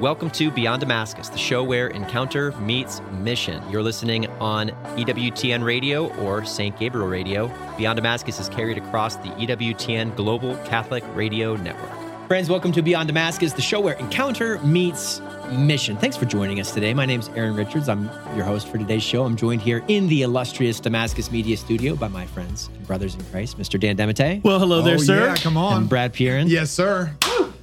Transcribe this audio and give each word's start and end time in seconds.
Welcome 0.00 0.28
to 0.30 0.50
Beyond 0.50 0.80
Damascus, 0.80 1.28
the 1.28 1.38
show 1.38 1.62
where 1.62 1.86
encounter 1.88 2.52
meets 2.58 3.00
mission. 3.22 3.62
You're 3.70 3.82
listening 3.82 4.26
on 4.40 4.70
EWTN 4.96 5.64
Radio 5.64 6.12
or 6.16 6.44
St. 6.44 6.76
Gabriel 6.78 7.06
Radio. 7.06 7.50
Beyond 7.78 7.96
Damascus 7.96 8.40
is 8.40 8.48
carried 8.48 8.76
across 8.76 9.16
the 9.16 9.28
EWTN 9.30 10.16
Global 10.16 10.56
Catholic 10.64 11.04
Radio 11.14 11.54
Network. 11.56 11.92
Friends, 12.26 12.50
welcome 12.50 12.72
to 12.72 12.82
Beyond 12.82 13.06
Damascus, 13.06 13.52
the 13.52 13.62
show 13.62 13.80
where 13.80 13.94
encounter 13.94 14.58
meets 14.60 15.20
mission. 15.52 15.96
Thanks 15.96 16.16
for 16.16 16.24
joining 16.24 16.58
us 16.58 16.72
today. 16.74 16.92
My 16.92 17.06
name 17.06 17.20
is 17.20 17.28
Aaron 17.30 17.54
Richards. 17.54 17.88
I'm 17.88 18.04
your 18.34 18.44
host 18.44 18.66
for 18.68 18.78
today's 18.78 19.02
show. 19.02 19.24
I'm 19.24 19.36
joined 19.36 19.62
here 19.62 19.84
in 19.88 20.08
the 20.08 20.22
illustrious 20.22 20.80
Damascus 20.80 21.30
Media 21.30 21.56
Studio 21.56 21.94
by 21.94 22.08
my 22.08 22.26
friends 22.26 22.68
and 22.74 22.86
brothers 22.86 23.14
in 23.14 23.22
Christ, 23.26 23.58
Mr. 23.58 23.78
Dan 23.78 23.96
DeMatte 23.96 24.42
Well, 24.42 24.58
hello 24.58 24.82
there, 24.82 24.94
oh, 24.96 24.98
sir. 24.98 25.26
Yeah, 25.26 25.36
come 25.36 25.56
on. 25.56 25.82
and 25.82 25.88
Brad 25.88 26.12
Pierin. 26.12 26.48
Yes, 26.48 26.70
sir. 26.70 27.14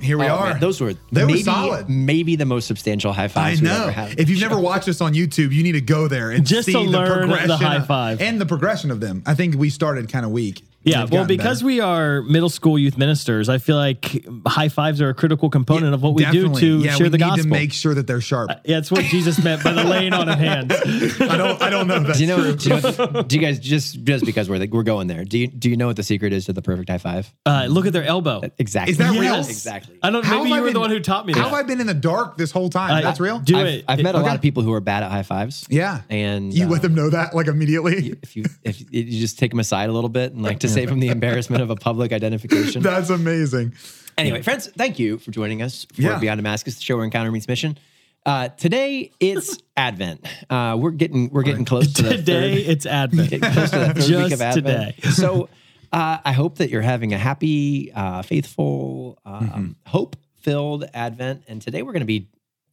Here 0.01 0.17
we 0.17 0.25
Oh, 0.25 0.35
are. 0.35 0.49
man, 0.51 0.59
those 0.59 0.81
were 0.81 0.95
They 1.11 1.25
were 1.25 1.37
solid. 1.37 1.89
maybe 1.89 2.35
the 2.35 2.45
most 2.45 2.67
substantial 2.67 3.13
high 3.13 3.25
I 3.25 3.27
fives 3.27 3.61
we've 3.61 3.69
know. 3.69 3.83
ever 3.83 3.91
had. 3.91 4.19
If 4.19 4.29
you've 4.29 4.39
never 4.41 4.59
watched 4.59 4.87
us 4.89 4.99
on 5.01 5.13
YouTube, 5.13 5.51
you 5.51 5.63
need 5.63 5.73
to 5.73 5.81
go 5.81 6.07
there 6.07 6.31
and 6.31 6.45
Just 6.45 6.65
see 6.65 6.73
to 6.73 6.79
the 6.79 6.85
learn 6.85 7.29
the 7.29 7.35
progression 7.37 7.65
high 7.65 7.75
of- 7.77 7.87
five. 7.87 8.21
and 8.21 8.39
the 8.41 8.45
progression 8.45 8.91
of 8.91 8.99
them. 8.99 9.23
I 9.25 9.35
think 9.35 9.55
we 9.55 9.69
started 9.69 10.11
kind 10.11 10.25
of 10.25 10.31
weak. 10.31 10.63
Yeah, 10.83 11.05
well, 11.11 11.25
because 11.25 11.59
better. 11.59 11.65
we 11.67 11.79
are 11.79 12.21
middle 12.23 12.49
school 12.49 12.77
youth 12.79 12.97
ministers, 12.97 13.49
I 13.49 13.59
feel 13.59 13.75
like 13.75 14.25
high 14.47 14.69
fives 14.69 14.99
are 15.01 15.09
a 15.09 15.13
critical 15.13 15.49
component 15.49 15.93
of 15.93 16.01
what 16.01 16.15
we 16.15 16.23
Definitely. 16.23 16.61
do 16.61 16.79
to 16.81 16.85
yeah, 16.85 16.95
share 16.95 17.05
we 17.05 17.09
the 17.09 17.17
need 17.17 17.23
gospel. 17.23 17.43
to 17.43 17.49
make 17.49 17.71
sure 17.73 17.93
that 17.93 18.07
they're 18.07 18.21
sharp. 18.21 18.49
yeah, 18.65 18.79
it's 18.79 18.89
what 18.91 19.03
Jesus 19.05 19.43
meant 19.43 19.63
by 19.63 19.73
the 19.73 19.83
laying 19.83 20.13
on 20.13 20.27
of 20.27 20.39
hands. 20.39 20.71
I 21.21 21.37
don't. 21.37 21.61
I 21.61 21.69
don't 21.69 21.87
know. 21.87 21.97
If 21.97 22.07
that's 22.07 22.17
do 22.17 22.25
you 22.25 22.29
know? 22.29 22.41
true. 22.43 22.55
Do 22.55 22.69
you, 22.69 22.75
know 22.81 23.07
what- 23.11 23.27
do 23.29 23.35
you 23.35 23.41
guys 23.41 23.59
just 23.59 24.03
just 24.03 24.25
because 24.25 24.49
we're 24.49 24.57
like, 24.57 24.71
we're 24.71 24.83
going 24.83 25.07
there? 25.07 25.23
Do 25.23 25.37
you 25.37 25.47
do 25.47 25.69
you 25.69 25.77
know 25.77 25.87
what 25.87 25.97
the 25.97 26.03
secret 26.03 26.33
is 26.33 26.45
to 26.45 26.53
the 26.53 26.61
perfect 26.63 26.89
high 26.89 26.97
five? 26.97 27.31
Uh, 27.45 27.67
look 27.69 27.85
at 27.85 27.93
their 27.93 28.03
elbow. 28.03 28.41
Exactly. 28.57 28.91
Is 28.93 28.97
that 28.97 29.11
real? 29.19 29.35
Exactly. 29.35 29.99
I 30.01 30.09
don't. 30.09 30.25
How 30.25 30.37
Maybe 30.43 30.49
have 30.49 30.53
I 30.53 30.55
you 30.57 30.61
were 30.61 30.67
been- 30.69 30.73
the 30.73 30.79
one 30.79 30.89
who 30.89 30.99
taught 30.99 31.25
me 31.27 31.33
How 31.33 31.39
that. 31.43 31.49
have 31.49 31.53
I 31.59 31.63
been 31.63 31.79
in 31.79 31.87
the 31.87 31.93
dark 31.93 32.37
this 32.37 32.51
whole 32.51 32.69
time? 32.69 32.91
I- 32.91 33.01
that's 33.01 33.19
real. 33.19 33.39
Do 33.39 33.55
I've, 33.57 33.67
it. 33.67 33.85
I've 33.87 33.99
met 34.01 34.15
a 34.15 34.17
Okay. 34.17 34.27
lot 34.27 34.35
of 34.35 34.41
people 34.41 34.63
who 34.63 34.73
are 34.73 34.79
bad 34.81 35.03
at 35.03 35.11
high 35.11 35.23
fives. 35.23 35.65
yeah. 35.69 36.01
and 36.09 36.53
you 36.53 36.65
uh, 36.65 36.69
let 36.69 36.81
them 36.81 36.95
know 36.95 37.09
that 37.09 37.35
like 37.35 37.47
immediately. 37.47 38.15
if 38.23 38.35
you 38.35 38.45
if 38.63 38.81
you 38.91 39.03
just 39.19 39.37
take 39.37 39.51
them 39.51 39.59
aside 39.59 39.89
a 39.89 39.93
little 39.93 40.09
bit 40.09 40.33
and 40.33 40.41
like 40.41 40.59
to 40.61 40.67
save 40.71 40.89
them 40.89 40.99
the 40.99 41.07
embarrassment 41.09 41.61
of 41.61 41.69
a 41.69 41.75
public 41.75 42.11
identification. 42.13 42.81
That's 42.81 43.09
amazing. 43.09 43.73
Anyway, 44.17 44.41
friends, 44.41 44.67
thank 44.77 44.99
you 44.99 45.17
for 45.17 45.31
joining 45.31 45.61
us 45.61 45.85
for 45.93 46.01
Yeah. 46.01 46.19
Beyond 46.19 46.37
Damascus, 46.39 46.75
the 46.75 46.81
show 46.81 46.95
where 46.97 47.05
encounter 47.05 47.31
meets 47.31 47.47
mission. 47.47 47.77
Uh, 48.25 48.49
today 48.49 49.11
it's 49.19 49.57
Advent. 49.77 50.27
Uh, 50.49 50.77
we're 50.79 50.91
getting 50.91 51.29
we're 51.31 51.41
getting 51.43 51.65
close 51.65 51.91
to 51.93 52.03
the 52.03 52.17
Today 52.17 52.63
third- 52.63 52.69
it's 52.71 52.85
Advent. 52.85 53.29
close 53.41 53.71
to 53.71 53.79
the 53.79 53.85
third 53.87 53.95
week 53.97 54.07
Just 54.07 54.33
of 54.33 54.41
Advent. 54.41 54.95
today. 54.95 55.09
So 55.11 55.49
uh, 55.91 56.19
I 56.23 56.31
hope 56.31 56.57
that 56.59 56.69
you're 56.69 56.81
having 56.83 57.13
a 57.13 57.17
happy, 57.17 57.91
uh, 57.93 58.21
faithful, 58.21 59.17
um, 59.25 59.49
Mm-hmm. 59.49 59.71
hope-filled 59.87 60.85
Advent. 60.93 61.43
And 61.47 61.61
today 61.61 61.81
we're 61.81 61.93
going 61.93 62.01
to 62.01 62.05
be 62.05 62.29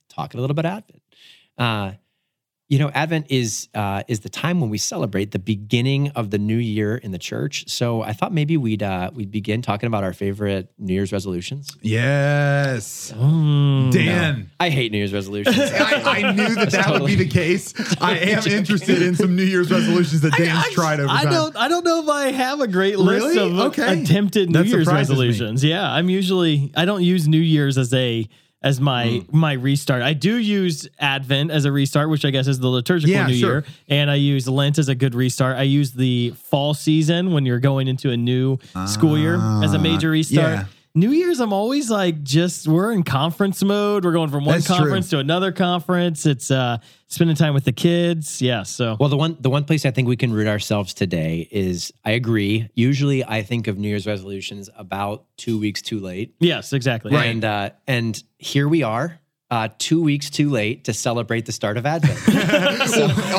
talking 0.09 0.39
a 0.39 0.41
little 0.43 0.55
bit 0.55 0.67
Advent. 0.67 1.03
You 2.71 2.79
know, 2.79 2.91
Advent 2.91 3.29
is 3.31 3.69
uh, 3.75 4.03
is 4.09 4.21
the 4.21 4.29
time 4.29 4.61
when 4.61 4.69
we 4.69 4.77
celebrate 4.77 5.31
the 5.31 5.39
beginning 5.39 6.11
of 6.11 6.31
the 6.31 6.37
new 6.37 6.59
year 6.59 6.97
in 6.97 7.13
the 7.13 7.19
church. 7.19 7.65
So 7.67 8.03
I 8.03 8.13
thought 8.13 8.31
maybe 8.31 8.59
we'd 8.59 8.83
uh, 8.83 9.11
we'd 9.15 9.31
begin 9.31 9.63
talking 9.63 9.87
about 9.87 10.05
our 10.05 10.13
favorite 10.13 10.71
New 10.79 10.93
Year's 10.93 11.11
resolutions. 11.11 11.71
Yes. 11.81 13.11
Mm. 13.17 13.91
Dan. 13.91 14.51
I 14.61 14.69
hate 14.69 14.93
New 14.93 14.99
Year's 14.99 15.15
resolutions. 15.15 15.57
I, 15.59 16.03
I 16.27 16.33
knew 16.33 16.55
that 16.57 16.71
that 16.73 16.85
Totally. 16.85 17.01
would 17.01 17.07
be 17.19 17.25
the 17.25 17.31
case. 17.31 17.73
I 18.03 18.19
am 18.19 18.47
interested 18.47 19.01
in 19.01 19.15
some 19.15 19.35
New 19.35 19.45
Year's 19.45 19.71
resolutions 19.71 20.21
that 20.21 20.33
Dan's 20.37 20.67
I, 20.67 20.71
tried 20.73 21.01
over 21.01 21.09
I 21.11 21.25
time. 21.25 21.33
don't. 21.33 21.57
I 21.57 21.69
don't 21.69 21.85
know 21.87 22.03
if 22.03 22.09
I 22.11 22.33
have 22.33 22.61
a 22.61 22.69
great 22.69 22.99
list 22.99 23.25
Really? 23.35 23.51
of 23.51 23.59
Okay. 23.69 24.03
attempted 24.03 24.51
New 24.51 24.59
That 24.59 24.67
Year's 24.67 24.85
surprises 24.85 25.09
me. 25.19 25.27
resolutions. 25.27 25.65
Yeah, 25.65 25.91
I'm 25.91 26.11
usually. 26.11 26.71
I 26.77 26.85
don't 26.85 27.03
use 27.03 27.27
New 27.29 27.41
Year's 27.41 27.79
as 27.79 27.95
a 27.95 28.29
as 28.63 28.81
my 28.81 29.07
Mm. 29.07 29.33
my 29.33 29.53
restart. 29.53 30.03
I 30.03 30.13
do 30.15 30.37
use 30.37 30.89
Advent 30.99 31.51
as 31.51 31.65
a 31.65 31.71
restart, 31.73 32.11
which 32.11 32.25
I 32.25 32.31
guess 32.31 32.49
is 32.49 32.59
the 32.59 32.69
liturgical 32.69 33.15
Yeah, 33.15 33.27
New 33.29 33.35
sure. 33.35 33.51
Year, 33.51 33.65
and 33.89 34.11
I 34.11 34.17
use 34.17 34.49
Lent 34.49 34.79
as 34.79 34.89
a 34.89 34.95
good 34.95 35.15
restart. 35.15 35.57
I 35.57 35.63
use 35.63 35.93
the 35.93 36.33
fall 36.37 36.75
season 36.75 37.33
when 37.33 37.47
you're 37.47 37.61
going 37.61 37.87
into 37.89 38.11
a 38.11 38.17
new 38.17 38.59
school 38.87 39.17
year 39.17 39.37
as 39.63 39.75
a 39.75 39.79
major 39.79 40.11
restart. 40.11 40.47
Ah, 40.47 40.51
yeah. 40.51 40.65
New 40.99 41.13
Year's, 41.13 41.39
I'm 41.41 41.53
always 41.53 41.91
like, 41.91 42.23
just 42.25 42.67
we're 42.67 42.93
in 42.93 43.05
conference 43.05 43.63
mode. 43.63 44.05
We're 44.05 44.13
going 44.13 44.31
from 44.31 44.45
one 44.45 44.57
That's 44.57 44.67
true. 44.67 44.77
conference 44.77 45.11
to 45.11 45.19
another 45.19 45.53
conference. 45.53 46.27
It's 46.27 46.51
uh 46.51 46.79
spending 47.07 47.37
time 47.37 47.55
with 47.55 47.65
the 47.65 47.73
kids. 47.73 48.43
Yeah. 48.43 48.65
So 48.65 48.97
Well, 48.99 49.09
the 49.09 49.17
one 49.17 49.37
the 49.41 49.51
one 49.51 49.65
place 49.65 49.87
I 49.87 49.91
think 49.93 50.09
we 50.09 50.17
can 50.17 50.33
root 50.33 50.49
ourselves 50.49 50.93
today 50.95 51.47
is 51.51 51.93
I 52.05 52.13
agree. 52.13 52.69
Usually, 52.75 53.25
I 53.25 53.43
think 53.43 53.69
of 53.69 53.79
New 53.79 53.89
Year's 53.89 54.07
resolutions 54.07 54.69
about 54.77 55.25
two 55.37 55.59
weeks 55.59 55.83
too 55.83 56.01
late, 56.01 56.35
yes, 56.41 56.73
exactly. 56.73 57.15
and 57.15 57.45
uh, 57.45 57.71
and 57.87 58.21
here 58.39 58.69
we 58.69 58.83
are, 58.83 59.21
uh, 59.51 59.69
two 59.79 60.03
weeks 60.03 60.29
too 60.29 60.51
late 60.51 60.85
to 60.85 60.93
celebrate 60.93 61.47
the 61.47 61.53
start 61.53 61.77
of 61.79 61.87
Advent. 61.87 62.19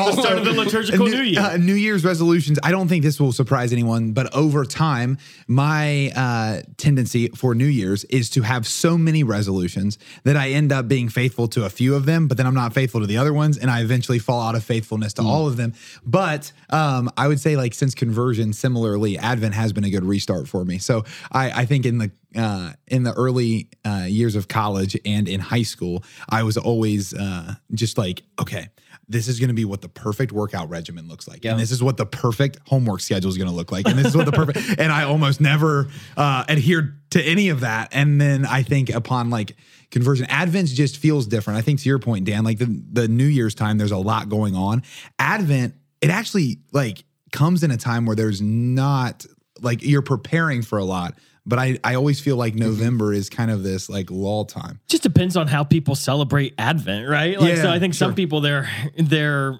The 0.09 0.12
start 0.14 0.40
of 0.40 0.46
the 0.46 0.53
liturgical 0.53 1.06
New, 1.06 1.16
New 1.18 1.22
Year. 1.24 1.40
uh, 1.42 1.58
New 1.58 1.74
Year's 1.75 2.03
resolutions. 2.03 2.58
I 2.64 2.72
don't 2.72 2.88
think 2.88 3.03
this 3.03 3.20
will 3.20 3.31
surprise 3.31 3.72
anyone, 3.72 4.14
but 4.14 4.34
over 4.34 4.66
time, 4.66 5.18
my 5.48 6.12
uh, 6.16 6.62
tendency 6.78 7.28
for 7.30 7.53
New 7.53 7.66
Year's 7.66 8.06
is 8.06 8.30
to 8.31 8.42
have 8.42 8.66
so 8.66 8.98
many 8.98 9.24
resolutions 9.24 9.98
that 10.24 10.36
I 10.36 10.50
end 10.50 10.72
up 10.72 10.88
being 10.88 11.09
faithful 11.09 11.48
to 11.50 11.66
a 11.66 11.69
few 11.69 11.96
of 11.96 12.06
them, 12.06 12.28
but 12.28 12.38
then 12.38 12.48
I'm 12.48 12.56
not 12.56 12.74
faithful 12.74 13.02
to 13.02 13.08
the 13.08 13.18
other 13.18 13.34
ones, 13.34 13.58
and 13.58 13.69
I 13.69 13.81
eventually 13.81 14.19
fall 14.19 14.42
out 14.42 14.56
of 14.56 14.64
faithfulness 14.64 15.14
to 15.14 15.22
all 15.22 15.48
of 15.48 15.58
them. 15.58 15.74
But 16.06 16.52
um, 16.69 17.12
I 17.18 17.28
would 17.28 17.40
say, 17.40 17.56
like 17.56 17.74
since 17.74 17.94
conversion, 17.94 18.53
similarly, 18.53 19.18
Advent 19.18 19.53
has 19.53 19.74
been 19.74 19.84
a 19.84 19.90
good 19.90 20.06
restart 20.06 20.48
for 20.48 20.66
me. 20.66 20.80
So 20.80 21.03
I, 21.31 21.52
I 21.62 21.66
think 21.66 21.86
in 21.86 22.00
the 22.00 22.12
uh, 22.35 22.73
in 22.88 23.03
the 23.03 23.13
early 23.13 23.69
uh, 23.85 24.06
years 24.07 24.35
of 24.35 24.47
college 24.47 24.97
and 25.06 25.28
in 25.28 25.40
high 25.40 25.63
school, 25.63 26.03
I 26.29 26.44
was 26.44 26.57
always 26.57 27.13
uh, 27.13 27.56
just 27.73 27.97
like, 27.97 28.23
okay, 28.40 28.67
this 29.07 29.28
is 29.28 29.40
going 29.40 29.47
to 29.47 29.56
be 29.56 29.66
what 29.66 29.81
the 29.81 29.90
perfect 29.90 30.31
workout 30.31 30.69
regimen 30.69 31.07
looks 31.07 31.28
like, 31.28 31.44
Yeah. 31.44 31.51
and 31.51 31.59
this 31.59 31.72
is 31.72 31.81
what 31.81 31.97
the 31.97 32.06
perfect 32.06 32.59
homework 32.68 33.00
schedule 33.01 33.29
is 33.29 33.38
going 33.38 33.50
to 33.50 33.56
look 33.56 33.72
like, 33.72 33.88
and 33.88 33.97
this 33.97 34.07
is 34.07 34.16
what 34.16 34.25
the 34.28 34.31
perfect. 34.31 34.59
and 34.79 34.91
I 34.91 35.03
almost 35.03 35.41
never 35.41 35.88
uh, 36.16 36.44
adhered 36.47 36.95
to 37.12 37.22
any 37.23 37.50
of 37.50 37.62
that, 37.62 37.89
and 37.91 38.22
then 38.22 38.45
I 38.45 38.62
think 38.62 38.91
upon 38.91 39.31
like 39.31 39.56
conversion, 39.89 40.28
Advent 40.29 40.68
just 40.69 40.97
feels 40.97 41.25
different. 41.25 41.57
I 41.57 41.62
think 41.63 41.79
to 41.81 41.89
your 41.89 41.97
point, 41.97 42.25
Dan, 42.25 42.44
like 42.44 42.59
the 42.59 42.84
the 42.91 43.07
New 43.07 43.25
Year's 43.25 43.56
time, 43.56 43.79
there's 43.79 43.89
a 43.91 43.97
lot 43.97 44.29
going 44.29 44.56
on. 44.56 44.84
Advent, 45.18 45.73
it 46.01 46.12
actually 46.12 46.59
like 46.72 47.03
comes 47.31 47.63
in 47.63 47.72
a 47.72 47.78
time 47.78 48.06
where 48.06 48.16
there's 48.16 48.41
not 48.41 49.25
like 49.62 49.81
you're 49.84 50.02
preparing 50.02 50.62
for 50.62 50.78
a 50.78 50.86
lot. 50.86 51.18
But 51.46 51.58
I, 51.58 51.80
I 51.84 51.96
always 51.96 52.20
feel 52.20 52.36
like 52.36 52.53
November 52.53 53.12
is 53.14 53.28
kind 53.30 53.50
of 53.50 53.64
this 53.64 53.90
like 53.90 54.12
lull 54.12 54.46
time. 54.46 54.80
just 54.88 55.02
depends 55.03 55.36
on 55.36 55.47
how 55.47 55.64
people 55.64 55.96
celebrate 55.96 56.53
Advent, 56.59 57.09
right? 57.09 57.40
Like, 57.40 57.58
so 57.58 57.72
I 57.72 57.80
think 57.80 57.94
some 57.96 58.14
people 58.14 58.42
their 58.42 58.69
their 58.98 59.59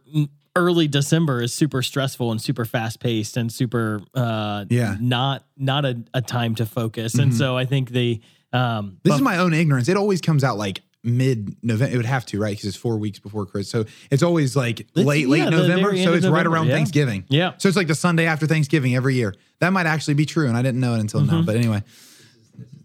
early 0.56 0.88
December 0.88 1.42
is 1.42 1.54
super 1.54 1.82
stressful 1.82 2.32
and 2.32 2.42
super 2.42 2.66
fast 2.66 3.00
paced 3.00 3.38
and 3.38 3.52
super 3.52 4.02
uh 4.14 4.66
Yeah. 4.70 4.98
not 5.00 5.46
not 5.58 5.86
a, 5.86 6.04
a 6.14 6.22
time 6.22 6.54
to 6.56 6.66
focus. 6.66 7.16
And 7.16 7.34
so 7.34 7.58
I 7.58 7.66
think 7.66 7.90
the 7.90 8.22
um 8.54 8.98
This 9.04 9.12
but- 9.12 9.16
is 9.16 9.22
my 9.22 9.38
own 9.38 9.54
ignorance. 9.54 9.88
It 9.90 9.98
always 9.98 10.22
comes 10.22 10.44
out 10.44 10.58
like 10.58 10.82
mid 11.04 11.56
November. 11.64 11.94
It 11.94 11.98
would 11.98 12.06
have 12.06 12.26
to, 12.28 12.40
right? 12.40 12.52
Because 12.52 12.66
it's 12.70 12.78
four 12.78 12.98
weeks 12.98 13.20
before 13.20 13.46
Christmas. 13.46 13.70
So 13.70 13.86
it's 14.12 14.24
always 14.24 14.56
like 14.56 14.88
late, 14.96 15.28
late 15.30 15.40
yeah, 15.40 15.46
the 15.46 15.52
November. 15.52 15.92
So 15.92 15.98
end 15.98 16.08
of 16.10 16.16
it's 16.16 16.28
right 16.28 16.46
around 16.46 16.68
yeah. 16.68 16.74
Thanksgiving. 16.76 17.26
Yeah. 17.30 17.54
So 17.58 17.68
it's 17.70 17.78
like 17.78 17.88
the 17.88 17.96
Sunday 17.96 18.26
after 18.26 18.48
Thanksgiving 18.48 18.96
every 18.96 19.16
year. 19.16 19.34
That 19.60 19.72
might 19.74 19.86
actually 19.86 20.14
be 20.16 20.26
true. 20.26 20.48
And 20.48 20.58
I 20.58 20.62
didn't 20.62 20.80
know 20.80 20.96
it 20.96 21.00
until 21.00 21.22
Mm-hmm. 21.22 21.36
now. 21.36 21.42
But 21.44 21.56
anyway. 21.56 21.84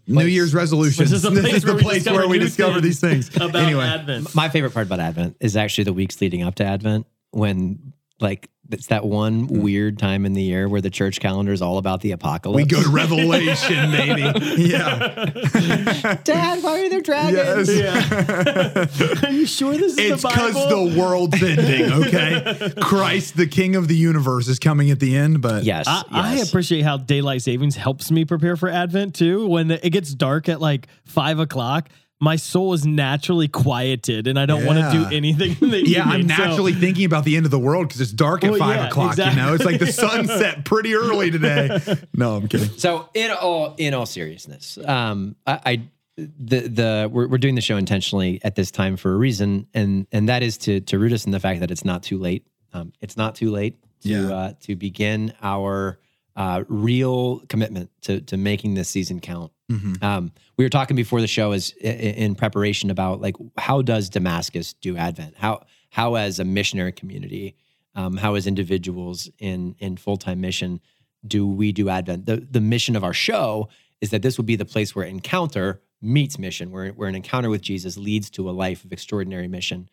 New 0.07 0.25
Year's 0.25 0.53
resolutions. 0.53 1.09
This 1.09 1.23
is 1.23 1.23
the 1.23 1.31
place, 1.41 1.63
the 1.63 1.73
where, 1.73 1.81
place 1.81 2.05
where 2.07 2.27
we 2.27 2.37
discover 2.37 2.79
these 2.79 2.99
things. 2.99 3.29
about 3.35 3.55
Anyway. 3.55 3.83
Advent. 3.85 4.35
My 4.35 4.49
favorite 4.49 4.71
part 4.73 4.85
about 4.85 4.99
Advent 4.99 5.35
is 5.39 5.57
actually 5.57 5.85
the 5.85 5.93
weeks 5.93 6.21
leading 6.21 6.43
up 6.43 6.53
to 6.55 6.63
Advent 6.63 7.07
when 7.31 7.91
like 8.19 8.49
it's 8.71 8.87
that 8.87 9.05
one 9.05 9.47
mm. 9.47 9.61
weird 9.61 9.99
time 9.99 10.25
in 10.25 10.33
the 10.33 10.41
year 10.41 10.67
where 10.67 10.81
the 10.81 10.89
church 10.89 11.19
calendar 11.19 11.51
is 11.51 11.61
all 11.61 11.77
about 11.77 12.01
the 12.01 12.11
apocalypse. 12.11 12.63
We 12.63 12.65
go 12.65 12.81
to 12.81 12.89
Revelation, 12.89 13.91
baby. 13.91 14.21
Yeah. 14.61 16.19
Dad, 16.23 16.63
why 16.63 16.85
are 16.85 16.89
there 16.89 17.01
dragons? 17.01 17.69
Yes. 17.69 19.23
Are 19.23 19.31
you 19.31 19.45
sure 19.45 19.73
this 19.73 19.93
is 19.93 19.99
It's 19.99 20.21
the 20.23 20.29
because 20.29 20.53
the 20.53 20.99
world's 20.99 21.41
ending, 21.41 21.91
okay? 22.05 22.71
Christ, 22.81 23.37
the 23.37 23.47
King 23.47 23.75
of 23.75 23.87
the 23.87 23.95
universe, 23.95 24.47
is 24.47 24.57
coming 24.57 24.89
at 24.89 24.99
the 24.99 25.15
end, 25.15 25.41
but 25.41 25.63
Yes, 25.63 25.87
I, 25.87 26.03
I 26.11 26.35
appreciate 26.37 26.81
how 26.81 26.97
daylight 26.97 27.43
savings 27.43 27.75
helps 27.75 28.09
me 28.09 28.25
prepare 28.25 28.55
for 28.55 28.69
Advent 28.69 29.15
too. 29.15 29.47
When 29.47 29.71
it 29.71 29.91
gets 29.91 30.13
dark 30.13 30.49
at 30.49 30.59
like 30.59 30.87
five 31.03 31.39
o'clock, 31.39 31.89
my 32.25 32.35
soul 32.37 32.73
is 32.73 32.85
naturally 32.85 33.47
quieted, 33.47 34.25
and 34.27 34.37
I 34.39 34.45
don't 34.47 34.65
want 34.65 34.79
to 34.79 34.91
do 34.91 35.15
anything. 35.15 35.55
In 35.61 35.69
the 35.69 35.87
Yeah, 35.87 36.03
I'm 36.03 36.21
evening. 36.21 36.35
So- 36.35 36.43
naturally 36.45 36.73
thinking 36.73 37.05
about 37.05 37.23
the 37.23 37.37
end 37.37 37.45
of 37.45 37.51
the 37.51 37.59
world 37.59 37.87
because 37.87 38.01
it's 38.01 38.11
dark 38.11 38.43
at 38.43 38.49
Well, 38.51 38.59
five 38.59 38.77
yeah, 38.77 38.87
o'clock. 38.87 39.11
exactly. 39.11 39.39
You 39.41 39.47
know, 39.47 39.53
it's 39.53 39.63
like 39.65 39.79
the 39.79 39.91
sun 40.03 40.27
set 40.27 40.65
pretty 40.65 40.95
early 40.95 41.29
today. 41.31 41.79
No, 42.13 42.35
I'm 42.37 42.47
kidding. 42.47 42.69
So 42.77 43.07
in 43.13 43.31
all 43.31 43.75
in 43.77 43.93
all 43.93 44.05
seriousness, 44.07 44.77
um, 44.85 45.35
I, 45.45 45.59
I 45.65 45.81
the 46.17 46.59
the 46.67 47.09
we're, 47.11 47.27
we're 47.27 47.37
doing 47.37 47.55
the 47.55 47.61
show 47.61 47.77
intentionally 47.77 48.39
at 48.43 48.55
this 48.55 48.71
time 48.71 48.97
for 48.97 49.13
a 49.13 49.17
reason, 49.17 49.67
and 49.73 50.07
and 50.11 50.27
that 50.29 50.41
is 50.43 50.57
to 50.59 50.79
to 50.81 50.97
root 50.97 51.13
us 51.13 51.25
in 51.25 51.31
the 51.31 51.39
fact 51.39 51.59
that 51.59 51.71
it's 51.71 51.85
not 51.85 52.03
too 52.03 52.17
late. 52.17 52.45
Um, 52.73 52.91
it's 53.01 53.15
not 53.17 53.35
too 53.35 53.51
late 53.51 53.75
to 54.01 54.09
Yeah. 54.09 54.33
uh, 54.33 54.53
to 54.61 54.75
begin 54.75 55.33
our 55.41 55.99
uh, 56.35 56.63
real 56.67 57.39
commitment 57.47 57.89
to 58.01 58.21
to 58.21 58.37
making 58.37 58.73
this 58.75 58.89
season 58.89 59.19
count. 59.19 59.51
Mhm. 59.71 60.03
Um, 60.03 60.31
we 60.57 60.65
were 60.65 60.69
talking 60.69 60.95
before 60.95 61.21
the 61.21 61.27
show 61.27 61.51
as 61.53 61.73
i- 61.83 61.87
i- 61.87 61.91
in 61.91 62.35
preparation 62.35 62.89
about 62.91 63.21
like 63.21 63.35
how 63.57 63.81
does 63.81 64.09
Damascus 64.09 64.73
do 64.73 64.97
Advent? 64.97 65.35
How 65.37 65.63
how 65.89 66.15
as 66.15 66.39
a 66.39 66.43
missionary 66.43 66.91
community, 66.91 67.55
um, 67.95 68.17
how 68.17 68.35
as 68.35 68.45
individuals 68.47 69.29
in 69.39 69.75
in 69.79 69.97
full 69.97 70.17
time 70.17 70.41
mission 70.41 70.81
do 71.25 71.47
we 71.47 71.71
do 71.71 71.89
Advent? 71.89 72.25
The 72.25 72.37
the 72.51 72.61
mission 72.61 72.95
of 72.95 73.03
our 73.03 73.13
show 73.13 73.69
is 74.01 74.09
that 74.09 74.21
this 74.21 74.37
will 74.37 74.45
be 74.45 74.55
the 74.57 74.65
place 74.65 74.93
where 74.93 75.05
encounter 75.05 75.81
meets 76.01 76.37
mission, 76.37 76.69
where 76.69 76.89
where 76.89 77.07
an 77.09 77.15
encounter 77.15 77.49
with 77.49 77.61
Jesus 77.61 77.97
leads 77.97 78.29
to 78.31 78.49
a 78.49 78.51
life 78.51 78.83
of 78.85 78.91
extraordinary 78.91 79.47
mission. 79.47 79.89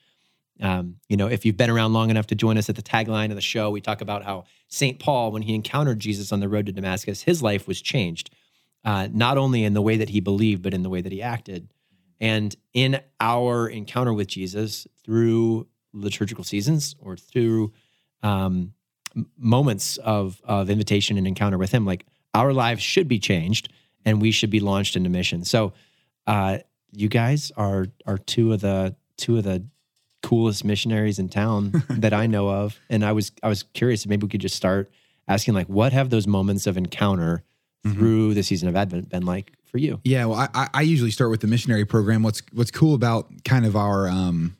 Um, 0.60 0.96
you 1.08 1.16
know, 1.16 1.28
if 1.28 1.44
you've 1.44 1.56
been 1.56 1.70
around 1.70 1.92
long 1.92 2.10
enough 2.10 2.26
to 2.28 2.34
join 2.34 2.58
us 2.58 2.68
at 2.68 2.76
the 2.76 2.82
tagline 2.82 3.30
of 3.30 3.36
the 3.36 3.40
show, 3.40 3.70
we 3.70 3.80
talk 3.80 4.00
about 4.00 4.24
how 4.24 4.44
St. 4.68 4.98
Paul, 4.98 5.32
when 5.32 5.42
he 5.42 5.54
encountered 5.54 5.98
Jesus 5.98 6.32
on 6.32 6.40
the 6.40 6.48
road 6.48 6.66
to 6.66 6.72
Damascus, 6.72 7.22
his 7.22 7.42
life 7.42 7.66
was 7.66 7.80
changed, 7.80 8.30
uh, 8.84 9.08
not 9.10 9.38
only 9.38 9.64
in 9.64 9.74
the 9.74 9.82
way 9.82 9.96
that 9.96 10.10
he 10.10 10.20
believed, 10.20 10.62
but 10.62 10.74
in 10.74 10.82
the 10.82 10.90
way 10.90 11.00
that 11.00 11.12
he 11.12 11.22
acted. 11.22 11.68
And 12.20 12.54
in 12.72 13.00
our 13.18 13.66
encounter 13.68 14.12
with 14.12 14.28
Jesus 14.28 14.86
through 15.04 15.66
liturgical 15.92 16.44
seasons 16.44 16.94
or 17.00 17.16
through 17.16 17.72
um, 18.22 18.74
moments 19.36 19.96
of, 19.96 20.40
of 20.44 20.70
invitation 20.70 21.18
and 21.18 21.26
encounter 21.26 21.58
with 21.58 21.72
him, 21.72 21.84
like 21.84 22.06
our 22.34 22.52
lives 22.52 22.82
should 22.82 23.08
be 23.08 23.18
changed 23.18 23.72
and 24.04 24.20
we 24.20 24.30
should 24.30 24.50
be 24.50 24.60
launched 24.60 24.96
into 24.96 25.10
mission. 25.10 25.44
So, 25.44 25.72
uh, 26.26 26.58
you 26.92 27.08
guys 27.08 27.50
are 27.56 27.86
are 28.06 28.18
two 28.18 28.52
of 28.52 28.60
the 28.60 28.94
two 29.16 29.38
of 29.38 29.44
the 29.44 29.64
coolest 30.22 30.64
missionaries 30.64 31.18
in 31.18 31.28
town 31.28 31.82
that 31.90 32.12
I 32.12 32.26
know 32.26 32.48
of. 32.48 32.78
And 32.90 33.04
I 33.04 33.12
was 33.12 33.32
I 33.42 33.48
was 33.48 33.62
curious 33.62 34.04
if 34.04 34.08
maybe 34.08 34.24
we 34.24 34.30
could 34.30 34.40
just 34.40 34.56
start 34.56 34.90
asking 35.28 35.54
like 35.54 35.66
what 35.68 35.92
have 35.92 36.10
those 36.10 36.26
moments 36.26 36.66
of 36.66 36.76
encounter 36.76 37.42
Mhm. 37.84 37.94
through 37.94 38.34
the 38.34 38.44
season 38.44 38.68
of 38.68 38.76
Advent 38.76 39.08
been 39.08 39.24
like 39.26 39.52
for 39.64 39.78
you? 39.78 40.00
Yeah, 40.04 40.26
well, 40.26 40.48
I- 40.54 40.68
I, 40.72 40.82
usually 40.82 41.10
start 41.10 41.30
with 41.32 41.40
the 41.40 41.48
missionary 41.48 41.84
program. 41.84 42.22
What's 42.22 42.40
what's 42.52 42.70
cool 42.70 42.94
about 42.94 43.28
kind 43.44 43.66
of 43.66 43.74
our, 43.74 44.06
um, 44.08 44.56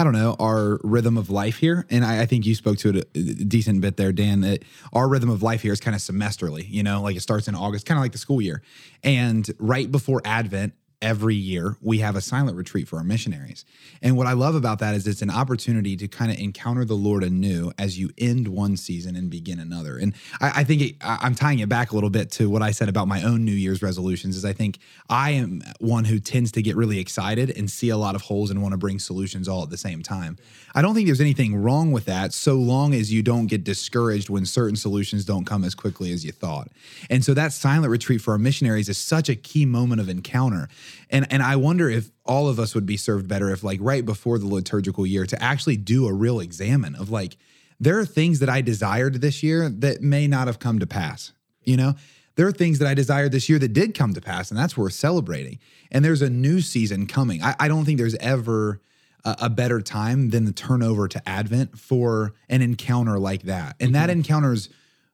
I 0.00 0.02
don't 0.02 0.14
know, 0.14 0.34
our 0.40 0.80
rhythm 0.82 1.16
of 1.16 1.30
life 1.30 1.58
here, 1.58 1.86
and 1.90 2.04
I, 2.04 2.22
I 2.22 2.26
think 2.26 2.46
you 2.46 2.56
spoke 2.56 2.78
to 2.78 2.88
it 2.88 2.96
a, 2.96 3.18
a 3.20 3.44
decent 3.44 3.82
bit 3.82 3.96
there, 3.98 4.10
Dan. 4.10 4.40
That 4.40 4.64
our 4.92 5.08
rhythm 5.08 5.30
of 5.30 5.44
life 5.44 5.62
here 5.62 5.72
is 5.72 5.78
kind 5.78 5.94
of 5.94 6.00
semesterly. 6.00 6.66
You 6.68 6.82
know, 6.82 7.02
like 7.02 7.14
it 7.14 7.20
starts 7.20 7.46
in 7.46 7.54
August, 7.54 7.86
kind 7.86 7.98
of 7.98 8.02
like 8.02 8.10
the 8.12 8.18
school 8.18 8.40
year, 8.42 8.62
and 9.04 9.48
right 9.60 9.88
before 9.92 10.20
Advent. 10.24 10.72
Every 11.02 11.34
year, 11.34 11.78
we 11.80 12.00
have 12.00 12.14
a 12.14 12.20
silent 12.20 12.58
retreat 12.58 12.86
for 12.86 12.98
our 12.98 13.02
missionaries. 13.04 13.64
And 14.02 14.18
what 14.18 14.26
I 14.26 14.34
love 14.34 14.54
about 14.54 14.80
that 14.80 14.94
is 14.94 15.06
it's 15.06 15.22
an 15.22 15.30
opportunity 15.30 15.96
to 15.96 16.06
kind 16.08 16.30
of 16.30 16.38
encounter 16.38 16.84
the 16.84 16.94
Lord 16.94 17.24
anew 17.24 17.72
as 17.78 17.98
you 17.98 18.10
end 18.18 18.48
one 18.48 18.76
season 18.76 19.16
and 19.16 19.30
begin 19.30 19.58
another. 19.60 19.96
And 19.96 20.12
I, 20.42 20.60
I 20.60 20.64
think 20.64 20.82
it, 20.82 20.96
I- 21.00 21.20
I'm 21.22 21.34
tying 21.34 21.60
it 21.60 21.70
back 21.70 21.92
a 21.92 21.94
little 21.94 22.10
bit 22.10 22.30
to 22.32 22.50
what 22.50 22.60
I 22.60 22.72
said 22.72 22.90
about 22.90 23.08
my 23.08 23.22
own 23.22 23.46
New 23.46 23.52
Year's 23.52 23.80
resolutions. 23.80 24.36
Is 24.36 24.44
I 24.44 24.52
think 24.52 24.78
I 25.08 25.30
am 25.30 25.62
one 25.78 26.04
who 26.04 26.18
tends 26.18 26.52
to 26.52 26.60
get 26.62 26.76
really 26.76 26.98
excited 26.98 27.56
and 27.56 27.70
see 27.70 27.88
a 27.88 27.96
lot 27.96 28.14
of 28.14 28.20
holes 28.20 28.50
and 28.50 28.60
want 28.60 28.72
to 28.72 28.78
bring 28.78 28.98
solutions 28.98 29.48
all 29.48 29.62
at 29.62 29.70
the 29.70 29.78
same 29.78 30.02
time. 30.02 30.36
I 30.74 30.82
don't 30.82 30.94
think 30.94 31.06
there's 31.06 31.20
anything 31.20 31.56
wrong 31.56 31.92
with 31.92 32.04
that, 32.04 32.34
so 32.34 32.56
long 32.56 32.92
as 32.94 33.10
you 33.10 33.22
don't 33.22 33.46
get 33.46 33.64
discouraged 33.64 34.28
when 34.28 34.44
certain 34.44 34.76
solutions 34.76 35.24
don't 35.24 35.46
come 35.46 35.64
as 35.64 35.74
quickly 35.74 36.12
as 36.12 36.26
you 36.26 36.32
thought. 36.32 36.68
And 37.08 37.24
so 37.24 37.32
that 37.32 37.54
silent 37.54 37.90
retreat 37.90 38.20
for 38.20 38.32
our 38.32 38.38
missionaries 38.38 38.90
is 38.90 38.98
such 38.98 39.30
a 39.30 39.34
key 39.34 39.64
moment 39.64 40.02
of 40.02 40.10
encounter. 40.10 40.68
And 41.08 41.30
and 41.32 41.42
I 41.42 41.56
wonder 41.56 41.88
if 41.88 42.10
all 42.24 42.48
of 42.48 42.58
us 42.58 42.74
would 42.74 42.86
be 42.86 42.96
served 42.96 43.28
better 43.28 43.50
if 43.50 43.62
like 43.62 43.80
right 43.82 44.04
before 44.04 44.38
the 44.38 44.46
liturgical 44.46 45.06
year 45.06 45.26
to 45.26 45.42
actually 45.42 45.76
do 45.76 46.06
a 46.06 46.12
real 46.12 46.40
examine 46.40 46.94
of 46.94 47.10
like 47.10 47.36
there 47.80 47.98
are 47.98 48.04
things 48.04 48.40
that 48.40 48.48
I 48.48 48.60
desired 48.60 49.20
this 49.20 49.42
year 49.42 49.68
that 49.68 50.02
may 50.02 50.26
not 50.26 50.46
have 50.46 50.58
come 50.58 50.78
to 50.78 50.86
pass. 50.86 51.32
You 51.64 51.76
know, 51.76 51.94
there 52.36 52.46
are 52.46 52.52
things 52.52 52.78
that 52.78 52.88
I 52.88 52.94
desired 52.94 53.32
this 53.32 53.48
year 53.48 53.58
that 53.58 53.72
did 53.72 53.94
come 53.94 54.14
to 54.14 54.20
pass, 54.20 54.50
and 54.50 54.58
that's 54.58 54.76
worth 54.76 54.92
celebrating. 54.92 55.58
And 55.90 56.04
there's 56.04 56.22
a 56.22 56.30
new 56.30 56.60
season 56.60 57.06
coming. 57.06 57.42
I, 57.42 57.56
I 57.58 57.68
don't 57.68 57.84
think 57.84 57.98
there's 57.98 58.14
ever 58.16 58.80
a, 59.24 59.36
a 59.42 59.50
better 59.50 59.80
time 59.80 60.30
than 60.30 60.44
the 60.44 60.52
turnover 60.52 61.08
to 61.08 61.28
Advent 61.28 61.78
for 61.78 62.34
an 62.48 62.62
encounter 62.62 63.18
like 63.18 63.42
that. 63.42 63.76
And 63.80 63.94
that 63.94 64.08
mm-hmm. 64.08 64.18
encounter's 64.18 64.68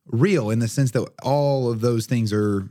real 0.07 0.51
in 0.51 0.59
the 0.59 0.69
sense 0.69 0.93
that 0.93 1.09
all 1.23 1.71
of 1.71 1.81
those 1.81 2.07
things 2.07 2.33
are 2.33 2.69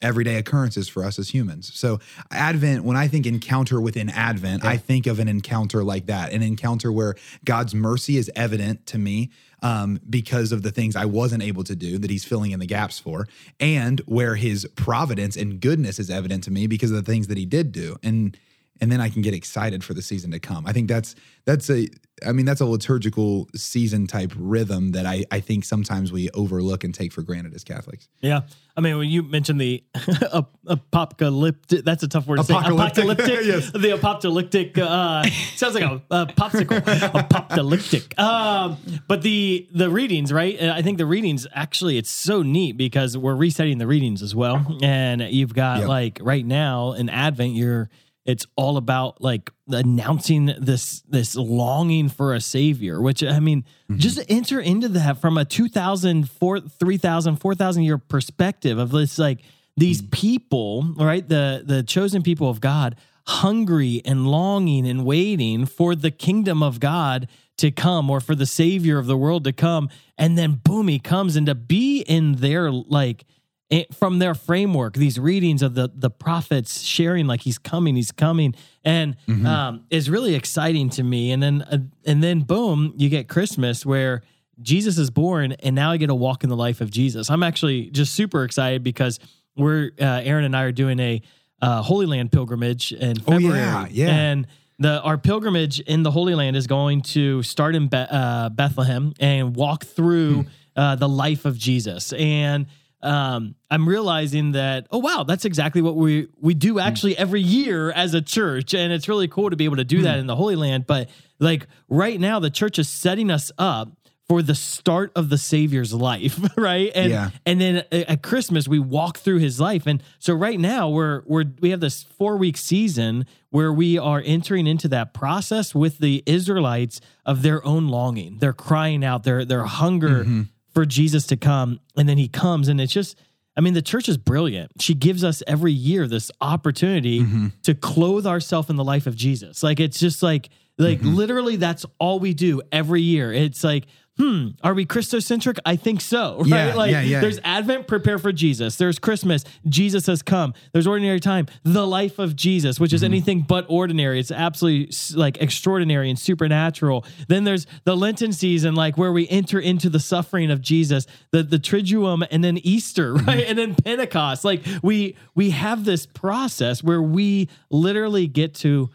everyday 0.00 0.36
occurrences 0.36 0.88
for 0.88 1.04
us 1.04 1.18
as 1.18 1.30
humans. 1.30 1.72
So, 1.74 1.98
Advent, 2.30 2.84
when 2.84 2.96
I 2.96 3.08
think 3.08 3.26
encounter 3.26 3.80
within 3.80 4.10
Advent, 4.10 4.64
I 4.64 4.76
think 4.76 5.06
of 5.06 5.18
an 5.18 5.28
encounter 5.28 5.82
like 5.82 6.06
that, 6.06 6.32
an 6.32 6.42
encounter 6.42 6.92
where 6.92 7.14
God's 7.44 7.74
mercy 7.74 8.16
is 8.16 8.30
evident 8.36 8.86
to 8.86 8.98
me 8.98 9.30
um, 9.62 10.00
because 10.08 10.52
of 10.52 10.62
the 10.62 10.70
things 10.70 10.94
I 10.94 11.04
wasn't 11.04 11.42
able 11.42 11.64
to 11.64 11.74
do 11.74 11.98
that 11.98 12.10
He's 12.10 12.24
filling 12.24 12.52
in 12.52 12.60
the 12.60 12.66
gaps 12.66 12.98
for, 12.98 13.26
and 13.58 14.00
where 14.06 14.36
His 14.36 14.66
providence 14.76 15.36
and 15.36 15.60
goodness 15.60 15.98
is 15.98 16.10
evident 16.10 16.44
to 16.44 16.50
me 16.50 16.66
because 16.66 16.90
of 16.90 16.96
the 16.96 17.10
things 17.10 17.26
that 17.26 17.38
He 17.38 17.46
did 17.46 17.72
do. 17.72 17.96
And 18.02 18.36
and 18.80 18.90
then 18.92 19.00
I 19.00 19.08
can 19.08 19.22
get 19.22 19.34
excited 19.34 19.82
for 19.84 19.94
the 19.94 20.02
season 20.02 20.30
to 20.32 20.38
come. 20.38 20.66
I 20.66 20.72
think 20.72 20.88
that's 20.88 21.14
that's 21.44 21.68
a 21.70 21.88
I 22.26 22.32
mean 22.32 22.46
that's 22.46 22.60
a 22.60 22.66
liturgical 22.66 23.48
season 23.54 24.06
type 24.06 24.32
rhythm 24.36 24.92
that 24.92 25.06
I 25.06 25.24
I 25.30 25.40
think 25.40 25.64
sometimes 25.64 26.10
we 26.12 26.30
overlook 26.30 26.84
and 26.84 26.94
take 26.94 27.12
for 27.12 27.22
granted 27.22 27.54
as 27.54 27.64
Catholics. 27.64 28.08
Yeah. 28.20 28.40
I 28.76 28.80
mean, 28.80 28.96
when 28.98 29.08
you 29.08 29.22
mentioned 29.24 29.60
the 29.60 29.82
ap- 30.32 30.50
apocalyptic, 30.66 31.84
that's 31.84 32.02
a 32.02 32.08
tough 32.08 32.26
word 32.26 32.36
to 32.36 32.44
say. 32.44 32.54
Apocalyptic. 32.54 33.04
Apocalyptic. 33.04 33.38
Yes. 33.48 33.70
The 33.72 33.94
apocalyptic, 33.94 34.78
uh, 34.78 35.24
sounds 35.56 35.74
like 35.74 35.84
a, 35.84 36.02
a 36.10 36.26
popsicle. 36.26 36.82
apocalyptic. 37.14 38.14
Um, 38.18 38.76
but 39.06 39.22
the, 39.22 39.68
the 39.72 39.88
readings, 39.90 40.32
right? 40.32 40.60
I 40.60 40.82
think 40.82 40.98
the 40.98 41.06
readings 41.06 41.46
actually, 41.54 41.96
it's 41.98 42.10
so 42.10 42.42
neat 42.42 42.76
because 42.76 43.16
we're 43.16 43.34
resetting 43.34 43.78
the 43.78 43.86
readings 43.86 44.22
as 44.22 44.34
well. 44.34 44.78
And 44.82 45.22
you've 45.22 45.54
got 45.54 45.80
Yep. 45.80 45.88
like 45.88 46.18
right 46.22 46.44
now 46.44 46.92
in 46.92 47.08
Advent, 47.08 47.54
you're, 47.54 47.88
it's 48.28 48.46
all 48.56 48.76
about 48.76 49.20
like 49.20 49.50
announcing 49.68 50.46
this 50.60 51.00
this 51.08 51.34
longing 51.34 52.08
for 52.08 52.34
a 52.34 52.40
savior 52.40 53.00
which 53.00 53.24
i 53.24 53.40
mean 53.40 53.62
mm-hmm. 53.62 53.98
just 53.98 54.20
enter 54.28 54.60
into 54.60 54.88
that 54.88 55.18
from 55.18 55.36
a 55.36 55.44
2000 55.44 56.30
4 56.30 56.60
3000 56.60 57.36
4000 57.36 57.82
year 57.82 57.98
perspective 57.98 58.78
of 58.78 58.90
this 58.90 59.18
like 59.18 59.40
these 59.76 60.02
mm. 60.02 60.10
people 60.10 60.94
right 60.98 61.28
the 61.28 61.62
the 61.64 61.82
chosen 61.82 62.22
people 62.22 62.48
of 62.48 62.60
god 62.60 62.96
hungry 63.26 64.00
and 64.04 64.26
longing 64.26 64.86
and 64.86 65.04
waiting 65.04 65.66
for 65.66 65.94
the 65.94 66.10
kingdom 66.10 66.62
of 66.62 66.78
god 66.78 67.28
to 67.58 67.70
come 67.70 68.08
or 68.08 68.20
for 68.20 68.34
the 68.34 68.46
savior 68.46 68.98
of 68.98 69.06
the 69.06 69.16
world 69.16 69.44
to 69.44 69.52
come. 69.52 69.90
And 70.16 70.38
then 70.38 70.60
boom 70.64 70.88
he 70.88 70.98
comes 70.98 71.36
and 71.36 71.46
to 71.46 71.54
be 71.54 72.00
in 72.00 72.36
their 72.36 72.70
like 72.72 73.24
it, 73.70 73.94
from 73.94 74.18
their 74.18 74.34
framework, 74.34 74.94
these 74.94 75.18
readings 75.20 75.62
of 75.62 75.74
the 75.74 75.90
the 75.94 76.08
prophets 76.10 76.80
sharing 76.82 77.26
like 77.26 77.42
he's 77.42 77.58
coming, 77.58 77.96
he's 77.96 78.12
coming, 78.12 78.54
and 78.84 79.14
um, 79.46 79.84
is 79.90 80.08
really 80.08 80.34
exciting 80.34 80.88
to 80.90 81.02
me. 81.02 81.32
And 81.32 81.42
then 81.42 81.62
uh, 81.62 81.78
and 82.06 82.22
then 82.22 82.40
boom, 82.40 82.94
you 82.96 83.08
get 83.10 83.28
Christmas 83.28 83.84
where 83.84 84.22
Jesus 84.62 84.96
is 84.98 85.10
born, 85.10 85.52
and 85.52 85.74
now 85.76 85.92
I 85.92 85.98
get 85.98 86.06
to 86.08 86.14
walk 86.14 86.44
in 86.44 86.50
the 86.50 86.56
life 86.56 86.80
of 86.80 86.90
Jesus. 86.90 87.30
I'm 87.30 87.42
actually 87.42 87.90
just 87.90 88.14
super 88.14 88.42
excited 88.44 88.82
because 88.82 89.20
we're 89.56 89.90
uh, 90.00 90.22
Aaron 90.24 90.44
and 90.44 90.56
I 90.56 90.62
are 90.62 90.72
doing 90.72 90.98
a 90.98 91.20
uh, 91.60 91.82
Holy 91.82 92.06
Land 92.06 92.32
pilgrimage 92.32 92.92
in 92.92 93.18
Oh, 93.26 93.32
February, 93.32 93.58
yeah, 93.58 93.86
yeah. 93.90 94.08
and 94.08 94.46
the 94.78 95.00
our 95.02 95.18
pilgrimage 95.18 95.80
in 95.80 96.04
the 96.04 96.10
Holy 96.10 96.34
Land 96.34 96.56
is 96.56 96.66
going 96.66 97.02
to 97.02 97.42
start 97.42 97.74
in 97.74 97.88
Be- 97.88 97.96
uh, 97.98 98.48
Bethlehem 98.48 99.12
and 99.20 99.54
walk 99.54 99.84
through 99.84 100.46
uh, 100.76 100.94
the 100.96 101.08
life 101.08 101.44
of 101.44 101.58
Jesus. 101.58 102.12
And 102.14 102.66
um, 103.02 103.54
I'm 103.70 103.88
realizing 103.88 104.52
that 104.52 104.86
oh 104.90 104.98
wow, 104.98 105.24
that's 105.24 105.44
exactly 105.44 105.82
what 105.82 105.96
we 105.96 106.28
we 106.40 106.54
do 106.54 106.74
hmm. 106.74 106.80
actually 106.80 107.16
every 107.16 107.42
year 107.42 107.90
as 107.90 108.14
a 108.14 108.22
church, 108.22 108.74
and 108.74 108.92
it's 108.92 109.08
really 109.08 109.28
cool 109.28 109.50
to 109.50 109.56
be 109.56 109.64
able 109.64 109.76
to 109.76 109.84
do 109.84 109.98
hmm. 109.98 110.04
that 110.04 110.18
in 110.18 110.26
the 110.26 110.36
Holy 110.36 110.56
Land. 110.56 110.86
But 110.86 111.08
like 111.38 111.66
right 111.88 112.18
now, 112.18 112.40
the 112.40 112.50
church 112.50 112.78
is 112.78 112.88
setting 112.88 113.30
us 113.30 113.52
up 113.58 113.92
for 114.28 114.42
the 114.42 114.54
start 114.54 115.10
of 115.16 115.30
the 115.30 115.38
Savior's 115.38 115.94
life, 115.94 116.38
right? 116.56 116.92
And 116.94 117.10
Yeah. 117.10 117.30
and 117.46 117.60
then 117.60 117.84
at 117.90 118.22
Christmas 118.22 118.68
we 118.68 118.78
walk 118.78 119.18
through 119.18 119.38
his 119.38 119.58
life. 119.58 119.86
And 119.86 120.02
so 120.18 120.34
right 120.34 120.60
now 120.60 120.90
we're 120.90 121.22
we're 121.26 121.46
we 121.60 121.70
have 121.70 121.80
this 121.80 122.04
4-week 122.20 122.56
season 122.56 123.24
where 123.50 123.72
we 123.72 123.96
are 123.96 124.22
entering 124.24 124.66
into 124.66 124.88
that 124.88 125.14
process 125.14 125.74
with 125.74 125.98
the 125.98 126.22
Israelites 126.26 127.00
of 127.24 127.40
their 127.42 127.64
own 127.64 127.88
longing. 127.88 128.36
They're 128.38 128.52
crying 128.52 129.02
out 129.02 129.24
their 129.24 129.44
their 129.46 129.64
hunger 129.64 130.24
mm-hmm. 130.24 130.42
For 130.78 130.86
Jesus 130.86 131.26
to 131.26 131.36
come 131.36 131.80
and 131.96 132.08
then 132.08 132.18
he 132.18 132.28
comes 132.28 132.68
and 132.68 132.80
it's 132.80 132.92
just 132.92 133.18
I 133.56 133.60
mean 133.60 133.74
the 133.74 133.82
church 133.82 134.08
is 134.08 134.16
brilliant. 134.16 134.70
She 134.80 134.94
gives 134.94 135.24
us 135.24 135.42
every 135.44 135.72
year 135.72 136.06
this 136.06 136.30
opportunity 136.40 137.18
mm-hmm. 137.18 137.48
to 137.64 137.74
clothe 137.74 138.28
ourselves 138.28 138.70
in 138.70 138.76
the 138.76 138.84
life 138.84 139.08
of 139.08 139.16
Jesus. 139.16 139.64
Like 139.64 139.80
it's 139.80 139.98
just 139.98 140.22
like 140.22 140.50
like 140.78 141.00
mm-hmm. 141.00 141.16
literally 141.16 141.56
that's 141.56 141.84
all 141.98 142.20
we 142.20 142.32
do 142.32 142.62
every 142.70 143.02
year. 143.02 143.32
It's 143.32 143.64
like 143.64 143.86
hmm, 144.18 144.48
are 144.62 144.74
we 144.74 144.84
Christocentric? 144.86 145.58
I 145.64 145.76
think 145.76 146.00
so. 146.00 146.38
Right? 146.48 146.48
Yeah, 146.68 146.74
like 146.74 146.90
yeah, 146.90 147.00
yeah. 147.02 147.20
there's 147.20 147.38
Advent, 147.44 147.86
prepare 147.86 148.18
for 148.18 148.32
Jesus. 148.32 148.76
There's 148.76 148.98
Christmas, 148.98 149.44
Jesus 149.68 150.06
has 150.06 150.22
come. 150.22 150.54
There's 150.72 150.86
ordinary 150.86 151.20
time, 151.20 151.46
the 151.62 151.86
life 151.86 152.18
of 152.18 152.34
Jesus, 152.36 152.78
which 152.80 152.92
is 152.92 152.98
Mm-hmm. 153.02 153.12
anything 153.12 153.40
but 153.42 153.64
ordinary. 153.68 154.18
It's 154.20 154.30
absolutely 154.32 154.90
like 155.16 155.40
extraordinary 155.40 156.10
and 156.10 156.18
supernatural. 156.18 157.04
Then 157.28 157.44
there's 157.44 157.66
the 157.84 157.96
Lenten 157.96 158.32
season, 158.32 158.74
like 158.74 158.96
where 158.98 159.12
we 159.12 159.28
enter 159.28 159.60
into 159.60 159.88
the 159.88 160.00
suffering 160.00 160.50
of 160.50 160.60
Jesus, 160.60 161.06
the 161.30 161.42
the 161.42 161.58
Triduum, 161.58 162.26
and 162.30 162.42
then 162.42 162.58
Easter, 162.58 163.14
Mm-hmm. 163.18 163.26
right, 163.28 163.44
and 163.46 163.56
then 163.58 163.74
Pentecost. 163.74 164.44
Like 164.44 164.62
we 164.82 165.16
we 165.34 165.50
have 165.50 165.84
this 165.84 166.06
process 166.06 166.82
where 166.82 167.00
we 167.02 167.48
literally 167.70 168.26
get 168.26 168.54
to 168.56 168.90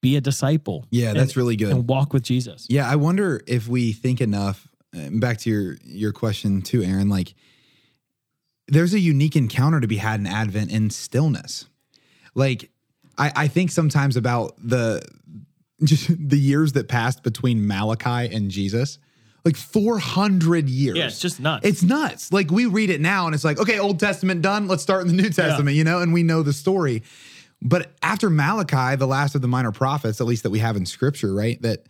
be 0.00 0.16
a 0.16 0.20
disciple. 0.20 0.86
Yeah, 0.90 1.12
that's 1.12 1.36
really 1.36 1.56
good. 1.56 1.70
And 1.70 1.88
walk 1.88 2.12
with 2.12 2.22
Jesus. 2.22 2.66
Yeah, 2.70 2.88
I 2.88 2.96
wonder 2.96 3.42
if 3.46 3.68
we 3.68 3.92
think 3.92 4.20
enough. 4.20 4.66
uh, 4.96 5.10
Back 5.12 5.38
to 5.38 5.50
your 5.50 5.76
your 5.84 6.12
question 6.12 6.62
too, 6.62 6.82
Aaron. 6.82 7.08
Like, 7.08 7.34
there's 8.68 8.94
a 8.94 9.00
unique 9.00 9.36
encounter 9.36 9.80
to 9.80 9.86
be 9.88 9.96
had 9.96 10.20
in 10.20 10.26
Advent 10.26 10.70
in 10.70 10.90
stillness. 10.90 11.66
Like, 12.34 12.70
I, 13.18 13.32
I 13.36 13.48
think 13.48 13.70
sometimes 13.70 14.16
about 14.16 14.54
the 14.62 15.02
just 15.84 16.08
the 16.28 16.38
years 16.38 16.72
that 16.72 16.88
passed 16.88 17.22
between 17.22 17.66
Malachi 17.66 18.34
and 18.34 18.50
Jesus. 18.50 18.98
Like 19.42 19.56
400 19.56 20.68
years. 20.68 20.98
Yeah, 20.98 21.06
it's 21.06 21.18
just 21.18 21.40
nuts. 21.40 21.66
It's 21.66 21.82
nuts. 21.82 22.30
Like 22.30 22.50
we 22.50 22.66
read 22.66 22.90
it 22.90 23.00
now 23.00 23.24
and 23.24 23.34
it's 23.34 23.42
like, 23.42 23.58
okay, 23.58 23.78
Old 23.78 23.98
Testament 23.98 24.42
done. 24.42 24.68
Let's 24.68 24.82
start 24.82 25.00
in 25.00 25.08
the 25.16 25.22
New 25.22 25.30
Testament, 25.30 25.74
you 25.76 25.82
know, 25.82 26.00
and 26.00 26.12
we 26.12 26.22
know 26.22 26.42
the 26.42 26.52
story. 26.52 27.02
But 27.62 27.92
after 28.02 28.30
Malachi, 28.30 28.96
the 28.96 29.06
last 29.06 29.34
of 29.34 29.42
the 29.42 29.48
minor 29.48 29.72
prophets, 29.72 30.20
at 30.20 30.26
least 30.26 30.44
that 30.44 30.50
we 30.50 30.60
have 30.60 30.76
in 30.76 30.86
scripture, 30.86 31.34
right? 31.34 31.60
That 31.62 31.86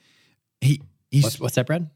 he 0.61 0.83
he's 1.11 1.25
What's, 1.25 1.41
what's 1.41 1.55
that, 1.55 1.67
Brad? 1.67 1.89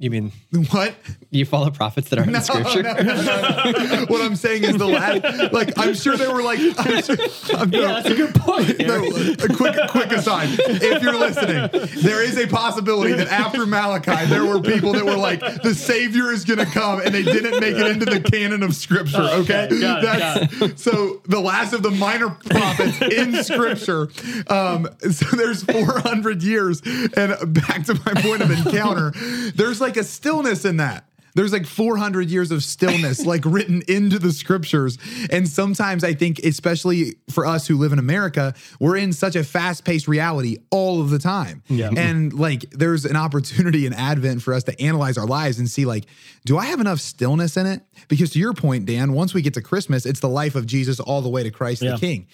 You 0.00 0.08
mean 0.10 0.32
what? 0.70 0.94
you 1.30 1.44
follow 1.44 1.70
prophets 1.70 2.08
that 2.08 2.18
aren't 2.18 2.34
in 2.34 2.42
scripture? 2.42 2.82
No, 2.82 2.94
no, 2.94 3.02
no, 3.02 3.22
no. 3.22 4.04
what 4.08 4.22
I'm 4.22 4.34
saying 4.34 4.64
is 4.64 4.76
the 4.78 4.86
last, 4.86 5.52
like 5.52 5.78
I'm 5.78 5.94
sure 5.94 6.16
they 6.16 6.26
were 6.26 6.42
like, 6.42 6.58
I'm 6.78 7.02
sure, 7.02 7.16
I'm, 7.56 7.72
Yeah, 7.72 8.00
that's 8.00 8.08
a 8.08 8.16
good 8.16 8.34
point. 8.34 8.78
no, 8.80 9.04
a 9.04 9.56
quick, 9.56 9.76
quick 9.90 10.10
aside. 10.10 10.48
If 10.58 11.02
you're 11.02 11.16
listening, 11.16 11.68
there 12.02 12.24
is 12.24 12.36
a 12.38 12.48
possibility 12.48 13.12
that 13.12 13.28
after 13.28 13.64
Malachi, 13.66 14.26
there 14.26 14.44
were 14.44 14.60
people 14.60 14.92
that 14.94 15.04
were 15.04 15.16
like, 15.16 15.40
the 15.62 15.74
Savior 15.74 16.32
is 16.32 16.44
going 16.44 16.58
to 16.58 16.66
come, 16.66 17.00
and 17.00 17.14
they 17.14 17.22
didn't 17.22 17.60
make 17.60 17.76
it 17.76 17.86
into 17.86 18.06
the 18.06 18.20
canon 18.20 18.62
of 18.62 18.74
Scripture. 18.74 19.20
Okay, 19.20 19.66
okay. 19.66 19.80
Got 19.80 20.42
it, 20.42 20.50
That's, 20.58 20.82
so 20.82 21.20
the 21.26 21.40
last 21.40 21.72
of 21.74 21.82
the 21.82 21.90
minor 21.90 22.30
prophets 22.30 23.00
in 23.02 23.44
Scripture. 23.44 24.08
Um, 24.48 24.88
so 25.12 25.36
there's 25.36 25.62
400 25.62 26.42
years, 26.42 26.82
and 27.16 27.36
back 27.54 27.84
to 27.84 27.94
my 27.94 28.20
point 28.20 28.42
of 28.42 28.50
encounter, 28.50 29.12
there's 29.54 29.80
like 29.80 29.89
a 29.96 30.04
stillness 30.04 30.64
in 30.64 30.78
that. 30.78 31.06
There's 31.36 31.52
like 31.52 31.64
400 31.64 32.28
years 32.28 32.50
of 32.50 32.64
stillness, 32.64 33.24
like 33.26 33.44
written 33.44 33.82
into 33.86 34.18
the 34.18 34.32
scriptures. 34.32 34.98
And 35.30 35.48
sometimes 35.48 36.02
I 36.02 36.12
think, 36.12 36.40
especially 36.40 37.14
for 37.30 37.46
us 37.46 37.68
who 37.68 37.78
live 37.78 37.92
in 37.92 38.00
America, 38.00 38.52
we're 38.80 38.96
in 38.96 39.12
such 39.12 39.36
a 39.36 39.44
fast 39.44 39.84
paced 39.84 40.08
reality 40.08 40.56
all 40.72 41.00
of 41.00 41.10
the 41.10 41.20
time. 41.20 41.62
Yeah. 41.68 41.86
Mm-hmm. 41.86 41.98
And 41.98 42.32
like, 42.32 42.68
there's 42.70 43.04
an 43.04 43.14
opportunity 43.14 43.86
in 43.86 43.92
Advent 43.92 44.42
for 44.42 44.52
us 44.52 44.64
to 44.64 44.82
analyze 44.82 45.16
our 45.16 45.26
lives 45.26 45.60
and 45.60 45.70
see, 45.70 45.84
like, 45.86 46.06
do 46.46 46.58
I 46.58 46.66
have 46.66 46.80
enough 46.80 46.98
stillness 46.98 47.56
in 47.56 47.64
it? 47.66 47.82
Because 48.08 48.30
to 48.30 48.40
your 48.40 48.52
point, 48.52 48.86
Dan, 48.86 49.12
once 49.12 49.32
we 49.32 49.40
get 49.40 49.54
to 49.54 49.62
Christmas, 49.62 50.06
it's 50.06 50.20
the 50.20 50.28
life 50.28 50.56
of 50.56 50.66
Jesus 50.66 50.98
all 50.98 51.22
the 51.22 51.28
way 51.28 51.44
to 51.44 51.50
Christ 51.52 51.80
Yeah. 51.80 51.92
the 51.92 51.98
King. 51.98 52.26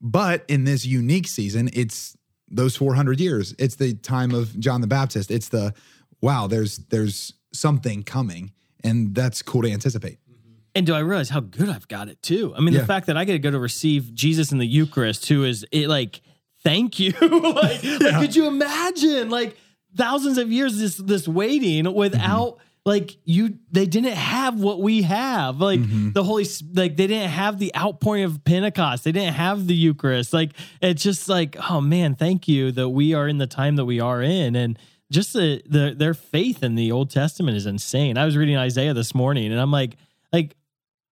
But 0.00 0.46
in 0.48 0.64
this 0.64 0.86
unique 0.86 1.28
season, 1.28 1.68
it's 1.74 2.16
those 2.48 2.74
400 2.74 3.20
years. 3.20 3.54
It's 3.58 3.76
the 3.76 3.92
time 3.92 4.32
of 4.32 4.58
John 4.58 4.80
the 4.80 4.86
Baptist. 4.86 5.30
It's 5.30 5.50
the 5.50 5.74
wow, 6.20 6.46
there's 6.46 6.78
there's 6.88 7.34
something 7.52 8.02
coming 8.02 8.52
and 8.84 9.14
that's 9.14 9.42
cool 9.42 9.62
to 9.62 9.70
anticipate. 9.70 10.18
Mm-hmm. 10.30 10.52
And 10.74 10.86
do 10.86 10.94
I 10.94 11.00
realize 11.00 11.28
how 11.28 11.40
good 11.40 11.68
I've 11.68 11.88
got 11.88 12.08
it 12.08 12.22
too? 12.22 12.54
I 12.56 12.60
mean, 12.60 12.74
Yeah. 12.74 12.80
the 12.80 12.86
fact 12.86 13.06
that 13.06 13.16
I 13.16 13.24
get 13.24 13.32
to 13.32 13.38
go 13.38 13.50
to 13.50 13.58
receive 13.58 14.14
Jesus 14.14 14.52
in 14.52 14.58
the 14.58 14.66
Eucharist, 14.66 15.28
who 15.28 15.44
is 15.44 15.64
it 15.72 15.88
like, 15.88 16.20
thank 16.62 16.98
you. 16.98 17.12
like, 17.20 17.82
like, 18.00 18.14
could 18.20 18.36
you 18.36 18.46
imagine 18.46 19.30
like 19.30 19.56
thousands 19.96 20.38
of 20.38 20.52
years 20.52 20.78
this 20.78 20.96
this 20.96 21.26
waiting 21.26 21.92
without 21.92 22.54
mm-hmm. 22.54 22.62
like 22.84 23.16
you 23.24 23.58
they 23.72 23.86
didn't 23.86 24.14
have 24.14 24.60
what 24.60 24.80
we 24.80 25.02
have. 25.02 25.60
Like 25.60 25.80
mm-hmm. 25.80 26.12
the 26.12 26.22
Holy 26.22 26.46
like 26.74 26.96
they 26.96 27.06
didn't 27.06 27.30
have 27.30 27.58
the 27.58 27.74
outpouring 27.76 28.24
of 28.24 28.44
Pentecost. 28.44 29.04
They 29.04 29.12
didn't 29.12 29.34
have 29.34 29.66
the 29.66 29.74
Eucharist. 29.74 30.32
Like 30.32 30.52
it's 30.80 31.02
just 31.02 31.28
like, 31.28 31.56
oh 31.70 31.80
man, 31.80 32.14
thank 32.14 32.46
you 32.46 32.70
that 32.72 32.90
we 32.90 33.14
are 33.14 33.26
in 33.26 33.38
the 33.38 33.46
time 33.46 33.76
that 33.76 33.84
we 33.84 34.00
are 34.00 34.22
in. 34.22 34.54
And 34.54 34.78
just 35.10 35.32
the, 35.32 35.62
the 35.66 35.94
their 35.96 36.14
faith 36.14 36.62
in 36.62 36.74
the 36.74 36.92
Old 36.92 37.10
Testament 37.10 37.56
is 37.56 37.66
insane. 37.66 38.16
I 38.16 38.24
was 38.24 38.36
reading 38.36 38.56
Isaiah 38.56 38.94
this 38.94 39.14
morning 39.14 39.50
and 39.52 39.60
I'm 39.60 39.70
like, 39.72 39.96
like, 40.32 40.56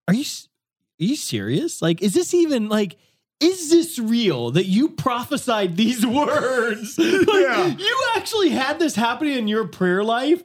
are 0.07 0.15
you 0.15 0.25
are 1.01 1.05
you 1.05 1.17
serious? 1.17 1.83
Like, 1.83 2.03
is 2.03 2.15
this 2.15 2.33
even 2.35 2.69
like 2.69 2.97
is 3.41 3.71
this 3.71 4.01
real 4.01 4.51
that 4.53 4.67
you 4.67 4.89
prophesied 4.89 5.77
these 5.77 6.05
words? 6.07 6.99
Like, 6.99 7.27
Yeah. 7.29 7.67
You 7.67 8.03
actually 8.17 8.51
had 8.51 8.79
this 8.79 8.97
happening 8.97 9.35
in 9.35 9.49
your 9.49 9.67
prayer 9.67 10.03
life 10.03 10.43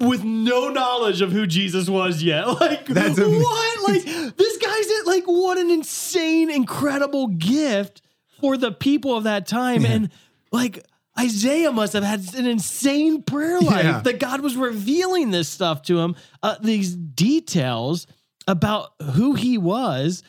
with 0.00 0.22
no 0.22 0.68
knowledge 0.68 1.20
of 1.20 1.32
who 1.32 1.46
Jesus 1.46 1.88
was 1.88 2.22
yet. 2.22 2.46
Like, 2.60 2.86
That's 2.86 3.18
what? 3.18 3.68
Like, 3.88 4.04
this 4.36 4.56
guy's. 4.58 4.86
Like, 5.04 5.24
what 5.24 5.58
an 5.58 5.70
insane, 5.70 6.48
incredible 6.50 7.26
gift 7.26 8.00
for 8.40 8.56
the 8.56 8.70
people 8.70 9.16
of 9.16 9.24
that 9.24 9.46
time. 9.46 9.84
And 9.84 10.10
like, 10.52 10.86
Isaiah 11.18 11.72
must 11.72 11.92
have 11.92 12.04
had 12.04 12.22
an 12.34 12.46
insane 12.46 13.22
prayer 13.22 13.60
life 13.60 13.84
Yeah. 13.84 14.00
that 14.00 14.18
God 14.18 14.40
was 14.40 14.56
revealing 14.56 15.30
this 15.30 15.48
stuff 15.48 15.82
to 15.82 15.98
him, 15.98 16.16
uh, 16.42 16.56
these 16.62 16.94
details 16.94 18.06
about 18.48 18.92
who 19.14 19.34
he 19.34 19.58
was 19.58 20.22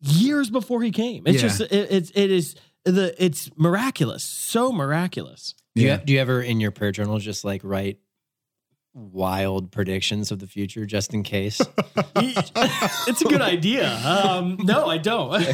years 0.00 0.50
before 0.50 0.82
he 0.82 0.90
came. 0.90 1.22
It's 1.26 1.42
Yeah. 1.42 1.48
just 1.48 1.60
it, 1.62 1.72
it's 1.90 2.10
it 2.14 2.30
is 2.30 2.54
the 2.84 3.14
it's 3.22 3.50
miraculous, 3.56 4.22
so 4.24 4.72
miraculous. 4.72 5.54
Do 5.74 5.82
you, 5.82 5.88
Yeah. 5.88 5.96
do 6.04 6.12
you 6.12 6.18
ever 6.20 6.42
in 6.42 6.60
your 6.60 6.70
prayer 6.70 6.92
journal 6.92 7.18
just 7.18 7.44
like 7.44 7.62
write 7.64 7.98
wild 8.94 9.70
predictions 9.70 10.30
of 10.32 10.38
the 10.40 10.46
future 10.46 10.84
just 10.86 11.14
in 11.14 11.22
case? 11.22 11.60
it's 12.16 13.22
a 13.22 13.24
good 13.24 13.40
idea. 13.42 13.88
Um, 14.04 14.58
no, 14.62 14.86
I 14.86 14.98
don't. 14.98 15.30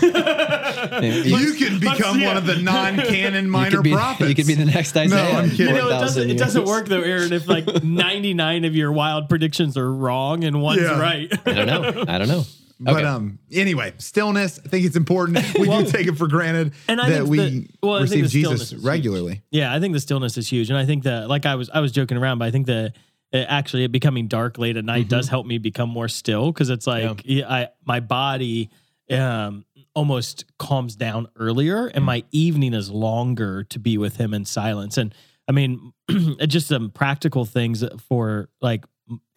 You 0.97 1.55
can 1.55 1.79
become 1.79 2.19
yeah. 2.21 2.29
one 2.29 2.37
of 2.37 2.47
the 2.47 2.57
non-canon 2.57 3.45
you 3.47 3.51
minor 3.51 3.77
could 3.77 3.85
be, 3.85 3.93
prophets. 3.93 4.29
You 4.29 4.35
could 4.35 4.47
be 4.47 4.55
the 4.55 4.65
next 4.65 4.97
Isaiah. 4.97 5.33
No, 5.33 5.39
I'm 5.39 5.51
kidding. 5.51 5.69
you 5.69 5.73
know, 5.75 5.89
it 5.89 6.01
doesn't 6.01 6.31
it 6.31 6.39
doesn't 6.39 6.65
work 6.65 6.87
though, 6.87 7.03
Aaron. 7.03 7.33
If 7.33 7.47
like 7.49 7.83
ninety 7.83 8.35
nine 8.35 8.65
of 8.65 8.75
your 8.75 8.93
wild 8.93 9.29
predictions 9.29 9.77
are 9.77 9.93
wrong 9.93 10.45
and 10.45 10.63
one's 10.63 10.83
Yeah. 10.83 10.99
right. 11.01 11.31
I 11.47 11.53
don't 11.53 11.67
know. 11.67 12.05
I 12.09 12.19
don't 12.19 12.29
know. 12.29 12.45
But 12.79 13.05
um, 13.05 13.39
anyway, 13.51 13.95
stillness. 13.99 14.59
I 14.65 14.69
think 14.69 14.85
it's 14.85 14.97
important. 14.97 15.39
We 15.59 15.67
do 15.67 15.87
take 15.87 16.07
it 16.07 16.17
for 16.19 16.29
granted 16.29 16.73
and 16.89 17.01
I 17.01 17.09
that 17.09 17.17
think 17.19 17.31
we 17.31 17.39
the- 17.39 17.69
well, 17.83 17.95
I 17.97 18.07
think 18.07 18.23
receive 18.25 18.45
Jesus 18.45 18.61
is 18.63 18.71
huge. 18.73 18.85
regularly. 18.85 19.43
Yeah, 19.51 19.75
I 19.75 19.81
think 19.81 19.95
the 19.95 20.01
stillness 20.01 20.37
is 20.37 20.49
huge, 20.49 20.69
and 20.71 20.79
I 20.79 20.85
think 20.85 21.05
that 21.05 21.29
like 21.29 21.47
I 21.47 21.55
was 21.55 21.71
I 21.71 21.81
was 21.81 21.91
joking 21.93 22.17
around, 22.19 22.39
but 22.39 22.47
I 22.47 22.51
think 22.51 22.67
that 22.67 22.93
uh, 23.33 23.39
actually 23.39 23.85
it 23.85 23.93
becoming 23.93 24.29
dark 24.29 24.59
late 24.59 24.77
at 24.77 24.85
night 24.85 25.07
Mm-hmm. 25.07 25.09
does 25.09 25.29
help 25.29 25.47
me 25.47 25.59
become 25.59 25.89
more 25.89 26.09
still 26.09 26.53
because 26.53 26.71
it's 26.71 26.87
like 26.87 27.23
yeah, 27.25 27.51
I 27.51 27.69
my 27.85 28.01
body 28.01 28.71
um 29.11 29.65
almost 29.95 30.45
calms 30.59 30.95
down 30.97 31.27
earlier, 31.37 31.87
and 31.87 32.05
my 32.05 32.23
evening 32.31 32.75
is 32.75 32.91
longer 32.91 33.65
to 33.65 33.79
be 33.79 33.97
with 33.99 34.17
him 34.17 34.35
in 34.35 34.45
silence. 34.45 34.99
And 34.99 35.15
I 35.49 35.53
mean, 35.53 35.93
just 36.47 36.69
some 36.69 36.91
practical 36.91 37.45
things 37.45 37.83
for 38.09 38.49
like 38.61 38.85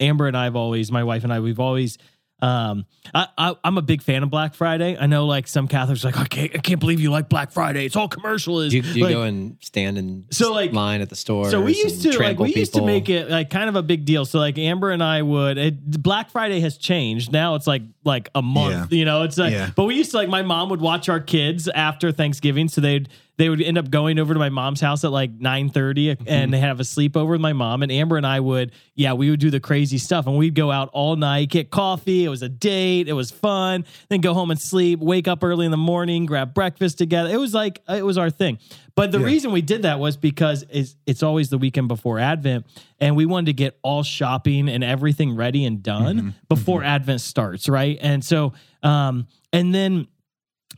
Amber 0.00 0.26
and 0.26 0.36
I've 0.36 0.56
always 0.56 0.90
my 0.92 1.04
wife 1.04 1.24
and 1.24 1.32
I 1.32 1.40
we've 1.40 1.60
always. 1.60 1.96
Um, 2.42 2.86
I, 3.14 3.26
I 3.36 3.54
I'm 3.64 3.76
a 3.78 3.82
big 3.82 4.02
fan 4.02 4.22
of 4.22 4.30
Black 4.30 4.54
Friday. 4.54 4.96
I 4.98 5.06
know 5.06 5.26
like 5.26 5.46
some 5.48 5.68
Catholics 5.68 6.04
are 6.04 6.08
like 6.08 6.16
I 6.18 6.24
can't 6.26 6.54
I 6.54 6.58
can't 6.58 6.80
believe 6.80 7.00
you 7.00 7.10
like 7.10 7.28
Black 7.28 7.50
Friday. 7.50 7.84
It's 7.86 7.96
all 7.96 8.08
commercial. 8.08 8.68
Do 8.68 8.74
you, 8.76 8.82
you 8.82 9.04
like, 9.04 9.12
go 9.12 9.22
and 9.22 9.56
stand 9.60 9.98
in 9.98 10.24
So, 10.30 10.52
like- 10.52 10.72
line 10.72 11.00
at 11.00 11.08
the 11.10 11.16
store? 11.16 11.50
so 11.50 11.60
we 11.60 11.74
used 11.76 12.02
to 12.02 12.18
like 12.18 12.38
we 12.38 12.54
used 12.54 12.74
to 12.74 12.82
make 12.82 13.08
it. 13.08 13.26
it 13.26 13.30
like 13.30 13.50
kind 13.50 13.68
of 13.68 13.76
a 13.76 13.82
big 13.82 14.04
deal. 14.04 14.24
So 14.24 14.38
like 14.38 14.58
Amber 14.58 14.90
and 14.90 15.02
I 15.02 15.22
would 15.22 15.58
it, 15.58 16.02
Black 16.02 16.30
Friday 16.30 16.60
has 16.60 16.76
changed. 16.78 17.32
Now 17.32 17.54
it's 17.56 17.66
like 17.66 17.82
like 18.04 18.28
a 18.34 18.42
month, 18.42 18.92
Yeah. 18.92 18.98
you 18.98 19.04
know. 19.04 19.22
It's 19.24 19.36
like 19.38 19.52
Yeah. 19.52 19.70
but 19.76 19.84
we 19.84 19.96
used 19.96 20.12
to 20.12 20.16
like 20.16 20.28
my 20.28 20.42
mom 20.42 20.68
would 20.70 20.80
watch 20.80 21.08
our 21.08 21.20
kids 21.20 21.68
after 21.68 22.12
Thanksgiving, 22.12 22.68
so 22.68 22.80
they'd 22.80 23.08
they 23.40 23.48
would 23.48 23.62
end 23.62 23.78
up 23.78 23.88
going 23.90 24.18
over 24.18 24.34
to 24.34 24.38
my 24.38 24.50
mom's 24.50 24.80
house 24.82 25.02
at 25.02 25.10
like 25.12 25.30
9 25.32 25.70
Mm-hmm. 25.70 26.24
and 26.26 26.52
they 26.52 26.58
have 26.58 26.78
a 26.78 26.82
sleepover 26.82 27.30
with 27.30 27.40
my 27.40 27.52
mom 27.54 27.82
and 27.82 27.90
Amber 27.90 28.16
and 28.18 28.26
I 28.26 28.38
would 28.40 28.72
yeah, 28.94 29.14
we 29.14 29.30
would 29.30 29.40
do 29.40 29.50
the 29.50 29.60
crazy 29.60 29.96
stuff 29.96 30.26
and 30.26 30.36
we'd 30.36 30.54
go 30.54 30.70
out 30.70 30.90
all 30.92 31.16
night, 31.16 31.48
get 31.48 31.70
coffee, 31.70 32.24
it 32.24 32.28
was 32.28 32.42
a 32.42 32.48
date, 32.50 33.08
it 33.08 33.14
was 33.14 33.30
fun, 33.30 33.86
then 34.10 34.20
go 34.20 34.34
home 34.34 34.50
and 34.50 34.60
sleep, 34.60 35.00
wake 35.00 35.26
up 35.26 35.42
early 35.42 35.64
in 35.64 35.70
the 35.70 35.78
morning, 35.78 36.26
grab 36.26 36.52
breakfast 36.52 36.98
together. 36.98 37.30
It 37.30 37.38
was 37.38 37.54
like 37.54 37.80
it 37.88 38.04
was 38.04 38.18
our 38.18 38.28
thing. 38.28 38.58
But 38.94 39.10
the 39.12 39.18
Yeah. 39.20 39.24
reason 39.26 39.52
we 39.52 39.62
did 39.62 39.82
that 39.82 39.98
was 39.98 40.18
because 40.18 40.64
it's, 40.68 40.96
it's 41.06 41.22
always 41.22 41.48
the 41.48 41.56
weekend 41.56 41.88
before 41.88 42.18
Advent, 42.18 42.66
and 42.98 43.16
we 43.16 43.24
wanted 43.24 43.46
to 43.46 43.52
get 43.54 43.78
all 43.82 44.02
shopping 44.02 44.68
and 44.68 44.84
everything 44.84 45.34
ready 45.34 45.64
and 45.64 45.82
done 45.82 46.16
Mm-hmm. 46.18 46.28
before 46.48 46.82
Advent 46.84 47.22
starts, 47.22 47.68
right? 47.70 47.96
And 48.02 48.22
so, 48.22 48.52
um, 48.82 49.26
and 49.52 49.74
then 49.74 50.08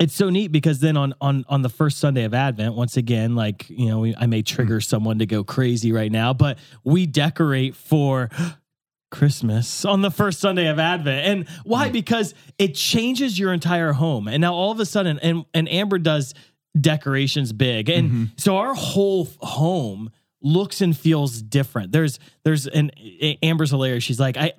it's 0.02 0.14
so 0.14 0.30
neat 0.30 0.48
because 0.48 0.80
then 0.80 0.96
on 0.96 1.14
on 1.20 1.44
on 1.48 1.62
the 1.62 1.68
first 1.68 1.98
Sunday 1.98 2.24
of 2.24 2.34
Advent, 2.34 2.74
once 2.74 2.96
again, 2.96 3.36
like 3.36 3.70
you 3.70 3.88
know, 3.88 4.00
we, 4.00 4.16
I 4.16 4.26
may 4.26 4.42
trigger 4.42 4.80
mm. 4.80 4.84
someone 4.84 5.20
to 5.20 5.26
go 5.26 5.44
crazy 5.44 5.92
right 5.92 6.10
now, 6.10 6.34
but 6.34 6.58
we 6.82 7.06
decorate 7.06 7.76
for 7.76 8.28
Christmas 9.12 9.84
on 9.84 10.02
the 10.02 10.10
first 10.10 10.40
Sunday 10.40 10.66
of 10.66 10.80
Advent. 10.80 11.26
And 11.26 11.48
why? 11.62 11.88
Mm. 11.88 11.92
Because 11.92 12.34
it 12.58 12.74
changes 12.74 13.38
your 13.38 13.52
entire 13.52 13.92
home. 13.92 14.26
And 14.26 14.40
now 14.40 14.54
all 14.54 14.72
of 14.72 14.80
a 14.80 14.86
sudden, 14.86 15.20
and 15.20 15.44
and 15.54 15.70
Amber 15.70 15.98
does 15.98 16.34
decorations 16.78 17.52
big, 17.52 17.88
and 17.88 18.10
mm-hmm. 18.10 18.24
so 18.36 18.56
our 18.56 18.74
whole 18.74 19.28
home 19.38 20.10
looks 20.40 20.80
and 20.80 20.96
feels 20.96 21.40
different. 21.42 21.92
There's 21.92 22.18
there's 22.42 22.66
an 22.66 22.90
Amber's 23.40 23.70
hilarious. 23.70 24.02
She's 24.02 24.18
like 24.18 24.36
I 24.36 24.52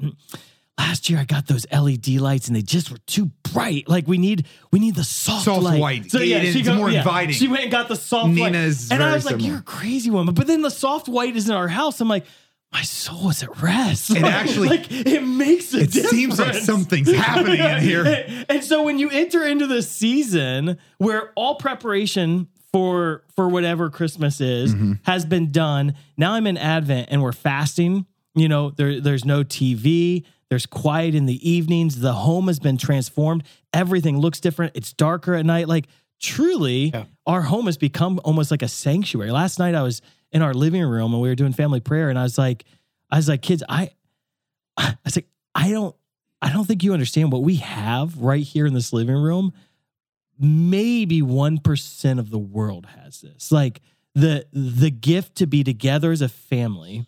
last 0.77 1.09
year 1.09 1.19
I 1.19 1.25
got 1.25 1.47
those 1.47 1.65
LED 1.71 2.07
lights 2.19 2.47
and 2.47 2.55
they 2.55 2.61
just 2.61 2.89
were 2.91 2.97
too 3.07 3.31
bright. 3.53 3.87
Like 3.87 4.07
we 4.07 4.17
need 4.17 4.45
we 4.71 4.79
need 4.79 4.95
the 4.95 5.03
soft, 5.03 5.45
Soft 5.45 5.61
light. 5.63 5.79
white. 5.79 6.11
So 6.11 6.19
yeah, 6.19 6.37
It 6.37 6.53
she 6.53 6.61
is 6.61 6.67
go- 6.67 6.75
more 6.75 6.89
yeah. 6.89 6.99
inviting. 6.99 7.33
She 7.35 7.47
went 7.47 7.63
and 7.63 7.71
got 7.71 7.87
the 7.87 7.95
soft 7.95 8.29
Nina's 8.29 8.87
white. 8.89 8.95
And 8.95 9.03
I 9.03 9.13
was 9.13 9.25
like, 9.25 9.33
similar. 9.33 9.49
you're 9.49 9.59
a 9.59 9.63
crazy 9.63 10.09
woman. 10.09 10.33
But 10.33 10.47
then 10.47 10.61
the 10.61 10.71
soft 10.71 11.07
white 11.07 11.35
is 11.35 11.47
in 11.49 11.55
our 11.55 11.67
house. 11.67 12.01
I'm 12.01 12.07
like, 12.07 12.25
my 12.71 12.81
soul 12.81 13.29
is 13.29 13.43
at 13.43 13.61
rest. 13.61 14.09
It 14.09 14.21
Like- 14.23 14.33
actually- 14.33 14.67
like 14.69 14.91
it 14.91 15.21
makes 15.23 15.73
a 15.75 15.81
It 15.81 15.91
difference. 15.91 16.09
seems 16.09 16.39
like 16.39 16.55
something's 16.55 17.11
happening 17.13 17.59
in 17.59 17.81
here. 17.81 18.45
And 18.49 18.63
so 18.63 18.81
when 18.83 18.97
you 18.97 19.09
enter 19.11 19.45
into 19.45 19.67
the 19.67 19.81
season 19.83 20.77
where 20.97 21.31
all 21.35 21.55
preparation 21.55 22.47
for 22.71 23.23
for 23.35 23.47
whatever 23.47 23.91
Christmas 23.91 24.41
is 24.41 24.73
Mm-hmm. 24.73 24.93
has 25.03 25.25
been 25.25 25.51
done, 25.51 25.93
now 26.17 26.33
I'm 26.33 26.47
in 26.47 26.57
Advent 26.57 27.09
and 27.11 27.21
we're 27.21 27.31
fasting. 27.31 28.07
You 28.33 28.47
know, 28.49 28.71
there 28.71 28.99
there's 28.99 29.25
no 29.25 29.43
TV. 29.43 30.23
There's 30.53 30.67
quiet 30.67 31.15
in 31.15 31.25
the 31.25 31.49
evenings. 31.49 31.99
The 31.99 32.13
home 32.13 32.45
has 32.45 32.59
been 32.59 32.77
transformed. 32.77 33.41
Everything 33.73 34.19
looks 34.19 34.39
different. 34.39 34.73
It's 34.75 34.93
darker 34.93 35.33
at 35.33 35.47
night. 35.47 35.67
Like 35.67 35.87
truly, 36.21 36.91
Yeah. 36.93 37.05
our 37.25 37.41
home 37.41 37.65
has 37.65 37.75
become 37.75 38.19
almost 38.23 38.51
like 38.51 38.61
a 38.61 38.67
sanctuary. 38.67 39.31
Last 39.31 39.57
night 39.57 39.73
I 39.73 39.81
was 39.81 40.03
in 40.31 40.43
our 40.43 40.53
living 40.53 40.83
room 40.83 41.11
and 41.11 41.23
we 41.23 41.27
were 41.27 41.33
doing 41.33 41.53
family 41.53 41.79
prayer, 41.79 42.11
and 42.11 42.19
I 42.19 42.21
was 42.21 42.37
like, 42.37 42.65
I 43.09 43.15
was 43.15 43.27
like, 43.27 43.41
kids, 43.41 43.63
I, 43.67 43.89
I 44.77 44.95
was 45.03 45.15
like, 45.15 45.27
I 45.55 45.71
don't, 45.71 45.95
I 46.39 46.53
don't 46.53 46.65
think 46.65 46.83
you 46.83 46.93
understand 46.93 47.31
what 47.31 47.41
we 47.41 47.55
have 47.55 48.15
right 48.19 48.43
here 48.43 48.67
in 48.67 48.75
this 48.75 48.93
living 48.93 49.15
room. 49.15 49.53
Maybe 50.39 51.23
one 51.23 51.57
percent 51.57 52.19
of 52.19 52.29
the 52.29 52.37
world 52.37 52.85
has 52.95 53.21
this. 53.21 53.51
Like 53.51 53.81
the 54.13 54.45
the 54.53 54.91
gift 54.91 55.33
to 55.37 55.47
be 55.47 55.63
together 55.63 56.11
as 56.11 56.21
a 56.21 56.29
family 56.29 57.07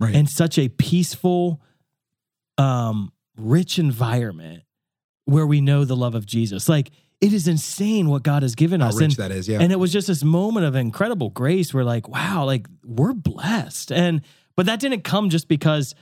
Right. 0.00 0.14
in 0.14 0.26
such 0.26 0.58
a 0.58 0.68
peaceful, 0.68 1.60
um, 2.58 3.12
rich 3.36 3.78
environment 3.78 4.64
where 5.24 5.46
we 5.46 5.60
know 5.60 5.84
the 5.84 5.96
love 5.96 6.14
of 6.14 6.26
Jesus. 6.26 6.68
Like 6.68 6.90
it 7.20 7.32
is 7.32 7.48
insane 7.48 8.08
what 8.08 8.22
God 8.22 8.42
has 8.42 8.54
given 8.54 8.80
How 8.80 8.88
us. 8.88 9.00
rich 9.00 9.04
and, 9.04 9.16
that 9.16 9.30
is, 9.30 9.48
yeah. 9.48 9.60
and 9.60 9.72
it 9.72 9.76
was 9.76 9.92
just 9.92 10.06
this 10.06 10.22
moment 10.22 10.66
of 10.66 10.76
incredible 10.76 11.30
grace. 11.30 11.74
We're 11.74 11.84
like, 11.84 12.08
wow, 12.08 12.44
like 12.44 12.66
we're 12.84 13.12
blessed. 13.12 13.92
And 13.92 14.22
but 14.56 14.66
that 14.66 14.80
didn't 14.80 15.02
come 15.02 15.30
just 15.30 15.48
because 15.48 15.94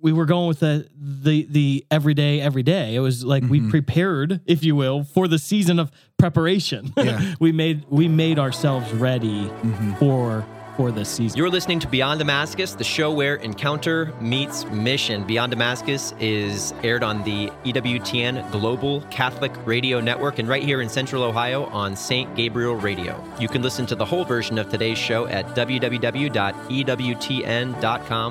we 0.00 0.12
were 0.12 0.24
going 0.24 0.48
with 0.48 0.60
the 0.60 0.88
the 0.96 1.46
the 1.50 1.86
everyday 1.90 2.40
every 2.40 2.62
day. 2.62 2.94
It 2.94 3.00
was 3.00 3.24
like 3.24 3.44
we 3.44 3.68
prepared, 3.68 4.40
if 4.46 4.64
you 4.64 4.74
will, 4.74 5.04
for 5.04 5.28
the 5.28 5.38
season 5.38 5.78
of 5.78 5.90
preparation. 6.18 6.92
Yeah. 6.96 7.34
we 7.40 7.52
made 7.52 7.84
we 7.88 8.08
made 8.08 8.38
ourselves 8.38 8.90
ready 8.92 9.50
for 9.98 10.46
for 10.80 10.90
this 10.90 11.10
season. 11.10 11.36
You're 11.36 11.50
listening 11.50 11.78
to 11.80 11.86
Beyond 11.86 12.20
Damascus, 12.20 12.72
the 12.72 12.84
show 12.84 13.12
where 13.12 13.34
encounter 13.36 14.14
meets 14.18 14.64
mission. 14.64 15.24
Beyond 15.24 15.50
Damascus 15.52 16.14
is 16.18 16.72
aired 16.82 17.02
on 17.02 17.22
the 17.22 17.50
EWTN 17.66 18.50
Global 18.50 19.02
Catholic 19.10 19.52
Radio 19.66 20.00
Network 20.00 20.38
and 20.38 20.48
right 20.48 20.62
here 20.62 20.80
in 20.80 20.88
Central 20.88 21.22
Ohio 21.22 21.64
on 21.64 21.94
St. 21.94 22.34
Gabriel 22.34 22.76
Radio. 22.76 23.22
You 23.38 23.46
can 23.46 23.60
listen 23.60 23.84
to 23.88 23.94
the 23.94 24.06
whole 24.06 24.24
version 24.24 24.56
of 24.56 24.70
today's 24.70 24.96
show 24.96 25.26
at 25.26 25.44
www.ewtn.com 25.48 26.30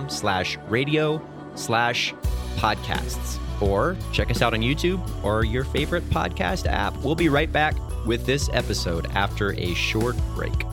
slash 0.10 0.58
radio 0.70 1.22
slash 1.53 2.15
podcasts. 2.56 3.62
Or 3.62 3.96
check 4.12 4.32
us 4.32 4.41
out 4.41 4.56
on 4.56 4.62
YouTube 4.62 5.24
or 5.24 5.44
your 5.44 5.65
favorite 5.65 6.10
podcast 6.10 6.65
app. 6.65 6.98
We'll 7.03 7.13
be 7.13 7.29
right 7.29 7.51
back 7.51 7.75
with 8.08 8.25
this 8.25 8.50
episode 8.53 9.06
after 9.13 9.53
a 9.53 9.75
short 9.75 10.15
break. 10.34 10.65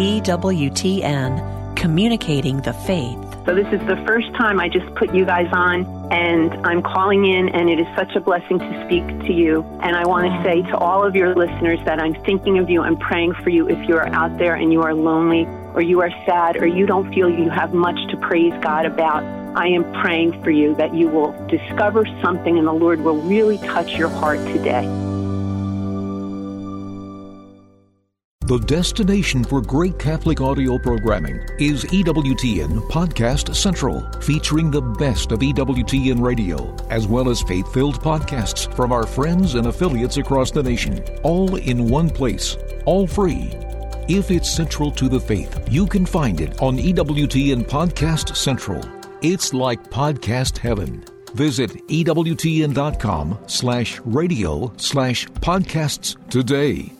EWTN, 0.00 1.76
communicating 1.76 2.62
the 2.62 2.72
faith. 2.72 3.18
So 3.44 3.54
this 3.54 3.66
is 3.66 3.86
the 3.86 4.02
first 4.06 4.32
time 4.32 4.58
I 4.58 4.70
just 4.70 4.94
put 4.94 5.14
you 5.14 5.26
guys 5.26 5.48
on 5.52 5.84
and 6.10 6.54
I'm 6.66 6.82
calling 6.82 7.26
in 7.26 7.50
and 7.50 7.68
it 7.68 7.78
is 7.78 7.86
such 7.94 8.16
a 8.16 8.20
blessing 8.20 8.58
to 8.60 8.84
speak 8.86 9.06
to 9.26 9.32
you. 9.32 9.62
And 9.82 9.94
I 9.94 10.06
want 10.06 10.24
to 10.24 10.42
say 10.42 10.62
to 10.70 10.78
all 10.78 11.04
of 11.04 11.14
your 11.14 11.34
listeners 11.34 11.78
that 11.84 12.00
I'm 12.00 12.14
thinking 12.24 12.58
of 12.58 12.70
you 12.70 12.80
and 12.80 12.98
praying 12.98 13.34
for 13.34 13.50
you 13.50 13.68
if 13.68 13.86
you 13.86 13.96
are 13.96 14.08
out 14.08 14.38
there 14.38 14.54
and 14.54 14.72
you 14.72 14.80
are 14.80 14.94
lonely 14.94 15.44
or 15.74 15.82
you 15.82 16.00
are 16.00 16.10
sad 16.24 16.56
or 16.56 16.66
you 16.66 16.86
don't 16.86 17.12
feel 17.12 17.28
you 17.28 17.50
have 17.50 17.74
much 17.74 17.98
to 18.08 18.16
praise 18.16 18.54
God 18.62 18.86
about. 18.86 19.22
I 19.54 19.66
am 19.66 19.84
praying 20.00 20.42
for 20.42 20.50
you 20.50 20.74
that 20.76 20.94
you 20.94 21.08
will 21.08 21.32
discover 21.46 22.06
something 22.22 22.56
and 22.56 22.66
the 22.66 22.72
Lord 22.72 23.02
will 23.02 23.20
really 23.20 23.58
touch 23.58 23.98
your 23.98 24.08
heart 24.08 24.38
today. 24.46 25.09
The 28.50 28.58
destination 28.58 29.44
for 29.44 29.60
great 29.60 29.96
Catholic 30.00 30.40
audio 30.40 30.76
programming 30.76 31.36
is 31.60 31.84
EWTN 31.84 32.80
Podcast 32.88 33.54
Central, 33.54 34.00
featuring 34.20 34.72
the 34.72 34.82
best 34.82 35.30
of 35.30 35.38
EWTN 35.38 36.20
radio, 36.20 36.74
as 36.90 37.06
well 37.06 37.30
as 37.30 37.42
faith 37.42 37.72
filled 37.72 38.00
podcasts 38.00 38.66
from 38.74 38.90
our 38.90 39.06
friends 39.06 39.54
and 39.54 39.68
affiliates 39.68 40.16
across 40.16 40.50
the 40.50 40.64
nation, 40.64 41.00
all 41.22 41.54
in 41.54 41.88
one 41.88 42.10
place, 42.10 42.56
all 42.86 43.06
free. 43.06 43.52
If 44.08 44.32
it's 44.32 44.50
central 44.50 44.90
to 44.90 45.08
the 45.08 45.20
faith, 45.20 45.56
you 45.70 45.86
can 45.86 46.04
find 46.04 46.40
it 46.40 46.60
on 46.60 46.76
EWTN 46.76 47.68
Podcast 47.68 48.34
Central. 48.34 48.82
It's 49.22 49.54
like 49.54 49.90
podcast 49.90 50.58
heaven. 50.58 51.04
Visit 51.34 51.70
EWTN.com 51.86 53.38
slash 53.46 54.00
radio 54.00 54.72
slash 54.76 55.26
podcasts 55.28 56.16
today. 56.30 56.92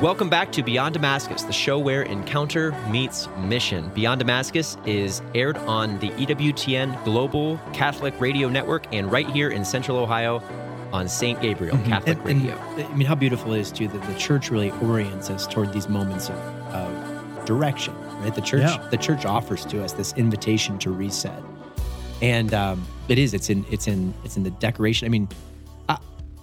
Welcome 0.00 0.30
back 0.30 0.50
to 0.52 0.62
Beyond 0.62 0.94
Damascus, 0.94 1.42
the 1.42 1.52
show 1.52 1.78
where 1.78 2.02
encounter 2.02 2.72
meets 2.90 3.28
mission. 3.40 3.90
Beyond 3.90 4.20
Damascus 4.20 4.78
is 4.86 5.20
aired 5.34 5.58
on 5.58 5.98
the 5.98 6.08
EWTN 6.12 7.04
Global 7.04 7.60
Catholic 7.74 8.18
Radio 8.18 8.48
Network 8.48 8.86
and 8.94 9.12
right 9.12 9.28
here 9.28 9.50
in 9.50 9.62
Central 9.62 9.98
Ohio 9.98 10.42
on 10.90 11.06
St. 11.06 11.38
Gabriel 11.42 11.76
Catholic 11.84 12.16
And- 12.20 12.28
and, 12.30 12.42
Radio. 12.42 12.58
I 12.90 12.96
mean, 12.96 13.06
how 13.06 13.14
beautiful 13.14 13.52
it 13.52 13.60
is 13.60 13.70
too 13.70 13.88
that 13.88 14.02
the 14.06 14.14
church 14.14 14.50
really 14.50 14.70
orients 14.82 15.28
us 15.28 15.46
toward 15.46 15.70
these 15.74 15.86
moments 15.88 16.30
of, 16.30 16.36
of 16.74 17.44
direction, 17.44 17.94
right? 18.22 18.34
The 18.34 18.40
church, 18.40 18.62
Yeah. 18.62 18.78
the 18.90 18.96
church 18.96 19.26
offers 19.26 19.66
to 19.66 19.84
us 19.84 19.92
this 19.92 20.14
invitation 20.14 20.78
to 20.78 20.90
reset, 20.90 21.42
and 22.22 22.54
um, 22.54 22.86
it 23.08 23.18
is. 23.18 23.34
It's 23.34 23.50
in. 23.50 23.66
It's 23.70 23.86
in. 23.86 24.14
It's 24.24 24.36
in 24.38 24.44
the 24.44 24.50
decoration. 24.50 25.04
I 25.06 25.10
mean, 25.10 25.28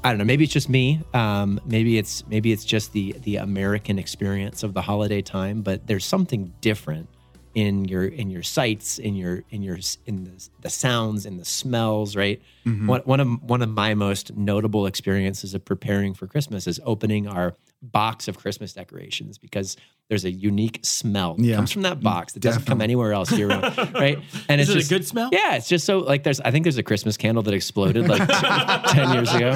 I, 0.08 0.12
don't 0.12 0.20
know. 0.20 0.26
Maybe 0.26 0.44
it's 0.44 0.54
just 0.54 0.70
me. 0.70 1.02
Um, 1.14 1.60
maybe 1.66 1.98
it's 1.98 2.26
maybe 2.28 2.52
it's 2.52 2.66
just 2.66 2.94
the 2.94 3.14
the 3.24 3.38
American 3.38 4.00
experience 4.00 4.64
of 4.64 4.74
the 4.74 4.82
holiday 4.82 5.22
time. 5.22 5.62
But 5.62 5.88
there's 5.88 6.06
something 6.06 6.54
different 6.62 7.10
in 7.56 7.86
your 7.86 8.06
in 8.06 8.30
your 8.30 8.44
sights, 8.44 9.00
in 9.00 9.16
your 9.16 9.44
in 9.50 9.64
your 9.64 9.78
in 10.06 10.24
the, 10.24 10.50
the 10.62 10.70
sounds, 10.70 11.26
in 11.26 11.38
the 11.38 11.46
smells. 11.46 12.16
Right. 12.16 12.42
One 12.88 13.02
one 13.02 13.20
of 13.20 13.44
one 13.44 13.62
of 13.62 13.70
my 13.70 13.94
most 13.96 14.36
notable 14.38 14.86
experiences 14.86 15.54
of 15.54 15.66
preparing 15.66 16.14
for 16.14 16.28
Christmas 16.28 16.68
is 16.68 16.80
opening 16.86 17.28
our 17.28 17.54
box 17.82 18.28
of 18.28 18.38
Christmas 18.38 18.74
decorations 18.74 19.38
because 19.38 19.78
there's 20.10 20.24
a 20.24 20.32
unique 20.32 20.80
smell 20.84 21.36
that 21.36 21.44
Yeah. 21.44 21.56
comes 21.58 21.72
from 21.72 21.82
that 21.82 22.00
box 22.02 22.34
that 22.34 22.40
doesn't 22.40 22.66
come 22.66 22.82
anywhere 22.82 23.12
else 23.12 23.30
year 23.32 23.48
round, 23.50 23.78
right? 23.94 24.20
And 24.48 24.62
Is 24.62 24.70
it's 24.70 24.76
it 24.76 24.76
a 24.76 24.80
just, 24.80 24.90
good 24.90 25.06
smell? 25.06 25.30
Yeah, 25.34 25.56
it's 25.56 25.68
just 25.68 25.86
so 25.86 26.00
like 26.00 26.24
there's 26.24 26.40
I 26.40 26.52
think 26.52 26.64
there's 26.64 26.78
a 26.78 26.84
Christmas 26.84 27.18
candle 27.18 27.44
that 27.44 27.54
exploded 27.54 28.08
like 28.08 28.26
ten 28.94 29.14
years 29.14 29.34
ago. 29.36 29.52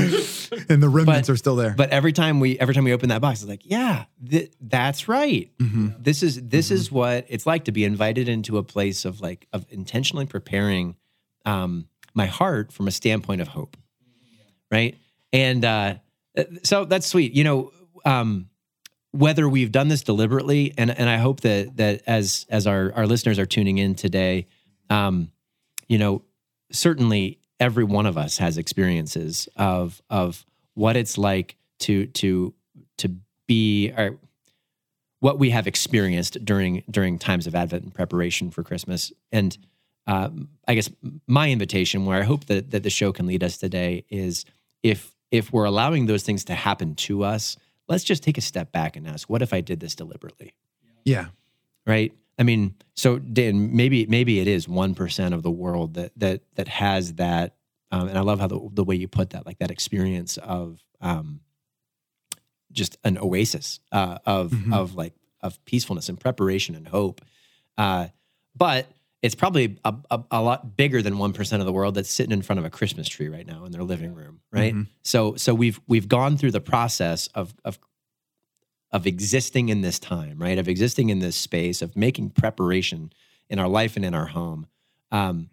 and 0.70 0.84
the 0.84 0.90
remnants 0.90 1.28
But- 1.28 1.34
are 1.34 1.38
still 1.38 1.56
there. 1.56 1.74
But 1.78 1.92
every 1.92 2.12
time 2.14 2.40
we 2.42 2.60
every 2.60 2.74
time 2.74 2.84
we 2.84 2.92
open 2.94 3.10
that 3.10 3.22
box, 3.22 3.42
it's 3.42 3.50
like, 3.50 3.62
yeah, 3.64 4.06
th- 4.30 4.52
that's 4.60 5.08
right. 5.08 5.50
Mm-hmm. 5.60 5.90
This 6.00 6.22
is 6.22 6.42
this 6.48 6.70
is 6.70 6.92
what 6.92 7.26
it's 7.30 7.46
like 7.46 7.66
to 7.66 7.72
be 7.72 7.86
invited 7.86 8.28
into 8.28 8.58
a 8.58 8.64
place 8.64 9.06
of 9.06 9.22
like 9.22 9.48
of 9.54 9.66
intentionally 9.70 10.26
preparing 10.26 10.96
um, 11.46 11.88
my 12.14 12.26
heart 12.26 12.74
from 12.74 12.88
a 12.90 12.92
standpoint 12.92 13.40
of 13.40 13.48
hope, 13.48 13.78
right? 14.70 14.98
And 15.32 15.64
uh, 15.64 15.96
so 16.64 16.84
that's 16.86 17.08
sweet. 17.08 17.34
You 17.34 17.46
know, 17.46 17.72
um, 18.04 18.50
whether 19.12 19.48
we've 19.48 19.72
done 19.72 19.90
this 19.90 20.04
deliberately, 20.04 20.74
and 20.78 20.90
and 20.92 21.10
I 21.10 21.18
hope 21.18 21.42
that 21.42 21.78
that 21.78 22.02
as 22.08 22.46
as 22.50 22.68
our 22.68 22.94
our 22.94 23.08
listeners 23.08 23.40
are 23.40 23.46
tuning 23.46 23.78
in 23.78 23.96
today, 23.96 24.48
um, 24.90 25.32
you 25.88 25.98
know, 25.98 26.24
certainly 26.72 27.40
every 27.60 27.84
one 27.84 28.06
of 28.06 28.18
us 28.18 28.38
has 28.38 28.58
experiences 28.58 29.50
of 29.56 30.02
of 30.10 30.46
what 30.74 30.96
it's 30.96 31.18
like 31.18 31.58
to 31.80 32.08
to 32.08 32.54
to 32.98 33.16
be 33.48 33.92
or 33.92 34.18
what 35.20 35.38
we 35.38 35.52
have 35.52 35.68
experienced 35.68 36.44
during 36.44 36.84
during 36.90 37.20
times 37.20 37.48
of 37.48 37.56
Advent 37.56 37.84
and 37.84 37.94
preparation 37.94 38.50
for 38.50 38.64
Christmas. 38.64 39.12
And 39.32 39.58
uh, 40.08 40.30
I 40.68 40.74
guess 40.74 40.90
my 41.28 41.52
invitation, 41.52 42.06
where 42.06 42.20
I 42.20 42.24
hope 42.24 42.46
that 42.46 42.72
that 42.72 42.84
the 42.84 42.90
show 42.90 43.12
can 43.12 43.28
lead 43.28 43.44
us 43.44 43.58
today, 43.58 44.06
is 44.10 44.46
if 44.84 45.14
if 45.32 45.52
we're 45.54 45.66
allowing 45.66 46.06
those 46.06 46.24
things 46.24 46.46
to 46.46 46.56
happen 46.56 46.96
to 46.96 47.24
us, 47.24 47.58
let's 47.88 48.04
just 48.04 48.24
take 48.24 48.38
a 48.38 48.42
step 48.42 48.72
back 48.72 48.96
and 48.96 49.08
ask, 49.08 49.30
what 49.30 49.42
if 49.42 49.54
I 49.54 49.62
did 49.62 49.80
this 49.80 49.96
deliberately? 49.96 50.54
Yeah. 51.06 51.28
Right. 51.86 52.14
I 52.40 52.44
mean, 52.44 52.76
so 52.96 53.20
Dan, 53.20 53.76
maybe 53.76 54.06
maybe 54.08 54.40
it 54.40 54.48
is 54.48 54.68
one 54.68 54.96
percent 54.96 55.34
of 55.34 55.44
the 55.44 55.52
world 55.52 55.94
that 55.96 56.12
that 56.18 56.42
that 56.56 56.68
has 56.68 57.14
that, 57.16 57.56
um, 57.92 58.08
and 58.08 58.18
I 58.18 58.22
love 58.22 58.40
how 58.40 58.48
the, 58.48 58.60
the 58.74 58.84
way 58.84 58.96
you 58.96 59.08
put 59.08 59.32
that, 59.32 59.46
like 59.46 59.60
that 59.60 59.70
experience 59.72 60.38
of 60.38 60.80
um, 61.02 61.42
just 62.72 62.98
an 63.04 63.18
oasis 63.18 63.80
uh, 63.92 64.20
of 64.26 64.52
Mhm. 64.52 64.74
of 64.74 64.96
like 64.96 65.14
of 65.42 65.64
peacefulness 65.66 66.08
and 66.10 66.20
preparation 66.20 66.76
and 66.76 66.88
hope. 66.88 67.22
Uh, 67.78 68.08
but 68.56 68.88
it's 69.22 69.36
probably 69.36 69.78
a, 69.86 69.94
a, 70.10 70.24
a 70.32 70.42
lot 70.42 70.76
bigger 70.76 71.02
than 71.02 71.18
one 71.18 71.34
percent 71.34 71.62
of 71.62 71.66
the 71.66 71.72
world 71.72 71.96
that's 71.96 72.10
sitting 72.10 72.32
in 72.32 72.42
front 72.42 72.60
of 72.60 72.66
a 72.66 72.70
Christmas 72.70 73.08
tree 73.08 73.30
right 73.30 73.46
now 73.46 73.66
in 73.66 73.72
their 73.72 73.84
living 73.84 74.14
room, 74.14 74.42
right? 74.52 74.74
Mhm. 74.74 74.88
So 75.04 75.36
so 75.36 75.54
we've 75.54 75.80
we've 75.88 76.08
gone 76.08 76.38
through 76.38 76.52
the 76.52 76.62
process 76.62 77.28
of 77.28 77.54
of 77.64 77.80
of 78.92 79.08
existing 79.08 79.70
in 79.70 79.82
this 79.82 80.00
time, 80.00 80.38
right? 80.38 80.58
Of 80.58 80.68
existing 80.68 81.10
in 81.10 81.20
this 81.20 81.36
space, 81.36 81.82
of 81.82 81.96
making 81.96 82.32
preparation 82.32 83.14
in 83.50 83.60
our 83.60 83.68
life 83.68 83.96
and 83.96 84.04
in 84.04 84.14
our 84.14 84.28
home. 84.28 84.68
Um, 85.12 85.50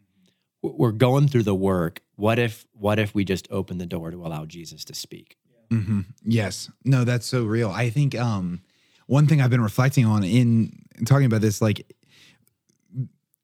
we're 0.62 0.92
going 0.92 1.28
through 1.28 1.44
the 1.44 1.54
work. 1.54 2.00
What 2.16 2.38
if 2.38 2.66
what 2.72 2.98
if 2.98 3.14
we 3.14 3.24
just 3.24 3.46
open 3.50 3.78
the 3.78 3.86
door 3.86 4.10
to 4.10 4.26
allow 4.26 4.44
Jesus 4.44 4.84
to 4.86 4.94
speak? 4.94 5.36
mm-hmm. 5.70 6.00
Yes. 6.24 6.70
No, 6.84 7.04
that's 7.04 7.26
so 7.26 7.44
real. 7.44 7.70
I 7.70 7.90
think 7.90 8.18
um, 8.18 8.62
one 9.06 9.26
thing 9.26 9.40
I've 9.40 9.50
been 9.50 9.62
reflecting 9.62 10.06
on 10.06 10.24
in 10.24 10.72
talking 11.06 11.26
about 11.26 11.40
this, 11.42 11.60
like 11.60 11.86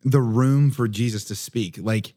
the 0.05 0.21
room 0.21 0.71
for 0.71 0.87
Jesus 0.87 1.25
to 1.25 1.35
speak. 1.35 1.79
Like, 1.79 2.15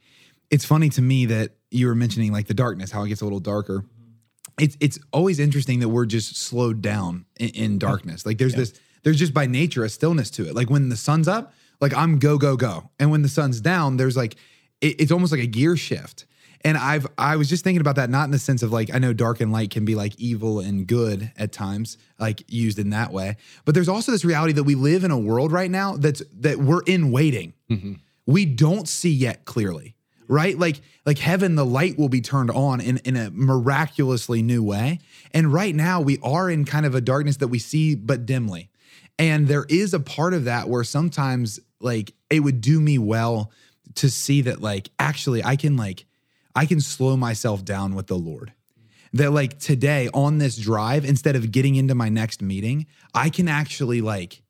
it's 0.52 0.66
funny 0.66 0.90
to 0.90 1.02
me 1.02 1.26
that 1.28 1.52
you 1.72 1.88
were 1.88 1.96
mentioning 1.96 2.32
like 2.32 2.48
the 2.48 2.54
darkness, 2.54 2.92
how 2.92 3.04
it 3.04 3.10
gets 3.10 3.22
a 3.22 3.24
little 3.24 3.40
darker. 3.40 3.80
Mm-hmm. 3.80 4.64
It's 4.64 4.78
it's 4.80 5.00
always 5.12 5.40
interesting 5.40 5.80
that 5.80 5.90
we're 5.90 6.06
just 6.06 6.38
slowed 6.38 6.82
down 6.82 7.26
in, 7.38 7.50
in 7.50 7.80
darkness. 7.80 8.26
Like 8.26 8.38
there's 8.38 8.56
this, 8.56 8.74
there's 9.04 9.18
just 9.18 9.34
by 9.34 9.46
nature 9.46 9.84
a 9.84 9.90
stillness 9.90 10.30
to 10.32 10.48
it. 10.48 10.56
Like 10.56 10.70
when 10.70 10.90
the 10.90 10.98
sun's 10.98 11.28
up, 11.28 11.54
like 11.82 11.96
I'm 11.96 12.20
go 12.20 12.38
go 12.38 12.56
go, 12.56 12.90
and 13.00 13.12
when 13.12 13.22
the 13.22 13.30
sun's 13.30 13.62
down, 13.62 13.98
there's 13.98 14.18
like 14.18 14.36
it, 14.82 15.02
it's 15.02 15.12
almost 15.12 15.32
like 15.32 15.42
a 15.42 15.48
gear 15.48 15.76
shift. 15.76 16.26
And 16.62 16.78
I've 16.78 17.08
I 17.18 17.36
was 17.36 17.50
just 17.50 17.64
thinking 17.64 17.82
about 17.82 17.96
that, 17.96 18.10
not 18.10 18.26
in 18.26 18.32
the 18.32 18.40
sense 18.40 18.64
of 18.64 18.72
like 18.72 18.94
I 18.94 19.00
know 19.00 19.14
dark 19.14 19.42
and 19.42 19.52
light 19.52 19.70
can 19.70 19.86
be 19.86 19.96
like 19.96 20.20
evil 20.20 20.60
and 20.60 20.88
good 20.88 21.32
at 21.38 21.52
times, 21.52 21.98
like 22.20 22.44
used 22.48 22.80
in 22.80 22.90
that 22.92 23.12
way. 23.12 23.38
But 23.66 23.76
there's 23.76 23.90
also 23.90 24.12
this 24.12 24.26
reality 24.26 24.54
that 24.54 24.64
we 24.64 24.76
live 24.76 25.04
in 25.04 25.12
a 25.12 25.18
world 25.18 25.52
right 25.52 25.72
now 25.72 25.98
that's 25.98 26.22
that 26.40 26.58
we're 26.58 26.84
in 26.84 27.12
waiting. 27.12 27.54
Mm-hmm. 27.70 27.94
We 28.26 28.46
don't 28.46 28.88
see 28.88 29.12
yet 29.12 29.46
clearly, 29.46 29.96
right? 30.28 30.58
Like 30.58 30.82
like 31.06 31.20
heaven, 31.20 31.56
the 31.56 31.66
light 31.66 31.98
will 31.98 32.10
be 32.10 32.22
turned 32.22 32.52
on 32.52 32.82
in 32.82 32.98
in 32.98 33.16
a 33.16 33.30
miraculously 33.32 34.42
new 34.42 34.64
way. 34.64 35.00
And 35.34 35.54
right 35.54 35.76
now 35.76 36.02
we 36.02 36.18
are 36.24 36.50
in 36.50 36.66
kind 36.66 36.86
of 36.86 36.96
a 36.96 37.02
darkness 37.02 37.38
that 37.38 37.48
we 37.48 37.60
see 37.60 37.96
but 37.96 38.26
dimly. 38.26 38.70
And 39.20 39.48
there 39.48 39.66
is 39.70 39.94
a 39.94 40.00
part 40.00 40.34
of 40.34 40.46
that 40.46 40.70
where 40.70 40.84
sometimes 40.84 41.60
like 41.80 42.14
it 42.30 42.42
would 42.42 42.62
do 42.62 42.80
me 42.80 42.98
well 42.98 43.52
to 43.96 44.10
see 44.10 44.42
that 44.42 44.62
like 44.62 44.90
actually 45.00 45.44
I 45.44 45.56
can 45.56 45.78
like 45.78 46.06
I 46.58 46.66
can 46.66 46.82
slow 46.82 47.16
myself 47.16 47.64
down 47.64 47.94
with 47.94 48.08
the 48.08 48.18
Lord. 48.18 48.52
That 49.14 49.32
like 49.32 49.60
today 49.60 50.10
on 50.12 50.40
this 50.40 50.58
drive, 50.58 51.06
instead 51.06 51.36
of 51.36 51.52
getting 51.52 51.76
into 51.76 51.94
my 51.94 52.10
next 52.10 52.42
meeting, 52.42 52.88
I 53.14 53.30
can 53.30 53.48
actually 53.48 54.02
like 54.02 54.42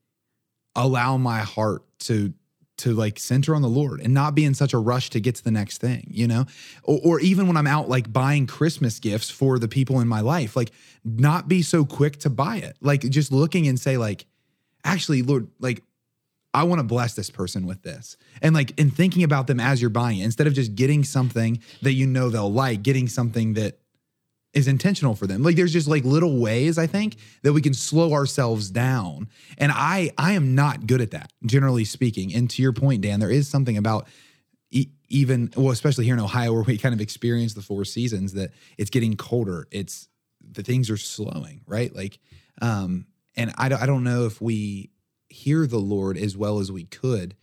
allow 0.74 1.17
my 1.17 1.39
heart 1.39 1.84
to 2.00 2.34
to 2.78 2.93
like 2.93 3.20
center 3.20 3.56
on 3.56 3.62
the 3.62 3.67
Lord 3.67 4.00
and 4.00 4.13
not 4.13 4.36
be 4.36 4.46
in 4.46 4.54
such 4.54 4.74
a 4.74 4.78
rush 4.78 5.10
to 5.10 5.20
get 5.20 5.36
to 5.36 5.43
the 5.43 5.52
next 5.52 5.80
thing, 5.80 6.08
you 6.10 6.28
know? 6.28 6.46
Or, 6.84 7.00
or 7.04 7.20
even 7.20 7.48
when 7.48 7.58
I'm 7.58 7.67
out 7.67 7.89
like 7.89 8.13
buying 8.13 8.48
Christmas 8.48 9.00
gifts 9.00 9.30
for 9.30 9.60
the 9.60 9.67
people 9.67 10.00
in 10.00 10.08
my 10.08 10.22
life, 10.22 10.56
like 10.56 10.72
not 11.04 11.48
be 11.48 11.62
so 11.62 11.86
quick 11.86 12.20
to 12.20 12.30
buy 12.30 12.58
it. 12.58 12.78
Like 12.80 13.02
just 13.02 13.32
looking 13.32 13.67
and 13.67 13.80
say 13.80 13.98
like, 13.98 14.28
actually, 14.86 15.24
Lord, 15.24 15.48
like 15.60 15.84
I 16.58 16.63
want 16.63 16.80
to 16.80 16.84
bless 16.84 17.13
this 17.13 17.30
person 17.30 17.67
with 17.67 17.84
this. 17.84 18.17
And 18.41 18.56
like 18.56 18.78
in 18.80 18.89
thinking 18.89 19.24
about 19.24 19.46
them 19.46 19.60
as 19.60 19.80
you're 19.80 19.91
buying 19.91 20.22
instead 20.22 20.48
of 20.48 20.54
just 20.54 20.74
getting 20.74 21.04
something 21.04 21.60
that 21.84 21.93
you 21.93 22.08
know 22.08 22.30
they'll 22.30 22.52
like, 22.52 22.82
getting 22.82 23.08
something 23.08 23.54
that 23.54 23.78
is 24.54 24.67
intentional 24.67 25.13
for 25.13 25.28
them. 25.28 25.43
Like 25.43 25.56
there's 25.56 25.72
just 25.72 25.88
like 25.88 26.04
little 26.04 26.39
ways 26.39 26.80
I 26.80 26.88
think 26.88 27.17
that 27.43 27.54
we 27.54 27.62
can 27.62 27.76
slow 27.76 28.13
ourselves 28.13 28.72
down. 28.72 29.28
And 29.60 29.72
I 29.72 30.10
I 30.17 30.32
am 30.32 30.56
not 30.56 30.88
good 30.88 31.00
at 31.00 31.12
that, 31.12 31.32
generally 31.46 31.86
speaking. 31.86 32.34
And 32.34 32.50
to 32.50 32.63
your 32.63 32.74
point, 32.74 33.02
Dan, 33.02 33.20
there 33.20 33.30
is 33.30 33.48
something 33.48 33.78
about 33.78 34.08
e- 34.72 34.89
even 35.10 35.52
well, 35.56 35.70
especially 35.70 36.06
here 36.06 36.15
in 36.15 36.20
Ohio 36.20 36.54
where 36.54 36.63
we 36.63 36.80
kind 36.80 36.96
of 36.96 37.02
experience 37.02 37.54
the 37.54 37.62
four 37.62 37.86
seasons 37.86 38.34
that 38.34 38.50
it's 38.80 38.89
getting 38.89 39.15
colder. 39.15 39.67
It's 39.70 40.08
the 40.41 40.63
things 40.63 40.89
are 40.89 40.98
slowing, 40.98 41.62
right? 41.67 41.96
Like 41.96 42.17
um 42.63 43.06
and 43.36 43.54
I 43.60 43.70
don't, 43.70 43.84
I 43.84 43.86
don't 43.86 44.04
know 44.04 44.26
if 44.26 44.41
we 44.41 44.89
hear 45.43 45.67
the 45.67 45.80
Lord 45.95 46.15
as 46.17 46.34
well 46.38 46.60
as 46.60 46.71
we 46.71 46.84
could 47.02 47.36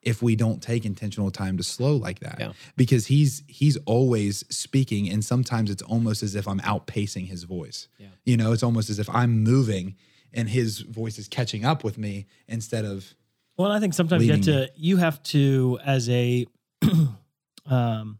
if 0.00 0.22
we 0.22 0.36
don't 0.36 0.62
take 0.62 0.84
intentional 0.84 1.30
time 1.30 1.56
to 1.56 1.62
slow 1.64 1.94
like 1.96 2.20
that 2.20 2.36
Yeah. 2.38 2.52
because 2.76 3.06
he's 3.06 3.42
he's 3.48 3.76
always 3.84 4.44
speaking 4.48 5.08
and 5.12 5.24
sometimes 5.24 5.70
it's 5.72 5.82
almost 5.82 6.22
as 6.22 6.34
if 6.40 6.46
i'm 6.46 6.60
outpacing 6.60 7.26
his 7.26 7.42
voice 7.56 7.88
Yeah. 7.98 8.06
you 8.24 8.36
know 8.36 8.52
it's 8.54 8.62
almost 8.62 8.90
as 8.90 8.98
if 9.00 9.08
i'm 9.20 9.42
moving 9.42 9.96
and 10.32 10.48
his 10.48 10.80
voice 11.00 11.18
is 11.18 11.26
catching 11.28 11.64
up 11.64 11.82
with 11.82 11.98
me 11.98 12.26
instead 12.46 12.84
of 12.84 13.12
Well, 13.58 13.72
I 13.72 13.80
think 13.80 13.92
sometimes 13.92 14.24
you 14.24 14.32
have 14.32 14.42
to 14.52 14.70
you 14.76 14.96
have 14.98 15.20
to 15.34 15.78
as 15.84 16.08
a 16.08 16.46
um 17.66 18.18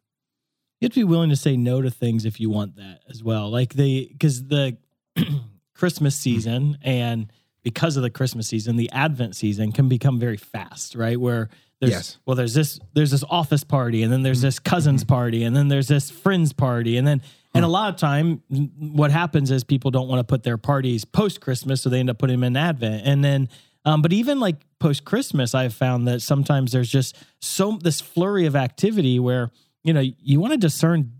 you 0.81 0.87
have 0.87 0.93
to 0.93 1.01
be 1.01 1.05
willing 1.05 1.31
to 1.31 1.37
say 1.37 1.57
no 1.57 1.81
to 1.83 1.91
things 1.91 2.25
if 2.25 2.39
you 2.41 2.51
want 2.51 2.77
that 2.77 3.01
as 3.11 3.23
well. 3.23 3.51
Like 3.51 3.75
the 3.75 4.09
because 4.13 4.45
the 4.47 4.77
Christmas 5.75 6.15
season 6.17 6.79
and 6.83 7.33
because 7.63 7.97
of 7.97 8.03
the 8.03 8.11
Christmas 8.11 8.49
season, 8.49 8.77
the 8.77 8.91
Advent 8.93 9.37
season 9.37 9.73
can 9.73 9.89
become 9.89 10.19
very 10.19 10.37
fast, 10.37 10.95
right? 10.95 11.19
Where 11.21 11.49
there's 11.81 11.93
Yes. 11.93 12.19
well, 12.27 12.35
there's 12.37 12.55
this 12.55 12.81
there's 12.95 13.11
this 13.11 13.25
office 13.29 13.65
party, 13.65 14.03
and 14.03 14.13
then 14.13 14.23
there's 14.23 14.41
this 14.41 14.59
cousins 14.59 15.05
party, 15.05 15.45
and 15.45 15.55
then 15.55 15.69
there's 15.69 15.89
this 15.89 16.11
friends 16.11 16.53
party, 16.53 16.97
and 16.97 17.07
then 17.07 17.23
and 17.55 17.65
a 17.65 17.69
lot 17.69 17.93
of 17.93 17.99
time 17.99 18.43
what 18.79 19.11
happens 19.11 19.51
is 19.51 19.65
people 19.65 19.91
don't 19.91 20.09
want 20.09 20.21
to 20.21 20.25
put 20.25 20.43
their 20.43 20.59
parties 20.59 21.05
post 21.05 21.41
Christmas, 21.41 21.83
so 21.83 21.89
they 21.89 22.01
end 22.01 22.11
up 22.11 22.19
putting 22.19 22.41
them 22.41 22.45
in 22.45 22.57
Advent, 22.57 23.03
and 23.07 23.23
then 23.25 23.49
um, 23.85 24.03
but 24.03 24.13
even 24.13 24.39
like 24.41 24.57
post 24.81 25.05
Christmas, 25.05 25.55
I've 25.55 25.73
found 25.75 26.07
that 26.09 26.21
sometimes 26.21 26.73
there's 26.73 26.91
just 26.91 27.17
so 27.41 27.79
this 27.81 28.01
flurry 28.01 28.47
of 28.47 28.55
activity 28.57 29.19
where 29.19 29.51
you 29.85 29.93
know 29.93 30.01
you 30.01 30.41
want 30.41 30.53
to 30.53 30.59
discern 30.59 31.13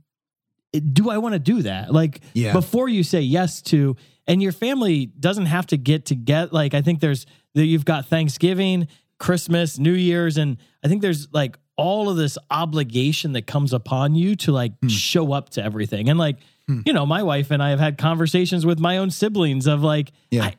do 0.93 1.09
I 1.09 1.19
want 1.19 1.33
to 1.33 1.39
do 1.39 1.63
that? 1.63 1.93
Like 1.93 2.21
Yeah. 2.35 2.53
before 2.53 2.89
you 2.89 3.03
say 3.03 3.21
yes 3.23 3.63
to, 3.63 3.97
and 4.29 4.41
your 4.43 4.53
family 4.53 5.07
doesn't 5.07 5.47
have 5.47 5.67
to 5.69 5.77
get 5.77 6.07
to 6.07 6.15
get 6.15 6.53
like 6.53 6.75
I 6.75 6.83
think 6.83 7.01
there's 7.01 7.27
that 7.55 7.65
you've 7.65 7.85
got 7.85 8.07
Thanksgiving, 8.07 8.87
Christmas, 9.19 9.79
New 9.79 9.93
Year's, 9.95 10.37
and 10.37 10.59
I 10.85 10.89
think 10.89 11.03
there's 11.03 11.33
like 11.33 11.59
all 11.77 12.09
of 12.09 12.17
this 12.17 12.37
obligation 12.51 13.33
that 13.33 13.47
comes 13.47 13.73
upon 13.73 14.15
you 14.15 14.37
to 14.37 14.53
like 14.53 14.73
Hmm. 14.83 14.89
show 14.89 15.33
up 15.33 15.51
to 15.51 15.65
everything. 15.65 16.09
And 16.09 16.19
like, 16.19 16.39
you 16.85 16.93
know, 16.93 17.07
my 17.07 17.23
wife 17.23 17.51
and 17.51 17.63
I 17.63 17.71
have 17.71 17.81
had 17.81 17.97
conversations 17.99 18.67
with 18.67 18.79
my 18.79 18.99
own 18.99 19.11
siblings 19.11 19.67
of 19.67 19.83
like, 19.83 20.13
Yeah. 20.31 20.45
I, 20.45 20.55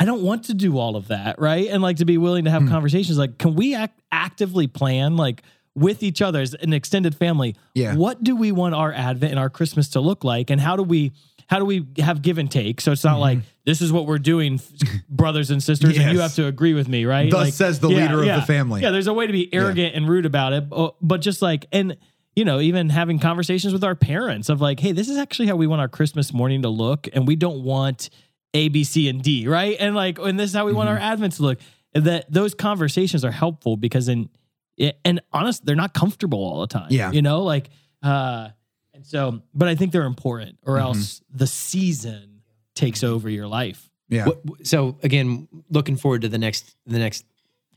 I 0.00 0.04
don't 0.06 0.22
want 0.22 0.44
to 0.46 0.54
do 0.54 0.76
all 0.78 0.96
of 0.96 1.08
that, 1.08 1.38
right? 1.38 1.68
And 1.68 1.80
like 1.82 1.98
to 1.98 2.04
be 2.04 2.18
willing 2.18 2.44
to 2.46 2.50
have 2.50 2.66
conversations 2.68 3.16
like, 3.18 3.38
can 3.38 3.54
we 3.54 3.74
act 3.74 4.00
actively 4.10 4.66
plan 4.66 5.16
like 5.16 5.42
with 5.76 6.02
each 6.02 6.20
other 6.22 6.40
as 6.40 6.54
an 6.54 6.72
extended 6.72 7.14
family? 7.14 7.54
Yeah. 7.74 7.94
What 7.94 8.24
do 8.24 8.34
we 8.34 8.50
want 8.50 8.74
our 8.74 8.92
Advent 8.92 9.30
and 9.32 9.38
our 9.38 9.50
Christmas 9.50 9.88
to 9.90 10.00
look 10.00 10.24
like? 10.24 10.50
And 10.50 10.60
how 10.60 10.76
do 10.76 10.82
we 10.82 11.12
how 11.46 11.58
do 11.58 11.64
we 11.64 11.86
have 11.98 12.22
give 12.22 12.38
and 12.38 12.50
take? 12.50 12.80
So 12.80 12.92
it's 12.92 13.04
not 13.04 13.18
like 13.18 13.38
this 13.64 13.80
is 13.80 13.92
what 13.92 14.06
we're 14.06 14.18
doing, 14.18 14.60
brothers 15.08 15.50
and 15.50 15.62
sisters, 15.62 15.96
and 15.96 16.04
you 16.06 16.12
Mm-hmm. 16.14 16.20
Have 16.20 16.34
to 16.34 16.46
agree 16.46 16.74
with 16.74 16.88
me, 16.88 17.04
right? 17.04 17.30
Thus 17.30 17.44
Like, 17.46 17.54
says 17.54 17.80
the 17.80 17.88
leader 17.88 18.20
of 18.20 18.26
the 18.26 18.42
family. 18.42 18.82
Yeah, 18.82 18.90
there's 18.90 19.06
a 19.06 19.12
way 19.12 19.26
to 19.26 19.32
be 19.32 19.52
arrogant 19.52 19.94
and 19.94 20.08
rude 20.08 20.26
about 20.26 20.52
it, 20.52 20.68
but, 20.68 21.20
just 21.20 21.42
like 21.42 21.66
and 21.72 21.96
you 22.36 22.44
know, 22.44 22.58
even 22.60 22.88
having 22.88 23.20
conversations 23.20 23.72
with 23.72 23.84
our 23.84 23.94
parents 23.94 24.48
of 24.48 24.60
like, 24.60 24.80
hey, 24.80 24.90
this 24.90 25.08
is 25.08 25.16
actually 25.18 25.46
how 25.46 25.54
we 25.54 25.68
want 25.68 25.80
our 25.80 25.88
Christmas 25.88 26.32
morning 26.32 26.62
to 26.62 26.68
look, 26.68 27.08
and 27.12 27.28
we 27.28 27.36
don't 27.36 27.62
want 27.62 28.10
A, 28.54 28.68
B, 28.68 28.82
C, 28.84 29.08
and 29.08 29.22
D, 29.22 29.46
right? 29.46 29.76
And 29.78 29.94
like, 29.94 30.18
and 30.18 30.38
this 30.38 30.50
is 30.50 30.56
how 30.56 30.66
we 30.66 30.72
want 30.72 30.88
our 30.88 30.96
Mm-hmm. 30.96 31.04
Advent 31.12 31.32
to 31.34 31.42
look. 31.42 31.58
That 31.92 32.32
those 32.32 32.54
conversations 32.54 33.24
are 33.24 33.30
helpful 33.30 33.76
because 33.76 34.08
in 34.08 34.28
and 35.04 35.20
honest, 35.32 35.64
they're 35.64 35.76
not 35.76 35.94
comfortable 35.94 36.40
all 36.40 36.60
the 36.62 36.66
time. 36.66 36.88
Yeah. 36.90 37.12
you 37.12 37.22
know, 37.22 37.42
like 37.44 37.70
uh, 38.02 38.48
so, 39.04 39.42
but 39.54 39.68
I 39.68 39.74
think 39.74 39.92
they're 39.92 40.04
important, 40.04 40.58
or 40.62 40.74
Mm-hmm. 40.76 40.86
else 40.86 41.22
the 41.30 41.46
season 41.46 42.42
takes 42.74 43.04
over 43.04 43.28
your 43.30 43.46
life. 43.46 43.90
yeah 44.08 44.24
What, 44.26 44.66
so 44.66 44.98
again, 45.02 45.48
looking 45.70 45.96
forward 45.96 46.22
to 46.22 46.28
the 46.28 46.38
next 46.38 46.76
the 46.86 46.98
next 46.98 47.24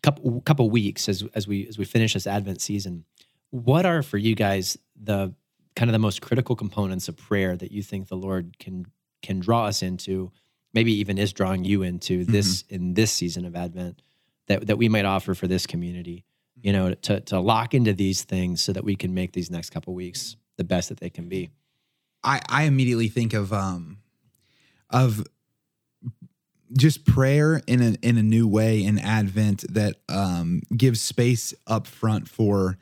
couple 0.01 0.41
couple 0.41 0.69
weeks 0.69 1.07
as 1.09 1.23
as 1.35 1.47
we 1.47 1.67
as 1.67 1.77
we 1.77 1.85
finish 1.85 2.13
this 2.13 2.27
Advent 2.27 2.61
season. 2.61 3.05
What 3.51 3.85
are 3.85 4.01
for 4.03 4.17
you 4.17 4.35
guys 4.35 4.77
the 4.95 5.33
kind 5.75 5.89
of 5.89 5.93
the 5.93 5.99
most 5.99 6.21
critical 6.21 6.55
components 6.55 7.07
of 7.07 7.15
prayer 7.15 7.55
that 7.55 7.71
you 7.71 7.83
think 7.83 8.07
the 8.07 8.15
Lord 8.17 8.57
can 8.59 8.85
can 9.21 9.39
draw 9.39 9.65
us 9.65 9.81
into, 9.83 10.31
maybe 10.73 10.93
even 10.93 11.17
is 11.17 11.33
drawing 11.33 11.63
you 11.65 11.83
into 11.83 12.25
this 12.25 12.63
in 12.69 12.93
this 12.93 13.11
season 13.11 13.45
of 13.45 13.55
Advent 13.55 14.01
that 14.47 14.67
that 14.67 14.77
we 14.77 14.89
might 14.89 15.05
offer 15.05 15.33
for 15.35 15.47
this 15.47 15.65
community 15.67 16.23
you 16.59 16.73
know, 16.73 16.93
to 16.95 17.19
to 17.21 17.39
lock 17.39 17.75
into 17.75 17.93
these 17.93 18.23
things 18.23 18.61
so 18.63 18.73
that 18.73 18.83
we 18.83 18.95
can 18.95 19.13
make 19.13 19.31
these 19.33 19.51
next 19.51 19.69
couple 19.69 19.93
weeks 19.93 20.35
the 20.57 20.63
best 20.63 20.89
that 20.89 20.99
they 20.99 21.09
can 21.09 21.29
be. 21.29 21.49
I, 22.23 22.41
I 22.49 22.63
immediately 22.63 23.07
think 23.07 23.33
of 23.33 23.53
um 23.53 23.99
of 24.89 25.25
just 26.73 27.05
prayer 27.05 27.61
in 27.67 27.81
a 27.81 27.95
in 28.01 28.17
a 28.17 28.23
new 28.23 28.47
way 28.47 28.83
in 28.83 28.99
Advent 28.99 29.63
that 29.73 29.95
um 30.09 30.61
gives 30.75 31.01
space 31.01 31.53
up 31.65 31.87
front 31.87 32.27
for 32.27 32.77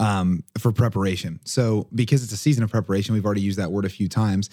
um 0.00 0.42
for 0.58 0.72
preparation. 0.72 1.40
So 1.44 1.86
because 1.94 2.24
it's 2.24 2.32
a 2.32 2.36
season 2.36 2.64
of 2.64 2.70
preparation, 2.70 3.14
we've 3.14 3.24
already 3.24 3.42
used 3.42 3.58
that 3.58 3.70
word 3.70 3.84
a 3.84 3.90
few 3.90 4.08
times. 4.08 4.50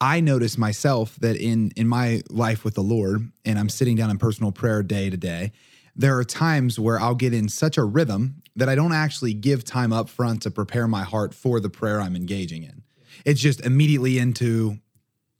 I 0.00 0.20
notice 0.20 0.58
myself 0.58 1.16
that 1.16 1.36
in 1.36 1.70
in 1.76 1.86
my 1.86 2.22
life 2.28 2.64
with 2.64 2.74
the 2.74 2.82
Lord, 2.82 3.30
and 3.44 3.58
I'm 3.58 3.68
sitting 3.68 3.96
down 3.96 4.10
in 4.10 4.18
personal 4.18 4.50
prayer 4.50 4.82
day 4.82 5.10
to 5.10 5.16
day, 5.16 5.52
there 5.94 6.18
are 6.18 6.24
times 6.24 6.78
where 6.78 6.98
I'll 6.98 7.14
get 7.14 7.32
in 7.32 7.48
such 7.48 7.78
a 7.78 7.84
rhythm 7.84 8.42
that 8.56 8.68
I 8.68 8.74
don't 8.74 8.92
actually 8.92 9.34
give 9.34 9.64
time 9.64 9.92
up 9.92 10.08
front 10.08 10.42
to 10.42 10.50
prepare 10.50 10.86
my 10.86 11.02
heart 11.02 11.34
for 11.34 11.60
the 11.60 11.70
prayer 11.70 12.00
I'm 12.00 12.16
engaging 12.16 12.62
in. 12.62 12.82
It's 13.24 13.40
just 13.40 13.60
immediately 13.64 14.18
into, 14.18 14.78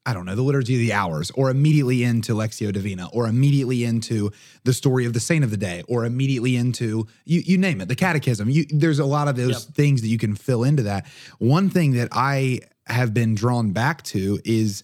I 0.06 0.14
don't 0.14 0.26
know, 0.26 0.34
the 0.34 0.42
liturgy 0.42 0.74
of 0.74 0.80
the 0.80 0.92
hours, 0.92 1.30
or 1.32 1.50
immediately 1.50 2.02
into 2.02 2.34
Lectio 2.34 2.72
Divina, 2.72 3.08
or 3.12 3.26
immediately 3.26 3.84
into 3.84 4.30
the 4.64 4.72
story 4.72 5.06
of 5.06 5.12
the 5.12 5.20
saint 5.20 5.44
of 5.44 5.50
the 5.50 5.56
day, 5.56 5.82
or 5.88 6.04
immediately 6.04 6.56
into 6.56 7.06
you, 7.24 7.42
you 7.44 7.58
name 7.58 7.80
it, 7.80 7.88
the 7.88 7.96
catechism. 7.96 8.50
You, 8.50 8.64
there's 8.70 8.98
a 8.98 9.04
lot 9.04 9.28
of 9.28 9.36
those 9.36 9.64
things 9.64 10.00
that 10.02 10.08
you 10.08 10.18
can 10.18 10.34
fill 10.34 10.64
into 10.64 10.84
that. 10.84 11.06
One 11.38 11.70
thing 11.70 11.92
that 11.92 12.08
I 12.12 12.60
have 12.86 13.14
been 13.14 13.34
drawn 13.34 13.72
back 13.72 14.02
to 14.02 14.38
is 14.44 14.82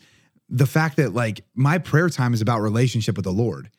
the 0.48 0.66
fact 0.66 0.96
that 0.96 1.14
like 1.14 1.44
my 1.54 1.78
prayer 1.78 2.08
time 2.08 2.34
is 2.34 2.40
about 2.40 2.60
relationship 2.60 3.16
with 3.16 3.24
the 3.24 3.32
Lord. 3.32 3.70